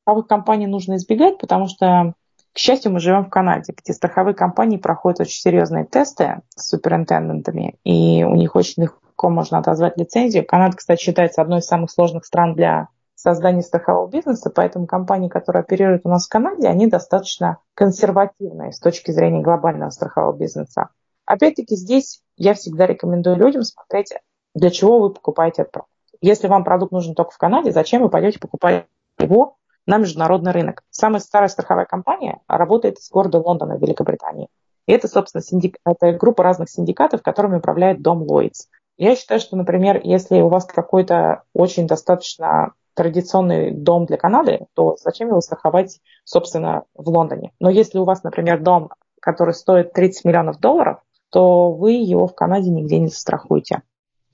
страховых 0.05 0.27
компаний 0.27 0.67
нужно 0.67 0.97
избегать, 0.97 1.39
потому 1.39 1.67
что, 1.67 2.15
к 2.53 2.59
счастью, 2.59 2.93
мы 2.93 3.01
живем 3.01 3.25
в 3.25 3.31
Канаде, 3.31 3.75
где 3.77 3.95
страховые 3.95 4.35
компании 4.35 4.77
проходят 4.77 5.21
очень 5.21 5.41
серьезные 5.41 5.87
тесты 5.87 6.43
с 6.55 6.69
суперинтендентами, 6.69 7.77
и 7.85 8.23
у 8.23 8.35
них 8.35 8.55
очень 8.55 8.83
легко 8.83 9.31
можно 9.31 9.59
отозвать 9.59 9.97
лицензию. 9.97 10.47
Канада, 10.47 10.77
кстати, 10.77 11.03
считается 11.03 11.41
одной 11.41 11.61
из 11.61 11.67
самых 11.67 11.91
сложных 11.91 12.27
стран 12.27 12.55
для 12.55 12.89
создания 13.15 13.63
страхового 13.63 14.07
бизнеса, 14.07 14.51
поэтому 14.55 14.87
компании, 14.87 15.31
которые 15.31 15.61
оперируют 15.61 16.03
у 16.05 16.11
нас 16.11 16.27
в 16.27 16.29
Канаде, 16.29 16.69
они 16.69 16.87
достаточно 16.87 17.59
консервативные 17.73 18.73
с 18.73 18.81
точки 18.81 19.11
зрения 19.11 19.41
глобального 19.41 19.89
страхового 19.89 20.37
бизнеса. 20.37 20.91
Опять-таки 21.25 21.77
здесь 21.77 22.21
я 22.37 22.53
всегда 22.53 22.87
рекомендую 22.87 23.37
людям 23.37 23.63
смотреть, 23.63 24.13
для 24.55 24.69
чего 24.69 25.01
вы 25.01 25.11
покупаете 25.11 25.63
этот 25.63 25.73
продукт. 25.73 25.91
Если 26.21 26.47
вам 26.47 26.65
продукт 26.65 26.93
нужен 26.93 27.15
только 27.15 27.31
в 27.31 27.39
Канаде, 27.39 27.73
зачем 27.73 28.03
вы 28.03 28.11
пойдете 28.11 28.39
покупать 28.39 28.87
его 29.19 29.57
на 29.87 29.99
международный 29.99 30.53
рынок? 30.53 30.83
Самая 30.91 31.21
старая 31.21 31.49
страховая 31.49 31.85
компания 31.85 32.41
работает 32.49 32.99
из 32.99 33.09
города 33.11 33.39
Лондона 33.39 33.79
Великобритании. 33.79 34.49
И 34.87 34.93
это, 34.93 35.09
собственно, 35.09 35.43
синдик... 35.43 35.79
это 35.85 36.13
группа 36.13 36.43
разных 36.43 36.71
синдикатов, 36.71 37.23
которыми 37.23 37.57
управляет 37.57 38.03
дом 38.03 38.23
Ллойдс. 38.23 38.67
Я 38.97 39.17
считаю, 39.17 39.41
что, 39.41 39.57
например, 39.57 40.01
если 40.05 40.41
у 40.41 40.49
вас 40.49 40.67
какой-то 40.67 41.43
очень 41.53 41.87
достаточно 41.87 42.73
традиционный 42.95 43.73
дом 43.73 44.07
для 44.07 44.17
Канады, 44.17 44.67
то 44.75 44.97
зачем 45.03 45.29
его 45.29 45.41
страховать, 45.41 46.01
собственно, 46.25 46.85
в 46.95 47.09
Лондоне? 47.09 47.53
Но 47.59 47.71
если 47.71 47.99
у 47.99 48.05
вас, 48.05 48.23
например, 48.23 48.61
дом, 48.61 48.91
который 49.21 49.55
стоит 49.55 49.93
30 49.93 50.25
миллионов 50.27 50.61
долларов, 50.61 50.99
то 51.31 51.73
вы 51.73 51.93
его 51.93 52.29
в 52.29 52.35
Канаде 52.35 52.71
нигде 52.71 52.99
не 52.99 53.09
застрахуете. 53.09 53.83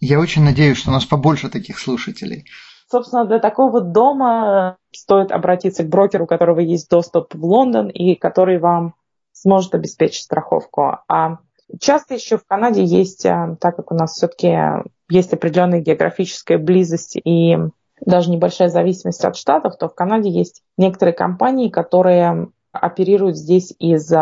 Я 0.00 0.20
очень 0.20 0.44
надеюсь, 0.44 0.78
что 0.78 0.90
у 0.90 0.92
нас 0.92 1.06
побольше 1.06 1.48
таких 1.48 1.78
слушателей. 1.78 2.44
Собственно, 2.90 3.24
для 3.24 3.38
такого 3.38 3.80
дома 3.80 4.76
стоит 4.90 5.30
обратиться 5.30 5.84
к 5.84 5.88
брокеру, 5.88 6.24
у 6.24 6.26
которого 6.26 6.58
есть 6.58 6.90
доступ 6.90 7.34
в 7.34 7.44
Лондон 7.44 7.88
и 7.88 8.16
который 8.16 8.58
вам 8.58 8.94
сможет 9.32 9.76
обеспечить 9.76 10.24
страховку. 10.24 10.98
А 11.08 11.38
часто 11.78 12.14
еще 12.14 12.36
в 12.36 12.44
Канаде 12.44 12.82
есть, 12.82 13.24
э, 13.24 13.56
так 13.60 13.76
как 13.76 13.92
у 13.92 13.94
нас 13.94 14.14
все-таки 14.14 14.82
есть 15.08 15.32
определенная 15.32 15.80
географическая 15.80 16.58
близость 16.58 17.16
и 17.16 17.56
даже 18.04 18.30
небольшая 18.30 18.68
зависимость 18.68 19.24
от 19.24 19.36
штатов, 19.36 19.76
то 19.78 19.88
в 19.88 19.94
Канаде 19.94 20.28
есть 20.28 20.62
некоторые 20.76 21.14
компании, 21.14 21.68
которые 21.68 22.48
оперируют 22.72 23.36
здесь 23.36 23.72
из 23.78 24.12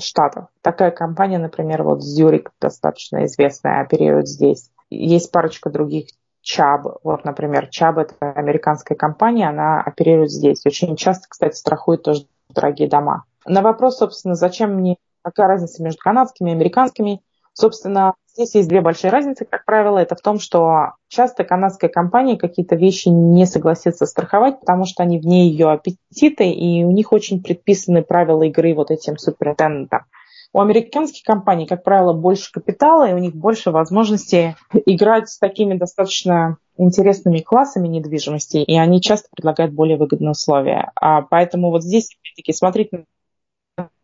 штатов. 0.00 0.46
Такая 0.60 0.90
компания, 0.90 1.38
например, 1.38 1.84
вот 1.84 2.00
Zurich, 2.00 2.48
достаточно 2.60 3.26
известная, 3.26 3.80
оперирует 3.80 4.26
здесь. 4.26 4.70
Есть 4.90 5.30
парочка 5.30 5.70
других 5.70 6.08
Chubb. 6.42 6.98
Вот, 7.02 7.24
например, 7.24 7.68
Chubb– 7.68 8.00
это 8.02 8.32
американская 8.32 8.96
компания, 8.96 9.48
она 9.48 9.80
оперирует 9.80 10.30
здесь. 10.30 10.64
Очень 10.66 10.96
часто, 10.96 11.26
кстати, 11.28 11.56
страхует 11.56 12.02
тоже 12.02 12.26
дорогие 12.48 12.88
дома. 12.88 13.24
На 13.46 13.62
вопрос, 13.62 13.98
собственно, 13.98 14.34
зачем 14.34 14.74
мне, 14.74 14.96
какая 15.22 15.48
разница 15.48 15.82
между 15.82 15.98
канадскими 16.00 16.50
и 16.50 16.54
американскими, 16.54 17.22
собственно, 17.54 18.14
Здесь 18.34 18.54
есть 18.54 18.68
две 18.70 18.80
большие 18.80 19.10
разницы, 19.10 19.44
как 19.44 19.66
правило. 19.66 19.98
Это 19.98 20.16
в 20.16 20.22
том, 20.22 20.38
что 20.38 20.92
часто 21.08 21.44
канадская 21.44 21.90
компания 21.90 22.38
какие-то 22.38 22.76
вещи 22.76 23.08
не 23.08 23.44
согласится 23.44 24.06
страховать, 24.06 24.60
потому 24.60 24.86
что 24.86 25.02
они 25.02 25.18
вне 25.18 25.48
ее 25.48 25.70
аппетиты, 25.70 26.50
и 26.50 26.82
у 26.82 26.90
них 26.92 27.12
очень 27.12 27.42
предписаны 27.42 28.02
правила 28.02 28.44
игры 28.44 28.74
вот 28.74 28.90
этим 28.90 29.18
суперинтендентам. 29.18 30.06
У 30.54 30.60
американских 30.60 31.24
компаний, 31.24 31.66
как 31.66 31.82
правило, 31.82 32.12
больше 32.12 32.52
капитала, 32.52 33.08
и 33.08 33.14
у 33.14 33.18
них 33.18 33.34
больше 33.34 33.70
возможностей 33.70 34.54
играть 34.86 35.30
с 35.30 35.38
такими 35.38 35.74
достаточно 35.74 36.58
интересными 36.76 37.38
классами 37.38 37.88
недвижимости, 37.88 38.58
и 38.58 38.76
они 38.76 39.00
часто 39.00 39.28
предлагают 39.34 39.72
более 39.72 39.96
выгодные 39.96 40.30
условия. 40.30 40.90
А 40.94 41.22
поэтому 41.22 41.70
вот 41.70 41.82
здесь, 41.82 42.16
опять-таки, 42.20 42.52
смотрите 42.52 43.04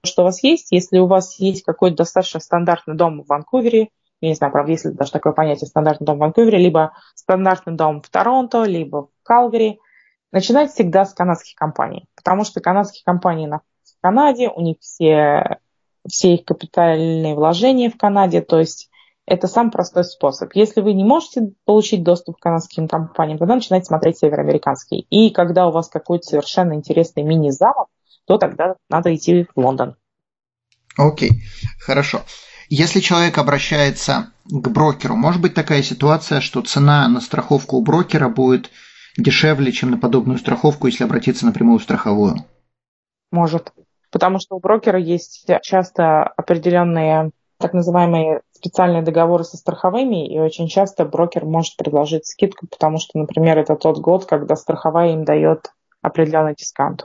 что 0.05 0.22
у 0.22 0.24
вас 0.24 0.42
есть. 0.42 0.72
Если 0.72 0.99
у 0.99 1.07
вас 1.07 1.38
есть 1.38 1.64
какой-то 1.64 1.99
достаточно 1.99 2.40
стандартный 2.40 2.94
дом 2.94 3.22
в 3.22 3.26
Ванкувере, 3.26 3.90
я 4.20 4.28
не 4.28 4.34
знаю, 4.34 4.53
правда, 4.53 4.72
есть 4.72 4.84
ли 4.84 4.92
даже 4.92 5.12
такое 5.12 5.32
понятие 5.32 5.68
стандартный 5.68 6.07
дом 6.07 6.16
в 6.16 6.20
Ванкувере, 6.20 6.59
либо 6.59 6.92
стандартный 7.14 7.74
дом 7.74 8.01
в 8.01 8.09
Торонто, 8.09 8.64
либо 8.64 9.07
в 9.07 9.11
Калгари. 9.22 9.80
Начинать 10.32 10.72
всегда 10.72 11.05
с 11.05 11.14
канадских 11.14 11.55
компаний, 11.55 12.07
потому 12.14 12.44
что 12.44 12.61
канадские 12.61 13.03
компании 13.05 13.46
находятся 13.46 13.96
в 13.99 14.01
Канаде, 14.03 14.51
у 14.51 14.61
них 14.61 14.76
все, 14.80 15.59
все 16.09 16.34
их 16.34 16.44
капитальные 16.44 17.34
вложения 17.34 17.90
в 17.90 17.96
Канаде, 17.96 18.40
то 18.40 18.59
есть 18.59 18.90
это 19.26 19.46
самый 19.46 19.70
простой 19.70 20.04
способ. 20.04 20.52
Если 20.54 20.80
вы 20.80 20.94
не 20.94 21.04
можете 21.04 21.52
получить 21.66 22.02
доступ 22.02 22.38
к 22.38 22.42
канадским 22.42 22.88
компаниям, 22.88 23.38
тогда 23.38 23.56
начинайте 23.56 23.86
смотреть 23.86 24.18
североамериканские. 24.18 25.02
И 25.11 25.30
когда 25.30 25.68
у 25.68 25.70
вас 25.70 25.88
какой-то 25.88 26.26
совершенно 26.26 26.72
интересный 26.72 27.22
мини-замок, 27.22 27.88
то 28.26 28.38
тогда 28.38 28.76
надо 28.88 29.14
идти 29.14 29.46
в 29.54 29.61
Лондон. 29.61 29.96
Окей, 30.96 31.30
okay, 31.30 31.34
хорошо. 31.78 32.22
Если 32.70 33.00
человек 33.00 33.38
обращается 33.38 34.32
к 34.44 34.68
брокеру, 34.68 35.14
может 35.14 35.40
быть 35.40 35.54
такая 35.54 35.82
ситуация, 35.82 36.40
что 36.40 36.61
цена 36.62 37.06
на 37.09 37.20
страховку 37.20 37.76
у 37.76 37.82
брокера 37.82 38.28
будет 38.28 38.70
дешевле, 39.16 39.72
чем 39.72 39.90
на 39.90 39.98
подобную 39.98 40.38
страховку, 40.38 40.86
если 40.86 41.04
обратиться 41.04 41.46
напрямую 41.46 41.78
в 41.78 41.82
страховую? 41.82 42.44
Может. 43.30 43.72
Потому 44.11 44.38
что 44.38 44.56
у 44.56 44.61
брокера 44.61 44.98
есть 44.98 45.46
часто 45.62 46.22
определенные 46.22 47.30
так 47.59 47.72
называемые 47.72 48.42
специальные 48.52 49.02
договоры 49.02 49.44
со 49.44 49.56
страховыми, 49.56 50.32
и 50.32 50.38
очень 50.38 50.68
часто 50.68 51.04
брокер 51.04 51.44
может 51.44 51.76
предложить 51.76 52.26
скидку, 52.26 52.66
потому 52.68 52.98
что, 52.98 53.18
например, 53.18 53.59
это 53.59 53.76
тот 53.76 53.98
год, 53.98 54.26
когда 54.26 54.56
страховая 54.56 55.12
им 55.12 55.24
дает 55.24 55.72
определенный 56.02 56.54
дисконт. 56.54 57.04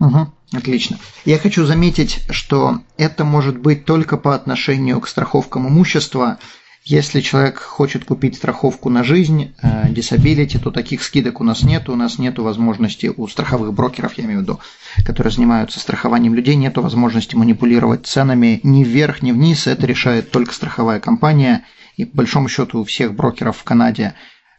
Угу, 0.00 0.26
отлично. 0.54 0.98
Я 1.24 1.38
хочу 1.38 1.64
заметить, 1.64 2.20
что 2.30 2.78
это 2.96 3.24
может 3.24 3.58
быть 3.58 3.84
только 3.84 4.16
по 4.16 4.34
отношению 4.34 5.00
к 5.00 5.08
страховкам 5.08 5.68
имущества. 5.68 6.38
Если 6.84 7.20
человек 7.20 7.60
хочет 7.60 8.04
купить 8.04 8.34
страховку 8.34 8.90
на 8.90 9.04
жизнь, 9.04 9.54
э, 9.62 9.88
disability, 9.90 10.58
то 10.58 10.72
таких 10.72 11.04
скидок 11.04 11.40
у 11.40 11.44
нас 11.44 11.62
нет. 11.62 11.88
У 11.88 11.94
нас 11.94 12.18
нет 12.18 12.38
возможности, 12.38 13.12
у 13.16 13.28
страховых 13.28 13.72
брокеров, 13.72 14.14
я 14.14 14.24
имею 14.24 14.40
в 14.40 14.42
виду, 14.42 14.60
которые 15.04 15.32
занимаются 15.32 15.78
страхованием 15.78 16.34
людей, 16.34 16.56
нет 16.56 16.76
возможности 16.76 17.36
манипулировать 17.36 18.06
ценами 18.06 18.58
ни 18.64 18.82
вверх, 18.82 19.22
ни 19.22 19.30
вниз. 19.30 19.68
Это 19.68 19.86
решает 19.86 20.32
только 20.32 20.52
страховая 20.54 20.98
компания. 20.98 21.64
И 21.96 22.04
по 22.04 22.18
большому 22.18 22.48
счету 22.48 22.80
у 22.80 22.84
всех 22.84 23.14
брокеров 23.14 23.58
в 23.58 23.64
Канаде 23.64 24.14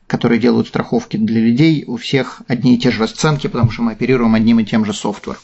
которые 0.05 0.39
делают 0.39 0.67
страховки 0.67 1.17
для 1.17 1.39
людей, 1.39 1.85
у 1.87 1.97
всех 1.97 2.41
одни 2.47 2.75
и 2.75 2.77
те 2.77 2.91
же 2.91 2.99
расценки, 2.99 3.47
потому 3.47 3.71
что 3.71 3.83
мы 3.83 3.93
оперируем 3.93 4.35
одним 4.35 4.59
и 4.59 4.65
тем 4.65 4.85
же 4.85 4.93
софтвер. 4.93 5.39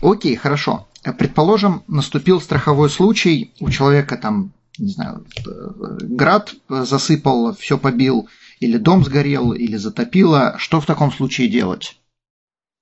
Окей, 0.00 0.36
хорошо. 0.36 0.88
Предположим, 1.18 1.82
наступил 1.86 2.40
страховой 2.40 2.88
случай, 2.88 3.52
у 3.60 3.68
человека 3.68 4.16
там, 4.16 4.52
не 4.80 4.88
знаю, 4.88 5.26
град 5.44 6.54
засыпал, 6.68 7.54
все 7.54 7.78
побил, 7.78 8.28
или 8.58 8.78
дом 8.78 9.04
сгорел, 9.04 9.52
или 9.52 9.76
затопило. 9.76 10.54
Что 10.56 10.80
в 10.80 10.86
таком 10.86 11.12
случае 11.12 11.48
делать? 11.48 12.00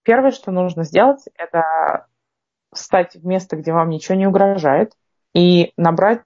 Первое, 0.05 0.31
что 0.31 0.53
нужно 0.53 0.85
сделать, 0.85 1.25
это 1.37 2.07
встать 2.73 3.17
в 3.17 3.27
место, 3.27 3.57
где 3.57 3.73
вам 3.73 3.91
ничего 3.91 4.15
не 4.17 4.27
угрожает, 4.27 4.93
и 5.35 5.73
набрать 5.77 6.23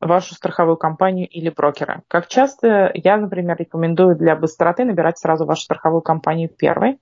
вашу 0.00 0.34
страховую 0.34 0.76
компанию 0.76 1.28
или 1.28 1.50
брокера. 1.50 2.02
Как 2.08 2.28
часто 2.28 2.90
я, 2.94 3.16
например, 3.16 3.56
рекомендую 3.58 4.16
для 4.16 4.36
быстроты 4.36 4.84
набирать 4.84 5.18
сразу 5.18 5.44
вашу 5.44 5.62
страховую 5.62 6.02
компанию 6.02 6.48
первой. 6.48 7.00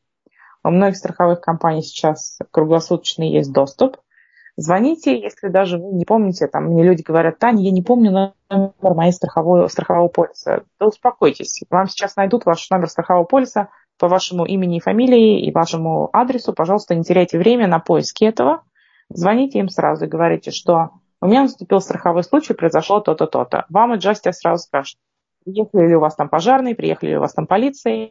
У 0.64 0.70
многих 0.70 0.96
страховых 0.96 1.40
компаний 1.40 1.82
сейчас 1.82 2.38
круглосуточный 2.50 3.30
есть 3.30 3.52
доступ. 3.52 3.98
Звоните, 4.56 5.20
если 5.20 5.48
даже 5.48 5.76
вы 5.76 5.92
не 5.92 6.06
помните, 6.06 6.46
там 6.46 6.64
мне 6.64 6.82
люди 6.82 7.02
говорят, 7.02 7.38
Таня, 7.38 7.62
я 7.62 7.70
не 7.70 7.82
помню 7.82 8.32
номер 8.48 8.72
моей 8.80 9.12
страховой, 9.12 9.68
страхового 9.68 10.08
полиса. 10.08 10.62
Да 10.80 10.86
успокойтесь, 10.86 11.62
вам 11.68 11.88
сейчас 11.88 12.16
найдут 12.16 12.46
ваш 12.46 12.70
номер 12.70 12.88
страхового 12.88 13.24
полиса 13.24 13.68
по 13.98 14.08
вашему 14.08 14.46
имени 14.46 14.78
и 14.78 14.80
фамилии 14.80 15.44
и 15.44 15.52
вашему 15.52 16.08
адресу. 16.12 16.54
Пожалуйста, 16.54 16.94
не 16.94 17.04
теряйте 17.04 17.38
время 17.38 17.66
на 17.66 17.80
поиски 17.80 18.24
этого. 18.24 18.62
Звоните 19.10 19.58
им 19.58 19.68
сразу 19.68 20.06
и 20.06 20.08
говорите, 20.08 20.50
что 20.50 20.90
у 21.20 21.26
меня 21.26 21.42
наступил 21.42 21.80
страховой 21.80 22.24
случай, 22.24 22.54
произошло 22.54 23.00
то-то, 23.00 23.26
то-то. 23.26 23.66
Вам 23.68 23.92
аджастер 23.92 24.32
сразу 24.32 24.64
скажет, 24.64 24.96
приехали 25.44 25.88
ли 25.88 25.96
у 25.96 26.00
вас 26.00 26.14
там 26.14 26.28
пожарные, 26.28 26.74
приехали 26.74 27.10
ли 27.10 27.16
у 27.18 27.20
вас 27.20 27.34
там 27.34 27.46
полиция, 27.46 28.10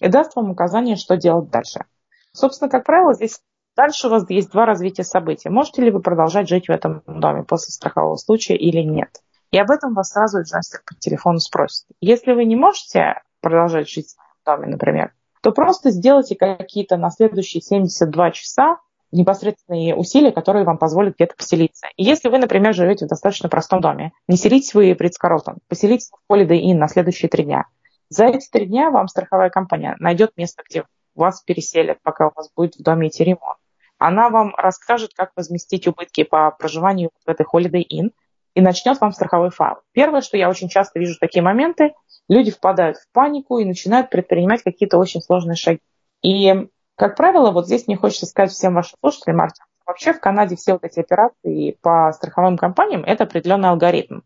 и 0.00 0.08
даст 0.08 0.36
вам 0.36 0.50
указание, 0.50 0.96
что 0.96 1.16
делать 1.16 1.50
дальше. 1.50 1.84
Собственно, 2.32 2.70
как 2.70 2.84
правило, 2.84 3.14
здесь 3.14 3.40
дальше 3.76 4.06
у 4.06 4.10
вас 4.10 4.28
есть 4.28 4.50
два 4.50 4.66
развития 4.66 5.04
событий. 5.04 5.48
Можете 5.48 5.82
ли 5.82 5.90
вы 5.90 6.00
продолжать 6.00 6.48
жить 6.48 6.68
в 6.68 6.70
этом 6.70 7.02
доме 7.06 7.42
после 7.42 7.72
страхового 7.72 8.16
случая 8.16 8.56
или 8.56 8.80
нет? 8.80 9.10
И 9.50 9.58
об 9.58 9.70
этом 9.70 9.94
вас 9.94 10.10
сразу 10.10 10.38
аджастер 10.38 10.80
по 10.86 10.94
телефону 10.94 11.38
спросит. 11.38 11.86
Если 12.00 12.32
вы 12.32 12.44
не 12.44 12.56
можете 12.56 13.20
продолжать 13.40 13.88
жить 13.88 14.16
в 14.42 14.46
доме, 14.46 14.66
например, 14.66 15.12
то 15.42 15.52
просто 15.52 15.90
сделайте 15.90 16.36
какие-то 16.36 16.96
на 16.96 17.10
следующие 17.10 17.60
72 17.60 18.30
часа 18.30 18.78
непосредственные 19.12 19.94
усилия, 19.94 20.32
которые 20.32 20.64
вам 20.64 20.78
позволят 20.78 21.16
где-то 21.16 21.34
поселиться. 21.36 21.86
И 21.96 22.04
если 22.04 22.28
вы, 22.28 22.38
например, 22.38 22.74
живете 22.74 23.04
в 23.04 23.08
достаточно 23.08 23.48
простом 23.48 23.80
доме, 23.80 24.12
не 24.26 24.36
селитесь 24.36 24.74
вы 24.74 24.94
в 24.94 25.00
Ридс-Карлтон, 25.00 25.58
поселитесь 25.68 26.10
в 26.10 26.32
Holiday 26.32 26.62
Inn 26.62 26.76
на 26.76 26.88
следующие 26.88 27.28
три 27.28 27.44
дня. 27.44 27.66
За 28.08 28.24
эти 28.24 28.48
три 28.50 28.66
дня 28.66 28.90
вам 28.90 29.08
страховая 29.08 29.50
компания 29.50 29.96
найдет 29.98 30.32
место, 30.36 30.62
где 30.68 30.84
вас 31.14 31.42
переселят, 31.42 31.98
пока 32.02 32.28
у 32.28 32.32
вас 32.34 32.50
будет 32.56 32.76
в 32.76 32.82
доме 32.82 33.08
идти 33.08 33.22
ремонт. 33.24 33.58
Она 34.02 34.30
вам 34.30 34.52
расскажет, 34.56 35.12
как 35.14 35.30
возместить 35.36 35.86
убытки 35.86 36.24
по 36.24 36.50
проживанию 36.50 37.10
в 37.24 37.28
этой 37.28 37.46
Holiday 37.46 37.84
Inn, 37.88 38.10
и 38.54 38.60
начнет 38.60 39.00
вам 39.00 39.12
страховой 39.12 39.50
файл. 39.50 39.76
Первое, 39.92 40.20
что 40.20 40.36
я 40.36 40.50
очень 40.50 40.68
часто 40.68 40.98
вижу 40.98 41.16
такие 41.20 41.42
моменты, 41.42 41.94
люди 42.28 42.50
впадают 42.50 42.96
в 42.96 43.10
панику 43.12 43.58
и 43.58 43.64
начинают 43.64 44.10
предпринимать 44.10 44.62
какие-то 44.62 44.98
очень 44.98 45.22
сложные 45.22 45.56
шаги. 45.56 45.80
И, 46.20 46.68
как 46.96 47.16
правило, 47.16 47.52
вот 47.52 47.66
здесь 47.66 47.86
мне 47.86 47.96
хочется 47.96 48.26
сказать 48.26 48.50
всем 48.50 48.74
вашим 48.74 48.98
слушателям, 49.00 49.40
Артем, 49.40 49.64
вообще 49.86 50.12
в 50.12 50.20
Канаде 50.20 50.56
все 50.56 50.72
вот 50.72 50.84
эти 50.84 50.98
операции 50.98 51.78
по 51.80 52.12
страховым 52.12 52.58
компаниям– 52.58 53.04
это 53.06 53.24
определенный 53.24 53.68
алгоритм. 53.68 54.20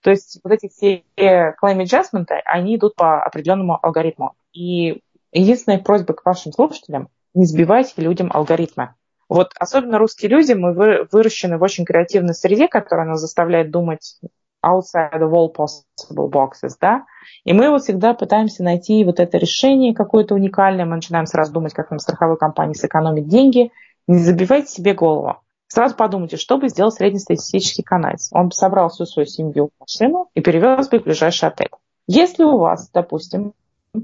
То 0.00 0.10
есть 0.10 0.40
вот 0.42 0.52
эти 0.52 0.68
все 0.68 1.04
claim 1.16 1.82
adjustment, 1.82 2.26
они 2.46 2.76
идут 2.76 2.96
по 2.96 3.22
определенному 3.22 3.78
алгоритму. 3.82 4.34
И 4.54 5.02
единственная 5.30 5.78
просьба 5.78 6.14
к 6.14 6.24
вашим 6.24 6.52
слушателям– 6.52 7.08
не 7.34 7.44
сбивайте 7.44 8.00
людям 8.02 8.30
алгоритмы. 8.32 8.94
Вот 9.30 9.52
особенно 9.60 9.98
русские 9.98 10.28
люди, 10.28 10.54
мы 10.54 10.74
выращены 10.74 11.56
в 11.56 11.62
очень 11.62 11.84
креативной 11.84 12.34
среде, 12.34 12.66
которая 12.66 13.06
нас 13.06 13.20
заставляет 13.20 13.70
думать 13.70 14.18
outside 14.66 15.20
of 15.20 15.30
all 15.30 15.54
possible 15.54 16.28
boxes, 16.28 16.74
да, 16.80 17.04
и 17.44 17.52
мы 17.52 17.70
вот 17.70 17.82
всегда 17.82 18.12
пытаемся 18.12 18.64
найти 18.64 19.04
вот 19.04 19.20
это 19.20 19.38
решение 19.38 19.94
какое-то 19.94 20.34
уникальное, 20.34 20.84
мы 20.84 20.96
начинаем 20.96 21.26
сразу 21.26 21.52
думать, 21.52 21.72
как 21.72 21.90
нам 21.90 22.00
страховой 22.00 22.38
компании 22.38 22.74
сэкономить 22.74 23.28
деньги, 23.28 23.70
не 24.08 24.18
забивайте 24.18 24.66
себе 24.66 24.94
голову. 24.94 25.36
Сразу 25.68 25.94
подумайте, 25.94 26.36
что 26.36 26.58
бы 26.58 26.68
сделал 26.68 26.90
среднестатистический 26.90 27.84
канадец. 27.84 28.30
Он 28.32 28.48
бы 28.48 28.52
собрал 28.52 28.88
всю 28.88 29.06
свою 29.06 29.26
семью 29.26 29.68
в 29.68 29.80
машину 29.80 30.28
и 30.34 30.40
перевез 30.40 30.88
бы 30.88 30.98
в 30.98 31.04
ближайший 31.04 31.48
отель. 31.48 31.70
Если 32.08 32.42
у 32.42 32.58
вас, 32.58 32.90
допустим, 32.92 33.52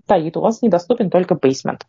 стоит, 0.05 0.37
у 0.37 0.41
вас 0.41 0.63
недоступен 0.63 1.11
только 1.11 1.35
бейсмент, 1.35 1.85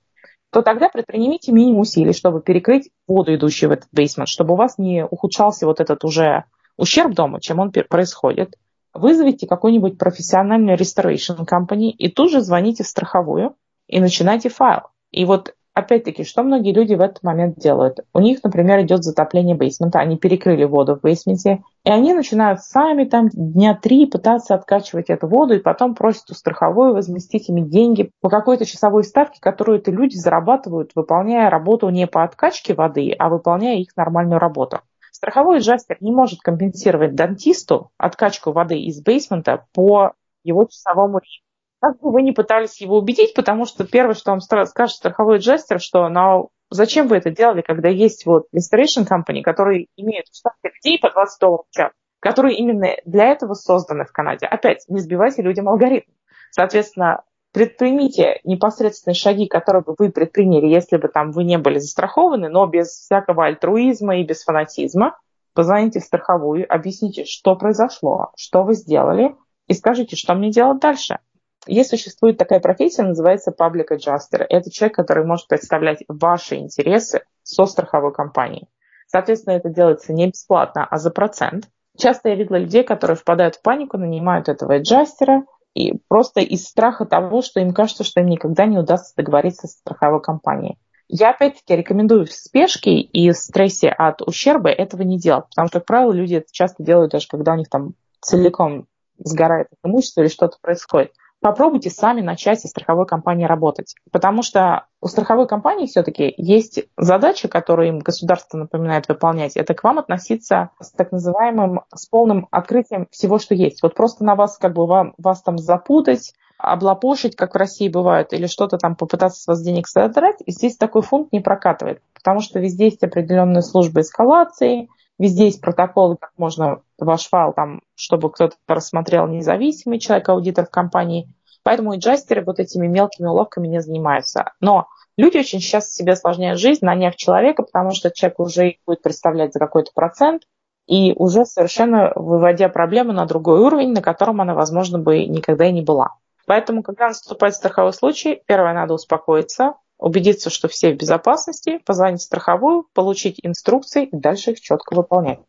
то 0.51 0.61
тогда 0.61 0.89
предпринимите 0.89 1.51
минимум 1.51 1.81
усилий, 1.81 2.13
чтобы 2.13 2.41
перекрыть 2.41 2.89
воду, 3.07 3.35
идущую 3.35 3.69
в 3.69 3.73
этот 3.73 3.89
бейсмент, 3.91 4.29
чтобы 4.29 4.53
у 4.53 4.57
вас 4.57 4.77
не 4.77 5.05
ухудшался 5.05 5.65
вот 5.65 5.79
этот 5.79 6.03
уже 6.03 6.45
ущерб 6.77 7.13
дома, 7.13 7.41
чем 7.41 7.59
он 7.59 7.71
происходит. 7.71 8.55
Вызовите 8.93 9.47
какую-нибудь 9.47 9.97
профессиональную 9.97 10.77
restoration 10.77 11.45
company 11.45 11.89
и 11.89 12.09
тут 12.09 12.31
же 12.31 12.41
звоните 12.41 12.83
в 12.83 12.87
страховую 12.87 13.55
и 13.87 13.99
начинайте 13.99 14.49
файл. 14.49 14.83
И 15.11 15.25
вот 15.25 15.53
опять-таки, 15.77 16.23
что 16.23 16.41
многие 16.41 16.73
люди 16.73 16.95
в 16.95 17.01
этот 17.01 17.21
момент 17.21 17.57
делают? 17.57 17.99
У 18.13 18.19
них, 18.19 18.43
например, 18.43 18.81
идет 18.81 19.03
затопление 19.03 19.55
бейсмента, 19.55 19.99
они 19.99 20.17
перекрыли 20.17 20.63
воду 20.63 20.95
в 20.95 21.01
бейсменте, 21.01 21.63
и 21.83 21.91
они 21.91 22.13
начинают 22.13 22.61
сами 22.61 23.05
там 23.05 23.29
дня 23.29 23.77
три 23.79 24.07
пытаться 24.07 24.55
откачивать 24.55 25.09
эту 25.09 25.27
воду, 25.27 25.53
и 25.53 25.59
потом 25.59 25.93
просят 25.93 26.31
у 26.31 26.33
страховой 26.33 26.93
возместить 26.93 27.49
ими 27.49 27.61
деньги 27.61 28.11
по 28.21 28.29
какой-то 28.29 28.65
часовой 28.65 29.03
ставке, 29.03 29.39
которую 29.39 29.79
эти 29.79 29.91
люди 29.91 30.15
зарабатывают, 30.15 30.91
выполняя 30.95 31.49
работу 31.49 31.89
не 31.89 32.07
по 32.07 32.23
откачке 32.23 32.73
воды, 32.73 33.13
а 33.17 33.29
выполняя 33.29 33.77
их 33.77 33.95
нормальную 33.95 34.39
работу. 34.39 34.79
Страховой 35.11 35.59
джастер 35.59 35.97
не 35.99 36.11
может 36.11 36.41
компенсировать 36.41 37.15
дантисту 37.15 37.91
откачку 37.97 38.51
воды 38.51 38.79
из 38.79 39.01
бейсмента 39.01 39.65
по 39.73 40.13
его 40.43 40.65
часовому 40.65 41.19
ритму. 41.19 41.46
Как 41.79 41.99
бы 41.99 42.11
вы 42.11 42.23
ни 42.23 42.31
пытались 42.31 42.81
его 42.81 42.97
убедить, 42.97 43.35
потому 43.35 43.65
что 43.65 43.85
первое, 43.85 44.15
что 44.15 44.31
вам 44.31 44.41
скажет 44.41 44.95
страховой 44.95 45.37
джастер, 45.37 45.79
что 45.79 46.09
ну, 46.09 46.49
зачем 46.71 47.07
вы 47.07 47.17
это 47.17 47.29
делали, 47.29 47.61
когда 47.61 47.87
есть 47.89 48.25
вот 48.25 48.47
restoration 48.55 49.07
company, 49.07 49.41
которые 49.41 49.87
имеют 49.95 50.25
штат 50.33 50.53
людей 50.63 50.99
по 50.99 51.11
20 51.11 51.39
долларов 51.39 51.65
в 51.69 51.75
час, 51.75 51.91
которые 52.19 52.57
именно 52.57 52.95
для 53.05 53.25
этого 53.25 53.53
созданы 53.53 54.05
в 54.05 54.11
Канаде. 54.11 54.47
Опять, 54.47 54.85
не 54.87 54.99
сбивайте 54.99 55.43
людям 55.43 55.69
алгоритм. 55.69 56.11
Соответственно, 56.49 57.23
предпримите 57.53 58.39
непосредственные 58.43 59.15
шаги, 59.15 59.47
которые 59.47 59.83
бы 59.83 59.95
вы 59.97 60.11
предприняли, 60.11 60.65
если 60.65 60.97
бы 60.97 61.07
там 61.09 61.31
вы 61.31 61.43
не 61.43 61.59
были 61.59 61.77
застрахованы, 61.77 62.49
но 62.49 62.65
без 62.65 62.87
всякого 62.87 63.45
альтруизма 63.45 64.17
и 64.17 64.23
без 64.23 64.43
фанатизма. 64.43 65.17
Позвоните 65.53 65.99
в 65.99 66.03
страховую, 66.03 66.71
объясните, 66.71 67.25
что 67.25 67.55
произошло, 67.55 68.31
что 68.35 68.63
вы 68.63 68.75
сделали, 68.75 69.35
и 69.67 69.73
скажите, 69.73 70.15
что 70.15 70.35
мне 70.35 70.51
делать 70.51 70.79
дальше. 70.79 71.19
Есть 71.67 71.89
существует 71.89 72.37
такая 72.37 72.59
профессия, 72.59 73.03
называется 73.03 73.53
public 73.57 73.87
adjuster. 73.91 74.45
Это 74.47 74.71
человек, 74.71 74.95
который 74.95 75.25
может 75.25 75.47
представлять 75.47 76.03
ваши 76.07 76.55
интересы 76.55 77.23
со 77.43 77.65
страховой 77.65 78.13
компанией. 78.13 78.67
Соответственно, 79.07 79.55
это 79.55 79.69
делается 79.69 80.13
не 80.13 80.27
бесплатно, 80.27 80.85
а 80.85 80.97
за 80.97 81.11
процент. 81.11 81.69
Часто 81.97 82.29
я 82.29 82.35
видела 82.35 82.57
людей, 82.57 82.83
которые 82.83 83.17
впадают 83.17 83.55
в 83.55 83.61
панику, 83.61 83.97
нанимают 83.97 84.49
этого 84.49 84.75
аджастера, 84.75 85.43
и 85.73 85.93
просто 86.07 86.41
из 86.41 86.65
страха 86.65 87.05
того, 87.05 87.41
что 87.41 87.59
им 87.59 87.73
кажется, 87.73 88.03
что 88.03 88.21
им 88.21 88.27
никогда 88.27 88.65
не 88.65 88.77
удастся 88.77 89.13
договориться 89.15 89.67
с 89.67 89.73
страховой 89.73 90.21
компанией. 90.21 90.77
Я 91.07 91.29
опять-таки 91.29 91.75
рекомендую 91.75 92.25
в 92.25 92.31
спешке 92.31 92.99
и 92.99 93.31
стрессе 93.31 93.89
от 93.89 94.21
ущерба 94.21 94.69
этого 94.69 95.03
не 95.03 95.17
делать, 95.17 95.45
потому 95.49 95.67
что, 95.69 95.79
как 95.79 95.87
правило, 95.87 96.11
люди 96.11 96.35
это 96.35 96.47
часто 96.51 96.83
делают 96.83 97.11
даже 97.11 97.27
когда 97.27 97.53
у 97.53 97.57
них 97.57 97.69
там 97.69 97.93
целиком 98.19 98.87
сгорает 99.19 99.67
имущество 99.83 100.21
или 100.21 100.27
что-то 100.27 100.57
происходит 100.61 101.11
попробуйте 101.41 101.89
сами 101.89 102.21
начать 102.21 102.59
со 102.59 102.67
страховой 102.67 103.05
компанией 103.05 103.47
работать. 103.47 103.95
Потому 104.11 104.43
что 104.43 104.85
у 105.01 105.07
страховой 105.07 105.47
компании 105.47 105.85
все-таки 105.85 106.33
есть 106.37 106.83
задача, 106.97 107.47
которую 107.47 107.89
им 107.89 107.99
государство 107.99 108.57
напоминает 108.57 109.07
выполнять. 109.07 109.55
Это 109.55 109.73
к 109.73 109.83
вам 109.83 109.99
относиться 109.99 110.71
с 110.81 110.91
так 110.91 111.11
называемым, 111.11 111.81
с 111.93 112.07
полным 112.07 112.47
открытием 112.51 113.07
всего, 113.11 113.39
что 113.39 113.55
есть. 113.55 113.83
Вот 113.83 113.93
просто 113.93 114.23
на 114.23 114.35
вас 114.35 114.57
как 114.57 114.73
бы 114.73 114.85
вам, 114.87 115.13
вас 115.17 115.41
там 115.41 115.57
запутать, 115.57 116.33
облапошить, 116.57 117.35
как 117.35 117.53
в 117.53 117.57
России 117.57 117.87
бывает, 117.87 118.33
или 118.33 118.47
что-то 118.47 118.77
там 118.77 118.95
попытаться 118.95 119.41
с 119.41 119.47
вас 119.47 119.61
денег 119.61 119.87
содрать, 119.87 120.37
и 120.45 120.51
здесь 120.51 120.75
такой 120.75 121.03
фунт 121.03 121.31
не 121.31 121.39
прокатывает, 121.39 122.01
потому 122.15 122.41
что 122.41 122.59
везде 122.59 122.85
есть 122.85 123.03
определенные 123.03 123.61
службы 123.61 124.01
эскалации, 124.01 124.89
везде 125.19 125.45
есть 125.45 125.61
протоколы, 125.61 126.17
как 126.17 126.31
можно 126.37 126.81
ваш 126.97 127.27
файл 127.27 127.53
там, 127.53 127.81
чтобы 127.95 128.31
кто-то 128.31 128.55
рассмотрел 128.67 129.27
независимый 129.27 129.99
человек, 129.99 130.29
аудитор 130.29 130.65
в 130.65 130.71
компании. 130.71 131.27
Поэтому 131.63 131.93
и 131.93 131.97
джастеры 131.97 132.43
вот 132.43 132.59
этими 132.59 132.87
мелкими 132.87 133.27
уловками 133.27 133.67
не 133.67 133.81
занимаются. 133.81 134.53
Но 134.61 134.87
люди 135.17 135.37
очень 135.37 135.59
часто 135.59 135.91
себе 135.91 136.13
осложняют 136.13 136.59
жизнь, 136.59 136.85
наняв 136.85 137.15
человека, 137.15 137.63
потому 137.63 137.91
что 137.91 138.11
человек 138.11 138.39
уже 138.39 138.69
их 138.69 138.75
будет 138.85 139.01
представлять 139.01 139.53
за 139.53 139.59
какой-то 139.59 139.91
процент, 139.93 140.43
и 140.87 141.13
уже 141.17 141.45
совершенно 141.45 142.13
выводя 142.15 142.69
проблему 142.69 143.11
на 143.11 143.25
другой 143.25 143.59
уровень, 143.59 143.91
на 143.93 144.01
котором 144.01 144.39
она, 144.39 144.53
возможно, 144.53 144.97
бы 144.97 145.25
никогда 145.25 145.67
и 145.67 145.73
не 145.73 145.81
была. 145.81 146.15
Поэтому, 146.45 146.81
когда 146.81 147.09
наступает 147.09 147.55
страховой 147.55 147.91
случай, 147.91 148.41
первое, 148.47 148.73
надо 148.73 148.93
успокоиться, 148.93 149.73
убедиться, 149.97 150.49
что 150.49 150.67
все 150.67 150.93
в 150.93 150.97
безопасности, 150.97 151.79
позвонить 151.85 152.21
в 152.21 152.25
страховую, 152.25 152.85
получить 152.93 153.39
инструкции 153.43 154.05
и 154.05 154.15
дальше 154.15 154.51
их 154.51 154.61
четко 154.61 154.95
выполнять. 154.95 155.39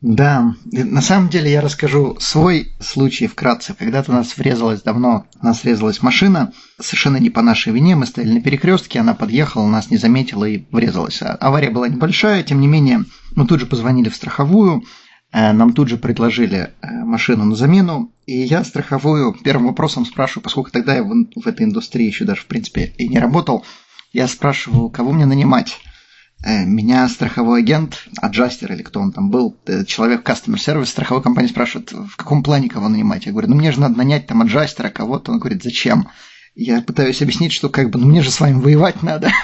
Да, 0.00 0.54
на 0.64 1.02
самом 1.02 1.28
деле 1.28 1.52
я 1.52 1.60
расскажу 1.60 2.16
свой 2.20 2.72
случай 2.80 3.26
вкратце. 3.26 3.74
Когда-то 3.74 4.12
у 4.12 4.14
нас 4.14 4.34
врезалась 4.38 4.80
давно, 4.80 5.26
у 5.42 5.44
нас 5.44 5.62
врезалась 5.62 6.02
машина, 6.02 6.54
совершенно 6.80 7.18
не 7.18 7.28
по 7.28 7.42
нашей 7.42 7.74
вине, 7.74 7.96
мы 7.96 8.06
стояли 8.06 8.32
на 8.32 8.40
перекрестке, 8.40 9.00
она 9.00 9.12
подъехала, 9.12 9.66
нас 9.66 9.90
не 9.90 9.98
заметила 9.98 10.46
и 10.46 10.64
врезалась. 10.72 11.20
А 11.20 11.34
авария 11.34 11.68
была 11.68 11.86
небольшая, 11.86 12.42
тем 12.42 12.62
не 12.62 12.66
менее, 12.66 13.04
мы 13.36 13.46
тут 13.46 13.60
же 13.60 13.66
позвонили 13.66 14.08
в 14.08 14.16
страховую, 14.16 14.84
нам 15.32 15.72
тут 15.72 15.88
же 15.88 15.96
предложили 15.96 16.72
э, 16.82 16.90
машину 17.04 17.44
на 17.44 17.54
замену, 17.54 18.12
и 18.26 18.40
я 18.42 18.64
страховую 18.64 19.32
первым 19.32 19.68
вопросом 19.68 20.04
спрашиваю, 20.04 20.42
поскольку 20.42 20.70
тогда 20.70 20.96
я 20.96 21.02
в, 21.04 21.08
в 21.08 21.46
этой 21.46 21.66
индустрии 21.66 22.06
еще 22.06 22.24
даже 22.24 22.42
в 22.42 22.46
принципе 22.46 22.92
и 22.98 23.08
не 23.08 23.18
работал, 23.18 23.64
я 24.12 24.26
спрашиваю, 24.26 24.90
кого 24.90 25.12
мне 25.12 25.26
нанимать. 25.26 25.78
Э, 26.42 26.64
меня 26.64 27.08
страховой 27.08 27.60
агент, 27.60 28.08
аджастер 28.20 28.72
или 28.72 28.82
кто 28.82 29.00
он 29.00 29.12
там 29.12 29.30
был, 29.30 29.56
э, 29.66 29.84
человек 29.84 30.28
customer 30.28 30.56
service 30.56 30.86
страховой 30.86 31.22
компании 31.22 31.48
спрашивает, 31.48 31.92
в 31.92 32.16
каком 32.16 32.42
плане 32.42 32.68
кого 32.68 32.88
нанимать? 32.88 33.26
Я 33.26 33.32
говорю, 33.32 33.48
ну 33.48 33.56
мне 33.56 33.72
же 33.72 33.80
надо 33.80 33.98
нанять 33.98 34.26
там 34.26 34.42
аджастера 34.42 34.88
кого-то. 34.88 35.32
Он 35.32 35.38
говорит, 35.38 35.62
зачем? 35.62 36.08
Я 36.54 36.80
пытаюсь 36.80 37.22
объяснить, 37.22 37.52
что 37.52 37.68
как 37.68 37.90
бы, 37.90 37.98
ну 37.98 38.06
мне 38.06 38.22
же 38.22 38.30
с 38.30 38.40
вами 38.40 38.60
воевать 38.60 39.02
надо. 39.02 39.30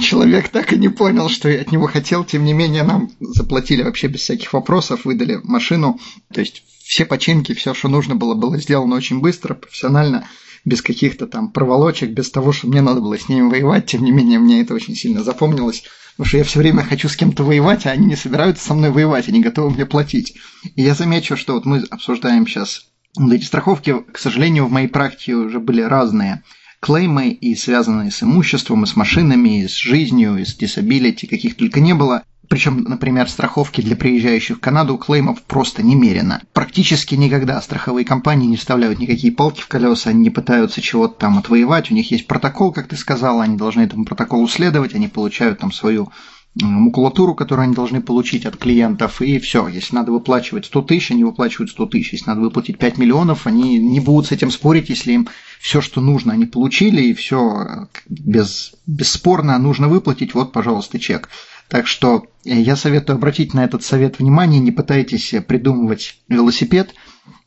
человек 0.00 0.48
так 0.48 0.72
и 0.72 0.78
не 0.78 0.88
понял, 0.88 1.28
что 1.28 1.48
я 1.48 1.60
от 1.60 1.72
него 1.72 1.86
хотел. 1.86 2.24
Тем 2.24 2.44
не 2.44 2.52
менее, 2.52 2.82
нам 2.82 3.10
заплатили 3.20 3.82
вообще 3.82 4.08
без 4.08 4.20
всяких 4.20 4.52
вопросов, 4.52 5.04
выдали 5.04 5.40
машину. 5.42 6.00
То 6.32 6.40
есть 6.40 6.62
все 6.84 7.04
починки, 7.04 7.54
все, 7.54 7.74
что 7.74 7.88
нужно 7.88 8.14
было, 8.14 8.34
было 8.34 8.58
сделано 8.58 8.96
очень 8.96 9.20
быстро, 9.20 9.54
профессионально, 9.54 10.28
без 10.64 10.82
каких-то 10.82 11.26
там 11.26 11.50
проволочек, 11.50 12.10
без 12.10 12.30
того, 12.30 12.52
что 12.52 12.68
мне 12.68 12.80
надо 12.80 13.00
было 13.00 13.18
с 13.18 13.28
ними 13.28 13.48
воевать. 13.48 13.86
Тем 13.86 14.04
не 14.04 14.12
менее, 14.12 14.38
мне 14.38 14.60
это 14.60 14.74
очень 14.74 14.94
сильно 14.94 15.22
запомнилось. 15.22 15.84
Потому 16.16 16.28
что 16.28 16.38
я 16.38 16.44
все 16.44 16.58
время 16.60 16.82
хочу 16.84 17.08
с 17.08 17.16
кем-то 17.16 17.42
воевать, 17.42 17.86
а 17.86 17.90
они 17.90 18.06
не 18.06 18.16
собираются 18.16 18.64
со 18.64 18.74
мной 18.74 18.90
воевать, 18.90 19.28
они 19.28 19.40
готовы 19.40 19.70
мне 19.70 19.84
платить. 19.84 20.36
И 20.76 20.82
я 20.82 20.94
замечу, 20.94 21.36
что 21.36 21.54
вот 21.54 21.64
мы 21.64 21.82
обсуждаем 21.90 22.46
сейчас 22.46 22.86
эти 23.18 23.44
страховки, 23.44 23.96
к 24.12 24.18
сожалению, 24.18 24.66
в 24.66 24.72
моей 24.72 24.88
практике 24.88 25.34
уже 25.34 25.60
были 25.60 25.82
разные 25.82 26.42
клеймы 26.84 27.30
и 27.30 27.54
связанные 27.54 28.10
с 28.10 28.22
имуществом, 28.22 28.84
и 28.84 28.86
с 28.86 28.94
машинами, 28.94 29.62
и 29.62 29.68
с 29.68 29.74
жизнью, 29.74 30.36
и 30.36 30.44
с 30.44 30.54
disability, 30.54 31.26
каких 31.26 31.56
только 31.56 31.80
не 31.80 31.94
было. 31.94 32.24
Причем, 32.46 32.82
например, 32.82 33.26
страховки 33.30 33.80
для 33.80 33.96
приезжающих 33.96 34.58
в 34.58 34.60
Канаду 34.60 34.98
клеймов 34.98 35.42
просто 35.44 35.82
немерено. 35.82 36.42
Практически 36.52 37.14
никогда 37.14 37.62
страховые 37.62 38.04
компании 38.04 38.48
не 38.48 38.58
вставляют 38.58 38.98
никакие 38.98 39.32
палки 39.32 39.62
в 39.62 39.68
колеса, 39.68 40.10
они 40.10 40.24
не 40.24 40.30
пытаются 40.30 40.82
чего-то 40.82 41.14
там 41.20 41.38
отвоевать. 41.38 41.90
У 41.90 41.94
них 41.94 42.10
есть 42.10 42.26
протокол, 42.26 42.70
как 42.70 42.86
ты 42.86 42.96
сказала, 42.96 43.44
они 43.44 43.56
должны 43.56 43.80
этому 43.80 44.04
протоколу 44.04 44.46
следовать, 44.46 44.94
они 44.94 45.08
получают 45.08 45.60
там 45.60 45.72
свою 45.72 46.12
макулатуру, 46.60 47.34
которую 47.34 47.64
они 47.64 47.74
должны 47.74 48.00
получить 48.00 48.46
от 48.46 48.56
клиентов, 48.56 49.20
и 49.20 49.38
все. 49.38 49.66
Если 49.68 49.94
надо 49.94 50.12
выплачивать 50.12 50.66
100 50.66 50.82
тысяч, 50.82 51.10
они 51.10 51.24
выплачивают 51.24 51.70
100 51.70 51.86
тысяч. 51.86 52.12
Если 52.12 52.26
надо 52.26 52.42
выплатить 52.42 52.78
5 52.78 52.98
миллионов, 52.98 53.46
они 53.46 53.78
не 53.78 54.00
будут 54.00 54.26
с 54.26 54.32
этим 54.32 54.50
спорить, 54.50 54.88
если 54.88 55.12
им 55.12 55.28
все, 55.60 55.80
что 55.80 56.00
нужно, 56.00 56.32
они 56.32 56.46
получили, 56.46 57.02
и 57.02 57.14
все 57.14 57.88
без, 58.08 58.74
бесспорно 58.86 59.58
нужно 59.58 59.88
выплатить, 59.88 60.34
вот, 60.34 60.52
пожалуйста, 60.52 60.98
чек. 60.98 61.28
Так 61.68 61.86
что 61.86 62.26
э, 62.44 62.60
я 62.60 62.76
советую 62.76 63.16
обратить 63.16 63.54
на 63.54 63.64
этот 63.64 63.82
совет 63.82 64.18
внимание, 64.18 64.60
не 64.60 64.70
пытайтесь 64.70 65.34
придумывать 65.46 66.18
велосипед. 66.28 66.94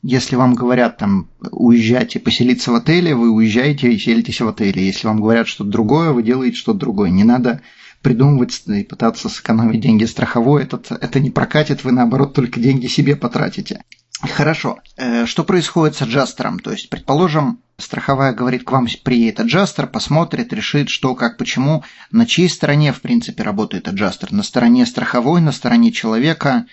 Если 0.04 0.36
вам 0.36 0.54
говорят 0.54 0.98
там 0.98 1.30
уезжать 1.52 2.16
и 2.16 2.20
поселиться 2.20 2.72
в 2.72 2.76
отеле, 2.76 3.16
вы 3.16 3.30
уезжаете 3.30 3.92
и 3.92 3.98
селитесь 3.98 4.42
в 4.42 4.48
отеле. 4.48 4.86
Если 4.86 5.08
вам 5.08 5.22
говорят 5.22 5.48
что-то 5.48 5.70
другое, 5.70 6.12
вы 6.12 6.24
делаете 6.24 6.58
что-то 6.58 6.80
другое. 6.80 7.10
Не 7.10 7.24
надо 7.24 7.62
придумывать 8.02 8.64
и 8.68 8.84
пытаться 8.84 9.30
сэкономить 9.30 9.82
деньги 9.82 10.06
страховой, 10.06 10.64
этот, 10.64 10.92
это 10.92 11.20
не 11.20 11.30
прокатит, 11.30 11.84
вы 11.84 11.92
наоборот 11.92 12.34
только 12.34 12.60
деньги 12.60 12.88
себе 12.88 13.16
потратите. 13.16 13.84
Хорошо. 14.22 14.80
Э, 14.96 15.26
что 15.26 15.44
происходит 15.44 15.96
с 15.96 16.02
аджастером? 16.02 16.60
То 16.60 16.72
есть, 16.72 16.90
предположим, 16.90 17.62
страховая 17.78 18.34
говорит 18.34 18.64
к 18.64 18.72
вам 18.72 18.88
приедет 19.04 19.40
аджастер, 19.40 19.88
посмотрит, 19.88 20.54
решит, 20.54 20.90
что, 20.90 21.14
как, 21.14 21.38
почему, 21.38 21.84
на 22.12 22.26
чьей 22.26 22.50
стороне, 22.50 22.94
в 22.94 23.02
принципе, 23.02 23.44
работает 23.44 23.88
аджастер. 23.88 24.32
На 24.32 24.42
стороне 24.42 24.86
страховой, 24.86 25.42
на 25.42 25.52
стороне 25.52 25.92
человека. 25.92 26.66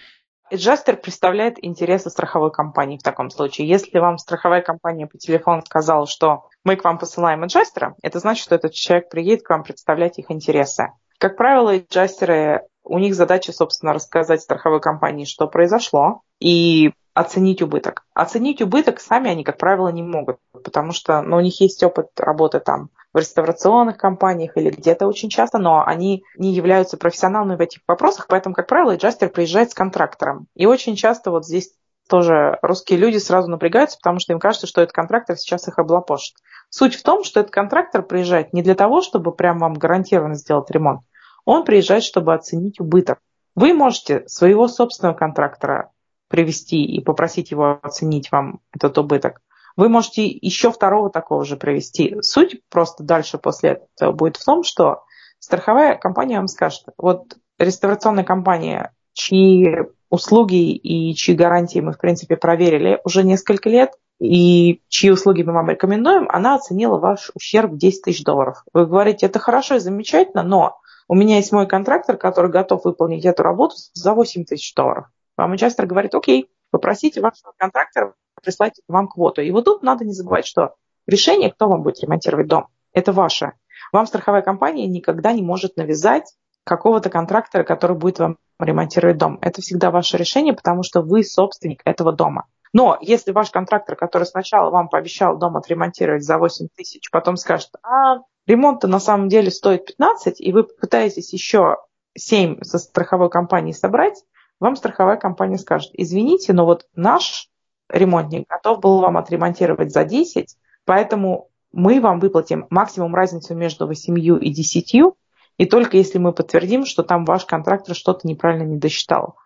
Аджастер 0.51 0.97
представляет 0.97 1.57
интересы 1.62 2.11
страховой 2.11 2.51
компании 2.51 2.97
в 2.97 3.03
таком 3.03 3.29
случае. 3.31 3.68
Если 3.68 3.99
вам 3.99 4.18
страховая 4.18 4.62
компания 4.62 5.07
по 5.07 5.18
телефону 5.18 5.62
сказала, 5.66 6.07
что 6.07 6.49
мы 6.64 6.77
к 6.77 6.85
вам 6.85 6.99
посылаем 6.99 7.43
аджастера, 7.43 7.95
это 8.03 8.20
значит, 8.20 8.45
что 8.45 8.55
этот 8.55 8.72
человек 8.72 9.11
приедет 9.11 9.43
к 9.43 9.51
вам 9.51 9.64
представлять 9.64 10.18
их 10.18 10.31
интересы. 10.31 10.89
Как 11.19 11.37
правило, 11.37 11.73
аджастеры, 11.73 12.62
у 12.83 12.99
них 12.99 13.15
задача, 13.15 13.53
собственно, 13.53 13.93
рассказать 13.93 14.43
страховой 14.43 14.81
компании, 14.81 15.25
что 15.25 15.47
произошло, 15.47 16.23
и 16.41 16.93
оценить 17.15 17.62
убыток. 17.62 18.05
Оценить 18.12 18.61
убыток 18.61 19.01
сами 19.01 19.31
они, 19.31 19.45
как 19.45 19.57
правило, 19.57 19.89
не 19.89 20.03
могут, 20.03 20.39
потому 20.53 20.93
что 20.93 21.23
ну, 21.23 21.37
у 21.37 21.41
них 21.41 21.61
есть 21.61 21.83
опыт 21.83 22.09
работы 22.19 22.61
там 22.61 22.91
в 23.12 23.19
реставрационных 23.19 23.97
компаниях 23.97 24.57
или 24.57 24.71
где-то 24.71 25.07
очень 25.07 25.31
часто, 25.31 25.59
но 25.59 25.87
они 25.87 26.25
не 26.37 26.53
являются 26.53 26.97
профессионалами 26.97 27.55
в 27.55 27.61
этих 27.61 27.81
вопросах, 27.87 28.27
поэтому, 28.29 28.55
как 28.55 28.67
правило, 28.67 28.97
джастер 28.97 29.29
приезжает 29.29 29.71
с 29.71 29.75
контрактором. 29.75 30.49
И 30.57 30.67
очень 30.67 30.97
часто 30.97 31.31
вот 31.31 31.47
здесь 31.47 31.71
тоже 32.09 32.59
русские 32.63 32.99
люди 32.99 33.19
сразу 33.19 33.51
напрягаются, 33.51 33.99
потому 33.99 34.19
что 34.21 34.33
им 34.33 34.39
кажется, 34.39 34.67
что 34.67 34.81
этот 34.81 34.95
контрактор 34.95 35.37
сейчас 35.37 35.69
их 35.69 35.79
облапошит. 35.79 36.37
Суть 36.69 36.95
в 36.95 37.03
том, 37.03 37.25
что 37.25 37.41
этот 37.41 37.53
контрактор 37.53 38.03
приезжает 38.03 38.53
не 38.53 38.63
для 38.63 38.75
того, 38.75 39.01
чтобы 39.01 39.33
прям 39.33 39.59
вам 39.59 39.75
гарантированно 39.75 40.35
сделать 40.35 40.71
ремонт. 40.71 41.03
Он 41.45 41.65
приезжает, 41.65 42.03
чтобы 42.05 42.35
оценить 42.35 42.81
убыток. 42.81 43.19
Вы 43.55 43.73
можете 43.73 44.27
своего 44.27 44.69
собственного 44.69 45.15
контрактора 45.15 45.93
привести 46.29 46.83
и 46.83 47.01
попросить 47.01 47.51
его 47.51 47.79
оценить 47.83 48.33
вам 48.33 48.61
этот 48.73 48.99
убыток. 48.99 49.41
Вы 49.77 49.89
можете 49.89 50.27
еще 50.27 50.71
второго 50.71 51.11
такого 51.11 51.45
же 51.45 51.57
привести. 51.57 52.17
Суть 52.23 52.61
просто 52.71 53.03
дальше 53.05 53.39
после 53.39 53.83
этого 53.97 54.13
будет 54.13 54.37
в 54.37 54.45
том, 54.45 54.63
что 54.63 55.05
страховая 55.39 55.97
компания 55.97 56.37
вам 56.37 56.49
скажет, 56.49 56.85
вот 56.97 57.37
реставрационная 57.59 58.25
компания, 58.25 58.93
чьи 59.13 59.77
услуги 60.11 60.73
и 60.73 61.15
чьи 61.15 61.35
гарантии 61.35 61.81
мы, 61.81 61.93
в 61.93 61.99
принципе, 61.99 62.37
проверили 62.37 63.01
уже 63.05 63.25
несколько 63.25 63.69
лет, 63.69 63.93
и 64.21 64.81
чьи 64.89 65.11
услуги 65.11 65.43
мы 65.43 65.53
вам 65.53 65.71
рекомендуем, 65.71 66.27
она 66.29 66.55
оценила 66.55 66.99
ваш 66.99 67.31
ущерб 67.35 67.73
в 67.73 67.79
10 67.79 68.03
тысяч 68.03 68.25
долларов. 68.25 68.65
Вы 68.73 68.87
говорите, 68.87 69.27
это 69.27 69.39
хорошо 69.39 69.77
и 69.77 69.81
замечательно, 69.81 70.43
но 70.43 70.79
у 71.09 71.15
меня 71.15 71.37
есть 71.37 71.53
мой 71.53 71.67
контрактор, 71.67 72.17
который 72.17 72.51
готов 72.51 72.85
выполнить 72.85 73.25
эту 73.25 73.43
работу 73.43 73.77
за 73.93 74.15
8 74.15 74.45
тысяч 74.45 74.75
долларов. 74.75 75.07
Вам 75.37 75.53
участок 75.53 75.87
говорит, 75.87 76.15
окей, 76.15 76.49
попросите 76.71 77.21
вашего 77.21 77.53
контрактора 77.57 78.15
прислать 78.43 78.81
вам 78.89 79.09
квоту. 79.09 79.43
И 79.43 79.51
вот 79.51 79.65
тут 79.65 79.83
надо 79.83 80.05
не 80.05 80.13
забывать, 80.13 80.47
что 80.47 80.75
решение, 81.07 81.51
кто 81.51 81.69
вам 81.69 81.83
будет 81.83 82.01
ремонтировать 82.01 82.47
дом, 82.47 82.69
это 82.93 83.13
ваше. 83.13 83.53
Вам 83.93 84.07
страховая 84.07 84.43
компания 84.43 84.87
никогда 84.87 85.33
не 85.33 85.43
может 85.43 85.77
навязать 85.77 86.33
какого-то 86.65 87.11
контрактора, 87.11 87.62
который 87.62 87.97
будет 87.97 88.19
вам 88.19 88.39
ремонтировать 88.59 89.19
дом. 89.19 89.39
Это 89.43 89.61
всегда 89.61 89.91
ваше 89.91 90.17
решение, 90.17 90.55
потому 90.55 90.83
что 90.83 91.03
вы 91.03 91.25
собственник 91.25 91.83
этого 91.85 92.12
дома. 92.12 92.47
Но 92.73 92.99
если 93.01 93.31
ваш 93.31 93.51
контрактор, 93.51 93.95
который 93.95 94.25
сначала 94.25 94.71
вам 94.71 94.89
пообещал 94.89 95.39
дом 95.39 95.57
отремонтировать 95.57 96.25
за 96.25 96.39
8 96.39 96.69
тысяч, 96.75 97.09
потом 97.11 97.37
скажет, 97.37 97.71
а 97.85 98.19
ремонт-то 98.47 98.89
на 98.89 98.99
самом 98.99 99.29
деле 99.29 99.51
стоит 99.51 99.87
15, 99.87 100.41
и 100.41 100.53
вы 100.53 100.65
пытаетесь 100.65 101.33
еще 101.33 101.77
7 102.17 102.62
со 102.62 102.79
страховой 102.79 103.31
компанией 103.31 103.75
собрать, 103.75 104.25
вам 104.59 104.77
страховая 104.77 105.17
компания 105.17 105.59
скажет, 105.59 105.91
извините, 105.93 106.53
но 106.53 106.65
вот 106.65 106.87
наш 106.97 107.49
ремонтник 107.89 108.49
готов 108.49 108.81
был 108.81 109.01
вам 109.01 109.19
отремонтировать 109.19 109.93
за 109.93 110.05
10, 110.05 110.57
поэтому 110.85 111.51
мы 111.71 112.01
вам 112.01 112.21
выплатим 112.21 112.67
максимум 112.71 113.15
разницу 113.15 113.55
между 113.55 113.87
8 113.87 114.19
и 114.19 114.53
10, 114.53 115.15
и 115.57 115.67
только 115.67 115.97
если 115.97 116.19
мы 116.19 116.33
подтвердим, 116.33 116.85
что 116.85 117.03
там 117.03 117.25
ваш 117.25 117.45
контрактор 117.45 117.95
что-то 117.95 118.27
неправильно 118.27 118.65
не 118.65 118.79
досчитал. 118.79 119.37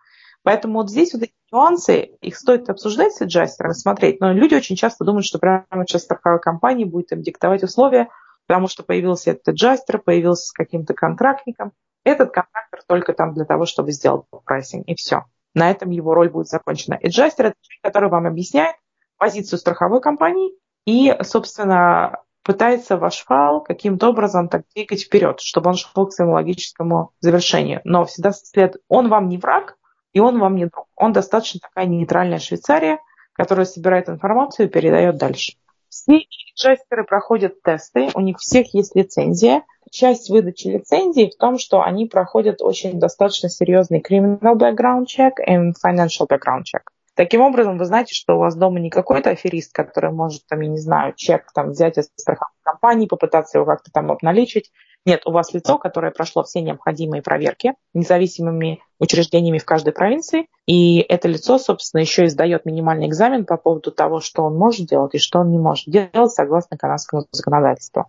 Поэтому 0.43 0.79
вот 0.79 0.89
здесь 0.89 1.13
вот 1.13 1.23
эти 1.23 1.33
нюансы, 1.51 2.17
их 2.21 2.37
стоит 2.37 2.69
обсуждать 2.69 3.13
с 3.13 3.21
аджастером, 3.21 3.73
смотреть. 3.73 4.21
Но 4.21 4.31
люди 4.31 4.55
очень 4.55 4.75
часто 4.75 5.03
думают, 5.03 5.25
что 5.25 5.37
прямо 5.37 5.65
сейчас 5.85 6.03
страховая 6.03 6.39
компания 6.39 6.85
будет 6.85 7.11
им 7.11 7.21
диктовать 7.21 7.63
условия, 7.63 8.09
потому 8.47 8.67
что 8.67 8.83
появился 8.83 9.31
этот 9.31 9.49
аджастер, 9.49 9.99
появился 9.99 10.47
с 10.47 10.51
каким-то 10.51 10.93
контрактником. 10.93 11.73
Этот 12.03 12.31
контрактор 12.31 12.81
только 12.87 13.13
там 13.13 13.33
для 13.33 13.45
того, 13.45 13.65
чтобы 13.65 13.91
сделать 13.91 14.25
прайсинг, 14.45 14.87
и 14.87 14.95
все. 14.95 15.25
На 15.53 15.69
этом 15.69 15.89
его 15.89 16.13
роль 16.13 16.29
будет 16.29 16.47
закончена. 16.47 16.97
Эджастер– 17.01 17.45
это 17.47 17.55
человек, 17.61 17.83
который 17.83 18.09
вам 18.09 18.25
объясняет 18.25 18.77
позицию 19.17 19.59
страховой 19.59 19.99
компании 19.99 20.53
и, 20.85 21.15
собственно, 21.23 22.21
пытается 22.43 22.97
ваш 22.97 23.23
файл 23.23 23.61
каким-то 23.61 24.09
образом 24.09 24.49
так 24.49 24.63
двигать 24.73 25.03
вперед, 25.03 25.39
чтобы 25.39 25.69
он 25.69 25.75
шел 25.75 26.07
к 26.07 26.13
своему 26.13 26.33
логическому 26.33 27.11
завершению. 27.19 27.81
Но 27.83 28.05
всегда 28.05 28.31
след... 28.31 28.77
он 28.87 29.09
вам 29.09 29.29
не 29.29 29.37
враг, 29.37 29.77
и 30.13 30.19
он 30.19 30.39
вам 30.39 30.55
не 30.55 30.65
друг. 30.65 30.87
Он 30.95 31.13
достаточно 31.13 31.59
такая 31.59 31.85
нейтральная 31.85 32.39
Швейцария, 32.39 32.99
которая 33.33 33.65
собирает 33.65 34.09
информацию 34.09 34.67
и 34.67 34.69
передает 34.69 35.17
дальше. 35.17 35.53
Все 35.89 36.21
джастеры 36.55 37.03
проходят 37.03 37.61
тесты, 37.63 38.09
у 38.13 38.21
них 38.21 38.37
всех 38.37 38.73
есть 38.73 38.95
лицензия. 38.95 39.63
Часть 39.91 40.29
выдачи 40.29 40.67
лицензии 40.67 41.31
в 41.33 41.37
том, 41.37 41.57
что 41.57 41.81
они 41.81 42.05
проходят 42.05 42.61
очень 42.61 42.99
достаточно 42.99 43.49
серьезный 43.49 44.01
criminal 44.01 44.55
background 44.55 45.05
check 45.05 45.31
и 45.43 45.51
financial 45.51 46.27
background 46.27 46.63
check. 46.63 46.83
Таким 47.19 47.41
образом, 47.41 47.77
вы 47.77 47.83
знаете, 47.83 48.15
что 48.15 48.35
у 48.35 48.39
вас 48.39 48.55
дома 48.55 48.79
не 48.79 48.89
какой-то 48.89 49.31
аферист, 49.31 49.73
который 49.73 50.09
может, 50.09 50.47
там, 50.47 50.61
я 50.61 50.69
не 50.69 50.77
знаю, 50.77 51.11
чек 51.17 51.51
там, 51.53 51.71
взять 51.71 51.97
из 51.97 52.05
страховой 52.15 52.55
компании, 52.63 53.07
попытаться 53.07 53.57
его 53.57 53.65
как-то 53.65 53.91
там 53.91 54.09
обналичить. 54.09 54.71
Нет, 55.05 55.23
у 55.25 55.31
вас 55.31 55.53
лицо, 55.53 55.77
которое 55.77 56.13
прошло 56.13 56.43
все 56.43 56.61
необходимые 56.61 57.21
проверки 57.21 57.73
независимыми 57.93 58.79
учреждениями 58.99 59.57
в 59.57 59.65
каждой 59.65 59.91
провинции, 59.91 60.47
и 60.65 60.99
это 60.99 61.27
лицо, 61.27 61.57
собственно, 61.57 61.99
еще 61.99 62.23
и 62.23 62.29
сдает 62.29 62.63
минимальный 62.63 63.07
экзамен 63.07 63.45
по 63.45 63.57
поводу 63.57 63.91
того, 63.91 64.21
что 64.21 64.43
он 64.43 64.55
может 64.55 64.87
делать 64.87 65.13
и 65.13 65.19
что 65.19 65.39
он 65.39 65.51
не 65.51 65.57
может 65.57 65.89
делать 65.89 66.31
согласно 66.31 66.77
канадскому 66.77 67.25
законодательству. 67.33 68.05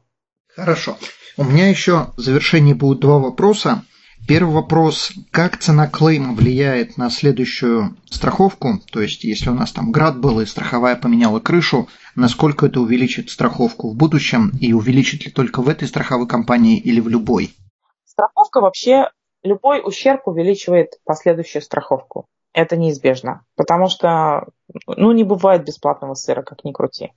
Хорошо. 0.54 0.96
У 1.36 1.42
меня 1.42 1.68
еще 1.68 2.12
в 2.16 2.20
завершении 2.20 2.74
будут 2.74 3.00
два 3.00 3.18
вопроса. 3.18 3.82
Первый 4.28 4.54
вопрос. 4.54 5.12
Как 5.32 5.58
цена 5.58 5.88
клейма 5.88 6.34
влияет 6.34 6.96
на 6.96 7.10
следующую 7.10 7.96
страховку? 8.08 8.80
То 8.92 9.00
есть, 9.00 9.24
если 9.24 9.50
у 9.50 9.54
нас 9.54 9.72
там 9.72 9.90
град 9.90 10.18
был 10.20 10.40
и 10.40 10.46
страховая 10.46 10.96
поменяла 10.96 11.40
крышу, 11.40 11.88
насколько 12.14 12.66
это 12.66 12.80
увеличит 12.80 13.30
страховку 13.30 13.90
в 13.90 13.96
будущем 13.96 14.52
и 14.60 14.72
увеличит 14.72 15.24
ли 15.24 15.32
только 15.32 15.62
в 15.62 15.68
этой 15.68 15.88
страховой 15.88 16.28
компании 16.28 16.78
или 16.78 17.00
в 17.00 17.08
любой? 17.08 17.54
Страховка 18.04 18.60
вообще, 18.60 19.10
любой 19.42 19.80
ущерб 19.84 20.28
увеличивает 20.28 20.92
последующую 21.04 21.62
страховку. 21.62 22.26
Это 22.52 22.76
неизбежно, 22.76 23.44
потому 23.56 23.88
что 23.88 24.48
ну, 24.86 25.12
не 25.12 25.24
бывает 25.24 25.64
бесплатного 25.64 26.14
сыра, 26.14 26.42
как 26.42 26.64
ни 26.64 26.72
крути. 26.72 27.12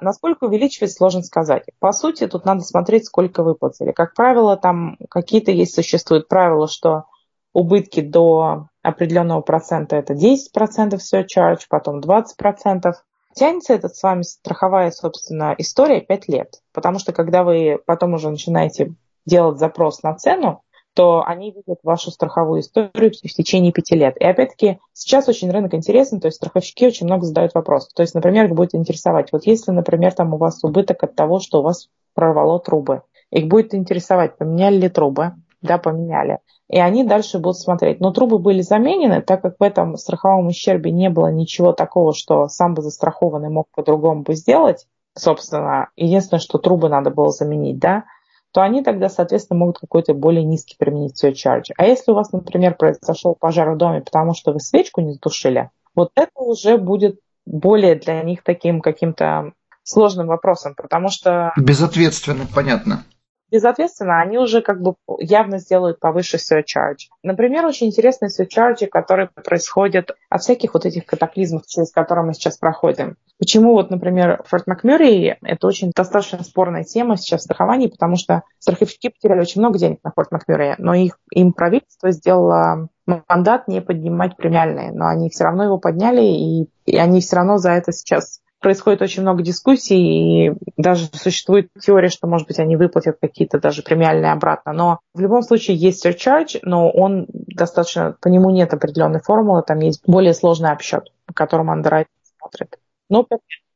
Насколько 0.00 0.44
увеличивать, 0.44 0.92
сложно 0.92 1.22
сказать. 1.22 1.64
По 1.78 1.92
сути, 1.92 2.26
тут 2.26 2.44
надо 2.44 2.62
смотреть, 2.62 3.06
сколько 3.06 3.42
выплатили. 3.42 3.92
Как 3.92 4.14
правило, 4.14 4.56
там 4.56 4.96
какие-то 5.10 5.50
есть, 5.50 5.74
существуют 5.74 6.28
правила, 6.28 6.68
что 6.68 7.04
убытки 7.52 8.00
до 8.00 8.68
определенного 8.82 9.42
процента 9.42 9.96
это 9.96 10.14
10% 10.14 10.98
surcharge, 10.98 11.60
потом 11.68 12.00
20%. 12.00 12.92
Тянется 13.34 13.74
этот 13.74 13.96
с 13.96 14.02
вами 14.02 14.22
страховая, 14.22 14.90
собственно, 14.90 15.54
история 15.58 16.00
5 16.00 16.28
лет. 16.28 16.60
Потому 16.72 16.98
что 16.98 17.12
когда 17.12 17.44
вы 17.44 17.78
потом 17.86 18.14
уже 18.14 18.30
начинаете 18.30 18.94
делать 19.24 19.58
запрос 19.58 20.02
на 20.02 20.14
цену, 20.14 20.62
то 20.94 21.24
они 21.24 21.50
видят 21.50 21.78
вашу 21.82 22.10
страховую 22.10 22.60
историю 22.60 23.10
в 23.10 23.32
течение 23.32 23.72
пяти 23.72 23.94
лет. 23.94 24.16
И 24.18 24.24
опять-таки 24.24 24.78
сейчас 24.92 25.28
очень 25.28 25.50
рынок 25.50 25.74
интересен, 25.74 26.20
то 26.20 26.26
есть 26.26 26.36
страховщики 26.36 26.86
очень 26.86 27.06
много 27.06 27.24
задают 27.24 27.54
вопросов. 27.54 27.92
То 27.94 28.02
есть, 28.02 28.14
например, 28.14 28.46
их 28.46 28.54
будет 28.54 28.74
интересовать, 28.74 29.32
вот 29.32 29.46
если, 29.46 29.70
например, 29.70 30.12
там 30.12 30.34
у 30.34 30.36
вас 30.36 30.62
убыток 30.64 31.02
от 31.02 31.14
того, 31.14 31.40
что 31.40 31.60
у 31.60 31.62
вас 31.62 31.88
прорвало 32.14 32.60
трубы, 32.60 33.02
их 33.30 33.48
будет 33.48 33.74
интересовать, 33.74 34.36
поменяли 34.36 34.76
ли 34.76 34.88
трубы, 34.88 35.32
да, 35.62 35.78
поменяли. 35.78 36.38
И 36.68 36.78
они 36.78 37.04
дальше 37.04 37.38
будут 37.38 37.58
смотреть. 37.58 38.00
Но 38.00 38.12
трубы 38.12 38.38
были 38.38 38.62
заменены, 38.62 39.22
так 39.22 39.42
как 39.42 39.56
в 39.58 39.62
этом 39.62 39.96
страховом 39.96 40.46
ущербе 40.46 40.90
не 40.90 41.10
было 41.10 41.28
ничего 41.30 41.72
такого, 41.72 42.14
что 42.14 42.48
сам 42.48 42.74
бы 42.74 42.82
застрахованный 42.82 43.50
мог 43.50 43.68
по-другому 43.74 44.22
бы 44.22 44.34
сделать, 44.34 44.86
собственно, 45.14 45.88
единственное, 45.96 46.40
что 46.40 46.58
трубы 46.58 46.88
надо 46.88 47.10
было 47.10 47.30
заменить, 47.30 47.78
да, 47.78 48.04
то 48.52 48.62
они 48.62 48.82
тогда, 48.82 49.08
соответственно, 49.08 49.58
могут 49.58 49.78
какой-то 49.78 50.14
более 50.14 50.44
низкий 50.44 50.76
применить 50.78 51.22
surcharge. 51.22 51.72
А 51.76 51.86
если 51.86 52.12
у 52.12 52.14
вас, 52.14 52.32
например, 52.32 52.74
произошел 52.74 53.34
пожар 53.34 53.70
в 53.70 53.78
доме, 53.78 54.00
потому 54.00 54.34
что 54.34 54.52
вы 54.52 54.60
свечку 54.60 55.00
не 55.00 55.12
затушили, 55.12 55.70
вот 55.94 56.10
это 56.14 56.30
уже 56.36 56.78
будет 56.78 57.18
более 57.46 57.94
для 57.96 58.22
них 58.22 58.42
таким 58.44 58.80
каким-то 58.80 59.52
сложным 59.82 60.28
вопросом, 60.28 60.74
потому 60.76 61.08
что... 61.08 61.52
Безответственно, 61.56 62.46
понятно 62.54 63.04
безответственно, 63.52 64.20
они 64.20 64.38
уже 64.38 64.62
как 64.62 64.80
бы 64.80 64.94
явно 65.18 65.58
сделают 65.58 66.00
повыше 66.00 66.38
surcharge. 66.38 67.10
Например, 67.22 67.66
очень 67.66 67.88
интересные 67.88 68.30
surcharge, 68.30 68.86
которые 68.86 69.28
происходят 69.28 70.12
от 70.30 70.40
всяких 70.40 70.72
вот 70.74 70.86
этих 70.86 71.04
катаклизмов, 71.04 71.66
через 71.66 71.92
которые 71.92 72.24
мы 72.24 72.32
сейчас 72.32 72.56
проходим. 72.56 73.16
Почему 73.38 73.72
вот, 73.72 73.90
например, 73.90 74.42
Форт 74.46 74.66
Макмюррей– 74.66 75.34
это 75.42 75.66
очень 75.66 75.90
достаточно 75.94 76.42
спорная 76.44 76.84
тема 76.84 77.16
сейчас 77.16 77.40
в 77.40 77.44
страховании, 77.44 77.88
потому 77.88 78.16
что 78.16 78.42
страховщики 78.58 79.10
потеряли 79.10 79.40
очень 79.40 79.60
много 79.60 79.78
денег 79.78 79.98
на 80.02 80.12
Форт 80.12 80.30
Макмюррей, 80.30 80.74
но 80.78 80.94
их, 80.94 81.18
им 81.30 81.52
правительство 81.52 82.10
сделало 82.12 82.88
мандат 83.06 83.68
не 83.68 83.80
поднимать 83.80 84.36
премиальные, 84.36 84.92
но 84.92 85.08
они 85.08 85.28
все 85.28 85.44
равно 85.44 85.64
его 85.64 85.78
подняли, 85.78 86.22
и, 86.22 86.70
и 86.86 86.96
они 86.96 87.20
все 87.20 87.36
равно 87.36 87.58
за 87.58 87.72
это 87.72 87.92
сейчас 87.92 88.41
происходит 88.62 89.02
очень 89.02 89.22
много 89.22 89.42
дискуссий, 89.42 90.48
и 90.48 90.52
даже 90.76 91.06
существует 91.12 91.68
теория, 91.80 92.08
что, 92.08 92.26
может 92.26 92.46
быть, 92.46 92.58
они 92.58 92.76
выплатят 92.76 93.18
какие-то 93.20 93.60
даже 93.60 93.82
премиальные 93.82 94.32
обратно. 94.32 94.72
Но 94.72 95.00
в 95.12 95.20
любом 95.20 95.42
случае 95.42 95.76
есть 95.76 96.04
surcharge, 96.06 96.58
но 96.62 96.90
он 96.90 97.26
достаточно, 97.28 98.16
по 98.20 98.28
нему 98.28 98.50
нет 98.50 98.72
определенной 98.72 99.20
формулы, 99.20 99.62
там 99.66 99.80
есть 99.80 100.02
более 100.06 100.32
сложный 100.32 100.70
обсчет, 100.70 101.12
по 101.26 101.34
которому 101.34 101.74
underwriter 101.74 102.06
смотрит. 102.38 102.78
Но 103.10 103.26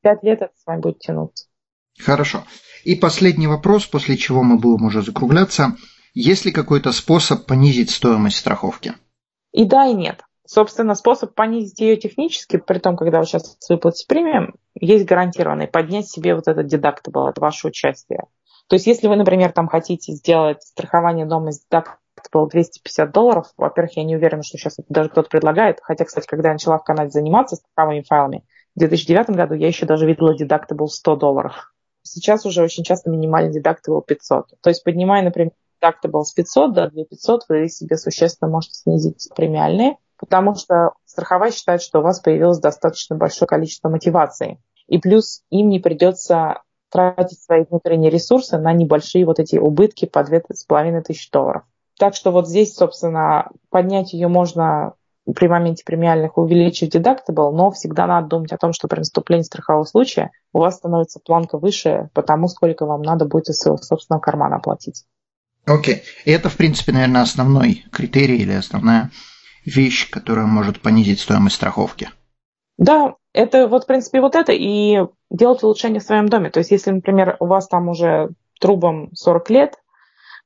5 0.02 0.22
лет 0.22 0.42
это 0.42 0.52
с 0.56 0.66
вами 0.66 0.80
будет 0.80 1.00
тянуться. 1.00 1.46
Хорошо. 1.98 2.44
И 2.84 2.94
последний 2.94 3.48
вопрос, 3.48 3.86
после 3.86 4.16
чего 4.16 4.42
мы 4.42 4.58
будем 4.58 4.86
уже 4.86 5.02
закругляться. 5.02 5.76
Есть 6.14 6.44
ли 6.44 6.52
какой-то 6.52 6.92
способ 6.92 7.44
понизить 7.46 7.90
стоимость 7.90 8.36
страховки? 8.38 8.94
И 9.52 9.64
да, 9.64 9.86
и 9.86 9.94
нет. 9.94 10.22
Собственно, 10.46 10.94
способ 10.94 11.34
понизить 11.34 11.80
ее 11.80 11.96
технически, 11.96 12.56
при 12.56 12.78
том, 12.78 12.96
когда 12.96 13.18
вы 13.18 13.26
сейчас 13.26 13.58
выплатите 13.68 14.06
премиум, 14.06 14.54
есть 14.74 15.04
гарантированный 15.04 15.66
поднять 15.66 16.08
себе 16.08 16.34
вот 16.34 16.46
этот 16.46 16.72
deductible 16.72 17.28
от 17.28 17.38
вашего 17.38 17.70
участия. 17.70 18.24
То 18.68 18.74
есть, 18.76 18.86
если 18.86 19.08
вы, 19.08 19.16
например, 19.16 19.52
там 19.52 19.68
хотите 19.68 20.12
сделать 20.12 20.62
страхование 20.62 21.26
дома 21.26 21.52
с 21.52 21.64
deductible 21.70 22.48
250 22.48 23.12
долларов, 23.12 23.52
во-первых, 23.56 23.96
я 23.96 24.04
не 24.04 24.16
уверена, 24.16 24.42
что 24.42 24.56
сейчас 24.56 24.78
это 24.78 24.86
даже 24.88 25.08
кто-то 25.08 25.28
предлагает, 25.28 25.78
хотя, 25.82 26.04
кстати, 26.04 26.26
когда 26.26 26.48
я 26.48 26.54
начала 26.54 26.78
в 26.78 26.84
Канаде 26.84 27.10
заниматься 27.10 27.56
страховыми 27.56 28.02
файлами, 28.02 28.44
в 28.76 28.78
2009 28.78 29.30
году 29.30 29.54
я 29.54 29.66
еще 29.66 29.84
даже 29.86 30.06
видела 30.06 30.36
deductible 30.36 30.86
100 30.86 31.16
долларов. 31.16 31.72
Сейчас 32.02 32.46
уже 32.46 32.62
очень 32.62 32.84
часто 32.84 33.10
минимальный 33.10 33.60
deductible 33.60 34.02
500. 34.06 34.60
То 34.60 34.70
есть, 34.70 34.84
поднимая, 34.84 35.22
например, 35.22 35.52
deductible 35.82 36.22
с 36.22 36.32
500 36.32 36.72
до 36.72 36.90
2500, 36.90 37.48
вы 37.48 37.68
себе 37.68 37.96
существенно 37.96 38.50
можете 38.50 38.74
снизить 38.74 39.28
премиальные, 39.34 39.96
потому 40.18 40.54
что 40.54 40.92
страховая 41.04 41.50
считает, 41.50 41.82
что 41.82 42.00
у 42.00 42.02
вас 42.02 42.20
появилось 42.20 42.58
достаточно 42.58 43.16
большое 43.16 43.48
количество 43.48 43.88
мотивации. 43.88 44.60
И 44.88 44.98
плюс 44.98 45.42
им 45.50 45.68
не 45.68 45.80
придется 45.80 46.62
тратить 46.90 47.42
свои 47.42 47.64
внутренние 47.68 48.10
ресурсы 48.10 48.58
на 48.58 48.72
небольшие 48.72 49.26
вот 49.26 49.38
эти 49.38 49.56
убытки 49.56 50.06
по 50.06 50.20
2,5 50.20 51.02
тысячи 51.02 51.30
долларов. 51.30 51.62
Так 51.98 52.14
что 52.14 52.30
вот 52.30 52.48
здесь, 52.48 52.74
собственно, 52.74 53.50
поднять 53.70 54.12
ее 54.12 54.28
можно 54.28 54.94
при 55.34 55.48
моменте 55.48 55.82
премиальных 55.84 56.38
увеличить 56.38 56.94
deductible, 56.94 57.50
но 57.50 57.72
всегда 57.72 58.06
надо 58.06 58.28
думать 58.28 58.52
о 58.52 58.58
том, 58.58 58.72
что 58.72 58.86
при 58.86 59.00
наступлении 59.00 59.42
страхового 59.42 59.84
случая 59.84 60.30
у 60.52 60.60
вас 60.60 60.76
становится 60.76 61.18
планка 61.18 61.58
выше, 61.58 62.10
потому 62.14 62.48
сколько 62.48 62.86
вам 62.86 63.02
надо 63.02 63.24
будет 63.24 63.48
из 63.48 63.58
своего 63.58 63.78
собственного 63.78 64.20
кармана 64.20 64.56
оплатить. 64.56 65.04
Окей. 65.64 65.96
Okay. 65.96 66.00
И 66.24 66.30
это, 66.30 66.48
в 66.48 66.56
принципе, 66.56 66.92
наверное, 66.92 67.22
основной 67.22 67.84
критерий 67.90 68.36
или 68.36 68.52
основная 68.52 69.10
вещь, 69.66 70.10
которая 70.10 70.46
может 70.46 70.80
понизить 70.80 71.20
стоимость 71.20 71.56
страховки. 71.56 72.10
Да, 72.78 73.14
это 73.32 73.68
вот, 73.68 73.84
в 73.84 73.86
принципе, 73.86 74.20
вот 74.20 74.34
это 74.34 74.52
и 74.52 75.00
делать 75.30 75.62
улучшение 75.62 76.00
в 76.00 76.04
своем 76.04 76.28
доме. 76.28 76.50
То 76.50 76.60
есть, 76.60 76.70
если, 76.70 76.90
например, 76.90 77.36
у 77.40 77.46
вас 77.46 77.68
там 77.68 77.88
уже 77.88 78.30
трубам 78.60 79.10
40 79.14 79.50
лет, 79.50 79.74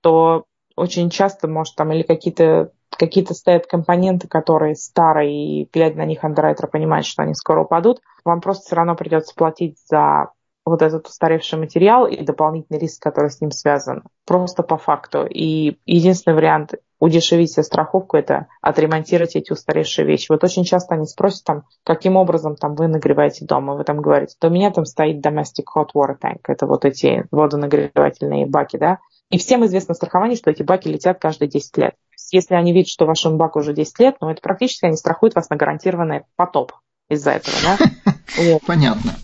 то 0.00 0.44
очень 0.76 1.10
часто, 1.10 1.46
может, 1.46 1.76
там 1.76 1.92
или 1.92 2.02
какие-то 2.02 2.72
какие-то 2.96 3.34
стоят 3.34 3.66
компоненты, 3.66 4.28
которые 4.28 4.74
старые, 4.74 5.62
и 5.62 5.68
глядя 5.72 5.96
на 5.98 6.04
них 6.04 6.24
андеррайтер 6.24 6.66
понимает, 6.66 7.06
что 7.06 7.22
они 7.22 7.34
скоро 7.34 7.62
упадут, 7.62 8.00
вам 8.24 8.40
просто 8.40 8.64
все 8.64 8.76
равно 8.76 8.94
придется 8.96 9.34
платить 9.34 9.78
за 9.86 10.32
вот 10.66 10.82
этот 10.82 11.06
устаревший 11.06 11.58
материал 11.58 12.06
и 12.06 12.22
дополнительный 12.22 12.78
риск, 12.78 13.02
который 13.02 13.30
с 13.30 13.40
ним 13.40 13.50
связан. 13.52 14.02
Просто 14.26 14.62
по 14.62 14.76
факту. 14.76 15.24
И 15.24 15.78
единственный 15.86 16.34
вариант 16.34 16.74
удешевить 17.00 17.52
себе 17.52 17.64
страховку, 17.64 18.16
это 18.16 18.46
отремонтировать 18.60 19.34
эти 19.34 19.52
устаревшие 19.52 20.06
вещи. 20.06 20.26
Вот 20.28 20.44
очень 20.44 20.64
часто 20.64 20.94
они 20.94 21.06
спросят, 21.06 21.44
там, 21.44 21.64
каким 21.82 22.16
образом 22.16 22.56
там, 22.56 22.74
вы 22.74 22.86
нагреваете 22.86 23.46
дом, 23.46 23.72
и 23.72 23.76
вы 23.76 23.84
там 23.84 24.00
говорите, 24.00 24.36
то 24.38 24.48
у 24.48 24.50
меня 24.50 24.70
там 24.70 24.84
стоит 24.84 25.24
domestic 25.24 25.64
hot 25.74 25.88
water 25.94 26.16
tank, 26.22 26.40
это 26.46 26.66
вот 26.66 26.84
эти 26.84 27.24
водонагревательные 27.30 28.46
баки, 28.46 28.76
да, 28.76 28.98
и 29.30 29.38
всем 29.38 29.64
известно 29.64 29.94
страхование, 29.94 30.36
что 30.36 30.50
эти 30.50 30.62
баки 30.62 30.88
летят 30.88 31.18
каждые 31.18 31.48
10 31.48 31.76
лет. 31.78 31.94
Если 32.32 32.54
они 32.54 32.72
видят, 32.72 32.88
что 32.88 33.06
вашему 33.06 33.36
баку 33.36 33.60
уже 33.60 33.72
10 33.72 33.98
лет, 33.98 34.16
ну, 34.20 34.28
это 34.28 34.40
практически 34.42 34.84
они 34.84 34.96
страхуют 34.96 35.34
вас 35.34 35.48
на 35.50 35.56
гарантированный 35.56 36.22
потоп 36.36 36.72
из-за 37.08 37.32
этого, 37.32 37.56
да? 37.62 38.58
Понятно. 38.66 39.14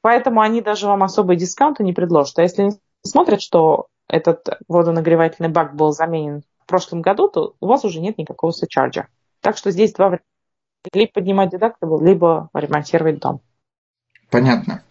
Поэтому 0.00 0.40
они 0.40 0.62
даже 0.62 0.86
вам 0.86 1.02
особые 1.02 1.36
дискаунты 1.36 1.84
не 1.84 1.92
предложат. 1.92 2.38
А 2.38 2.42
если 2.42 2.70
смотрят, 3.02 3.40
что 3.40 3.86
этот 4.08 4.46
водонагревательный 4.66 5.50
бак 5.50 5.74
был 5.74 5.92
заменен 5.92 6.42
прошлом 6.68 7.02
году, 7.02 7.28
то 7.28 7.54
у 7.60 7.66
вас 7.66 7.84
уже 7.84 8.00
нет 8.00 8.18
никакого 8.18 8.52
сучарджа. 8.52 9.08
Так 9.40 9.56
что 9.56 9.70
здесь 9.70 9.92
два 9.92 10.06
варианта. 10.06 10.24
Либо 10.92 11.10
поднимать 11.12 11.50
дедактабл, 11.50 12.00
либо 12.04 12.50
ремонтировать 12.54 13.18
дом. 13.18 13.40
Понятно. 14.30 14.84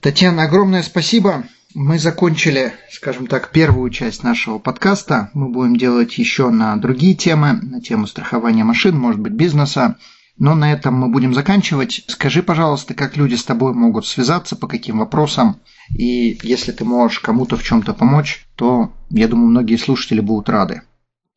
Татьяна, 0.00 0.44
огромное 0.44 0.82
спасибо. 0.82 1.44
Мы 1.74 1.98
закончили, 1.98 2.72
скажем 2.90 3.26
так, 3.26 3.50
первую 3.50 3.90
часть 3.90 4.24
нашего 4.24 4.58
подкаста. 4.58 5.30
Мы 5.34 5.50
будем 5.50 5.76
делать 5.76 6.18
еще 6.18 6.50
на 6.50 6.76
другие 6.76 7.14
темы, 7.14 7.52
на 7.52 7.80
тему 7.80 8.06
страхования 8.06 8.64
машин, 8.64 8.98
может 8.98 9.20
быть, 9.20 9.34
бизнеса. 9.34 9.96
Но 10.36 10.54
на 10.54 10.72
этом 10.72 10.94
мы 10.94 11.08
будем 11.08 11.34
заканчивать. 11.34 12.02
Скажи, 12.08 12.42
пожалуйста, 12.42 12.94
как 12.94 13.16
люди 13.16 13.34
с 13.34 13.44
тобой 13.44 13.74
могут 13.74 14.06
связаться, 14.06 14.56
по 14.56 14.66
каким 14.66 14.98
вопросам. 14.98 15.60
И 15.90 16.38
если 16.42 16.72
ты 16.72 16.84
можешь 16.84 17.20
кому-то 17.20 17.56
в 17.56 17.62
чем-то 17.62 17.92
помочь, 17.92 18.46
то, 18.56 18.90
я 19.10 19.28
думаю, 19.28 19.50
многие 19.50 19.76
слушатели 19.76 20.20
будут 20.20 20.48
рады. 20.48 20.82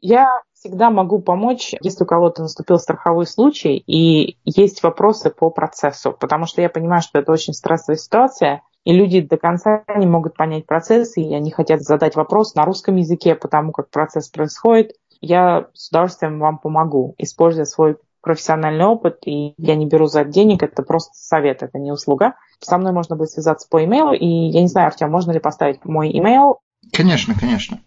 Я 0.06 0.42
всегда 0.54 0.90
могу 0.90 1.22
помочь, 1.22 1.74
если 1.82 2.04
у 2.04 2.06
кого-то 2.08 2.42
наступил 2.42 2.78
страховой 2.78 3.26
случай 3.26 3.78
и 3.78 4.38
есть 4.44 4.84
вопросы 4.84 5.30
по 5.30 5.50
процессу, 5.50 6.12
потому 6.12 6.46
что 6.46 6.62
я 6.62 6.68
понимаю, 6.68 7.02
что 7.02 7.20
это 7.20 7.32
очень 7.32 7.54
стрессовая 7.54 7.96
ситуация, 7.96 8.64
и 8.84 8.92
люди 8.92 9.22
до 9.22 9.38
конца 9.38 9.86
не 9.96 10.06
могут 10.06 10.36
понять 10.36 10.66
процесс, 10.66 11.16
и 11.16 11.34
они 11.34 11.52
хотят 11.52 11.84
задать 11.84 12.18
вопрос 12.18 12.54
на 12.54 12.66
русском 12.66 12.98
языке 12.98 13.34
по 13.34 13.48
тому, 13.48 13.72
как 13.72 13.90
процесс 13.92 14.28
происходит. 14.28 14.92
Я 15.22 15.68
с 15.74 15.88
удовольствием 15.88 16.38
вам 16.38 16.58
помогу, 16.58 17.16
используя 17.18 17.64
свой 17.64 17.96
профессиональный 18.20 18.86
опыт, 18.86 19.20
и 19.26 19.54
я 19.58 19.76
не 19.76 19.86
беру 19.86 20.08
за 20.08 20.26
денег, 20.26 20.64
это 20.64 20.84
просто 20.84 21.14
совет, 21.14 21.64
это 21.64 21.80
не 21.80 21.94
услуга. 21.94 22.36
Со 22.60 22.78
мной 22.78 22.92
можно 22.92 23.16
будет 23.16 23.30
связаться 23.30 23.70
по 23.70 23.82
имейлу, 23.82 24.12
и 24.12 24.28
я 24.28 24.62
не 24.62 24.68
знаю, 24.68 24.88
Артем, 24.88 25.10
можно 25.10 25.32
ли 25.32 25.40
поставить 25.40 25.86
мой 25.86 26.12
имейл? 26.12 26.60
Конечно, 26.92 27.36
конечно. 27.40 27.80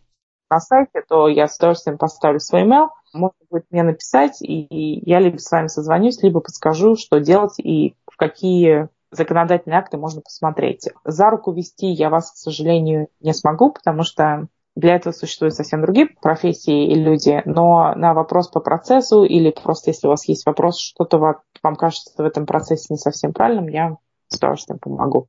На 0.50 0.60
сайте, 0.60 1.02
то 1.08 1.28
я 1.28 1.48
с 1.48 1.56
удовольствием 1.56 1.98
поставлю 1.98 2.40
свой 2.40 2.64
email. 2.64 2.88
Можно 3.12 3.36
будет 3.50 3.64
мне 3.70 3.82
написать, 3.82 4.42
и 4.42 4.66
я 4.70 5.20
либо 5.20 5.38
с 5.38 5.50
вами 5.50 5.68
созвонюсь, 5.68 6.22
либо 6.22 6.40
подскажу, 6.40 6.96
что 6.96 7.18
делать 7.18 7.58
и 7.58 7.94
в 8.10 8.16
какие 8.16 8.88
законодательные 9.10 9.78
акты 9.78 9.96
можно 9.96 10.20
посмотреть. 10.20 10.88
За 11.04 11.30
руку 11.30 11.52
вести 11.52 11.86
я 11.86 12.10
вас, 12.10 12.32
к 12.32 12.36
сожалению, 12.36 13.08
не 13.20 13.32
смогу, 13.32 13.70
потому 13.72 14.02
что 14.02 14.48
для 14.74 14.96
этого 14.96 15.12
существуют 15.12 15.54
совсем 15.54 15.80
другие 15.80 16.08
профессии 16.20 16.92
и 16.92 16.94
люди, 16.94 17.40
но 17.46 17.94
на 17.94 18.12
вопрос 18.12 18.48
по 18.48 18.60
процессу 18.60 19.24
или 19.24 19.50
просто 19.50 19.90
если 19.90 20.06
у 20.06 20.10
вас 20.10 20.28
есть 20.28 20.44
вопрос, 20.44 20.78
что-то 20.78 21.18
вам 21.18 21.76
кажется 21.76 22.12
в 22.22 22.26
этом 22.26 22.44
процессе 22.44 22.86
не 22.90 22.98
совсем 22.98 23.32
правильным, 23.32 23.68
я 23.68 23.96
с 24.28 24.36
удовольствием 24.36 24.78
помогу. 24.78 25.28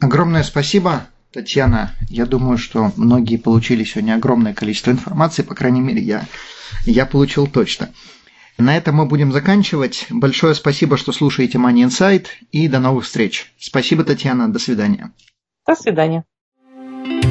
Огромное 0.00 0.42
спасибо, 0.42 1.02
Татьяна. 1.32 1.94
Я 2.08 2.26
думаю, 2.26 2.58
что 2.58 2.92
многие 2.96 3.36
получили 3.36 3.84
сегодня 3.84 4.14
огромное 4.14 4.54
количество 4.54 4.90
информации, 4.90 5.42
по 5.42 5.54
крайней 5.54 5.80
мере, 5.80 6.00
я, 6.00 6.26
я 6.84 7.06
получил 7.06 7.46
точно. 7.46 7.90
На 8.56 8.76
этом 8.76 8.96
мы 8.96 9.06
будем 9.06 9.32
заканчивать. 9.32 10.06
Большое 10.10 10.54
спасибо, 10.54 10.96
что 10.96 11.12
слушаете 11.12 11.58
Money 11.58 11.86
Insight 11.86 12.26
и 12.50 12.66
до 12.66 12.80
новых 12.80 13.04
встреч. 13.04 13.52
Спасибо, 13.58 14.04
Татьяна. 14.04 14.52
До 14.52 14.58
свидания. 14.58 15.12
До 15.66 15.76
свидания. 15.76 16.24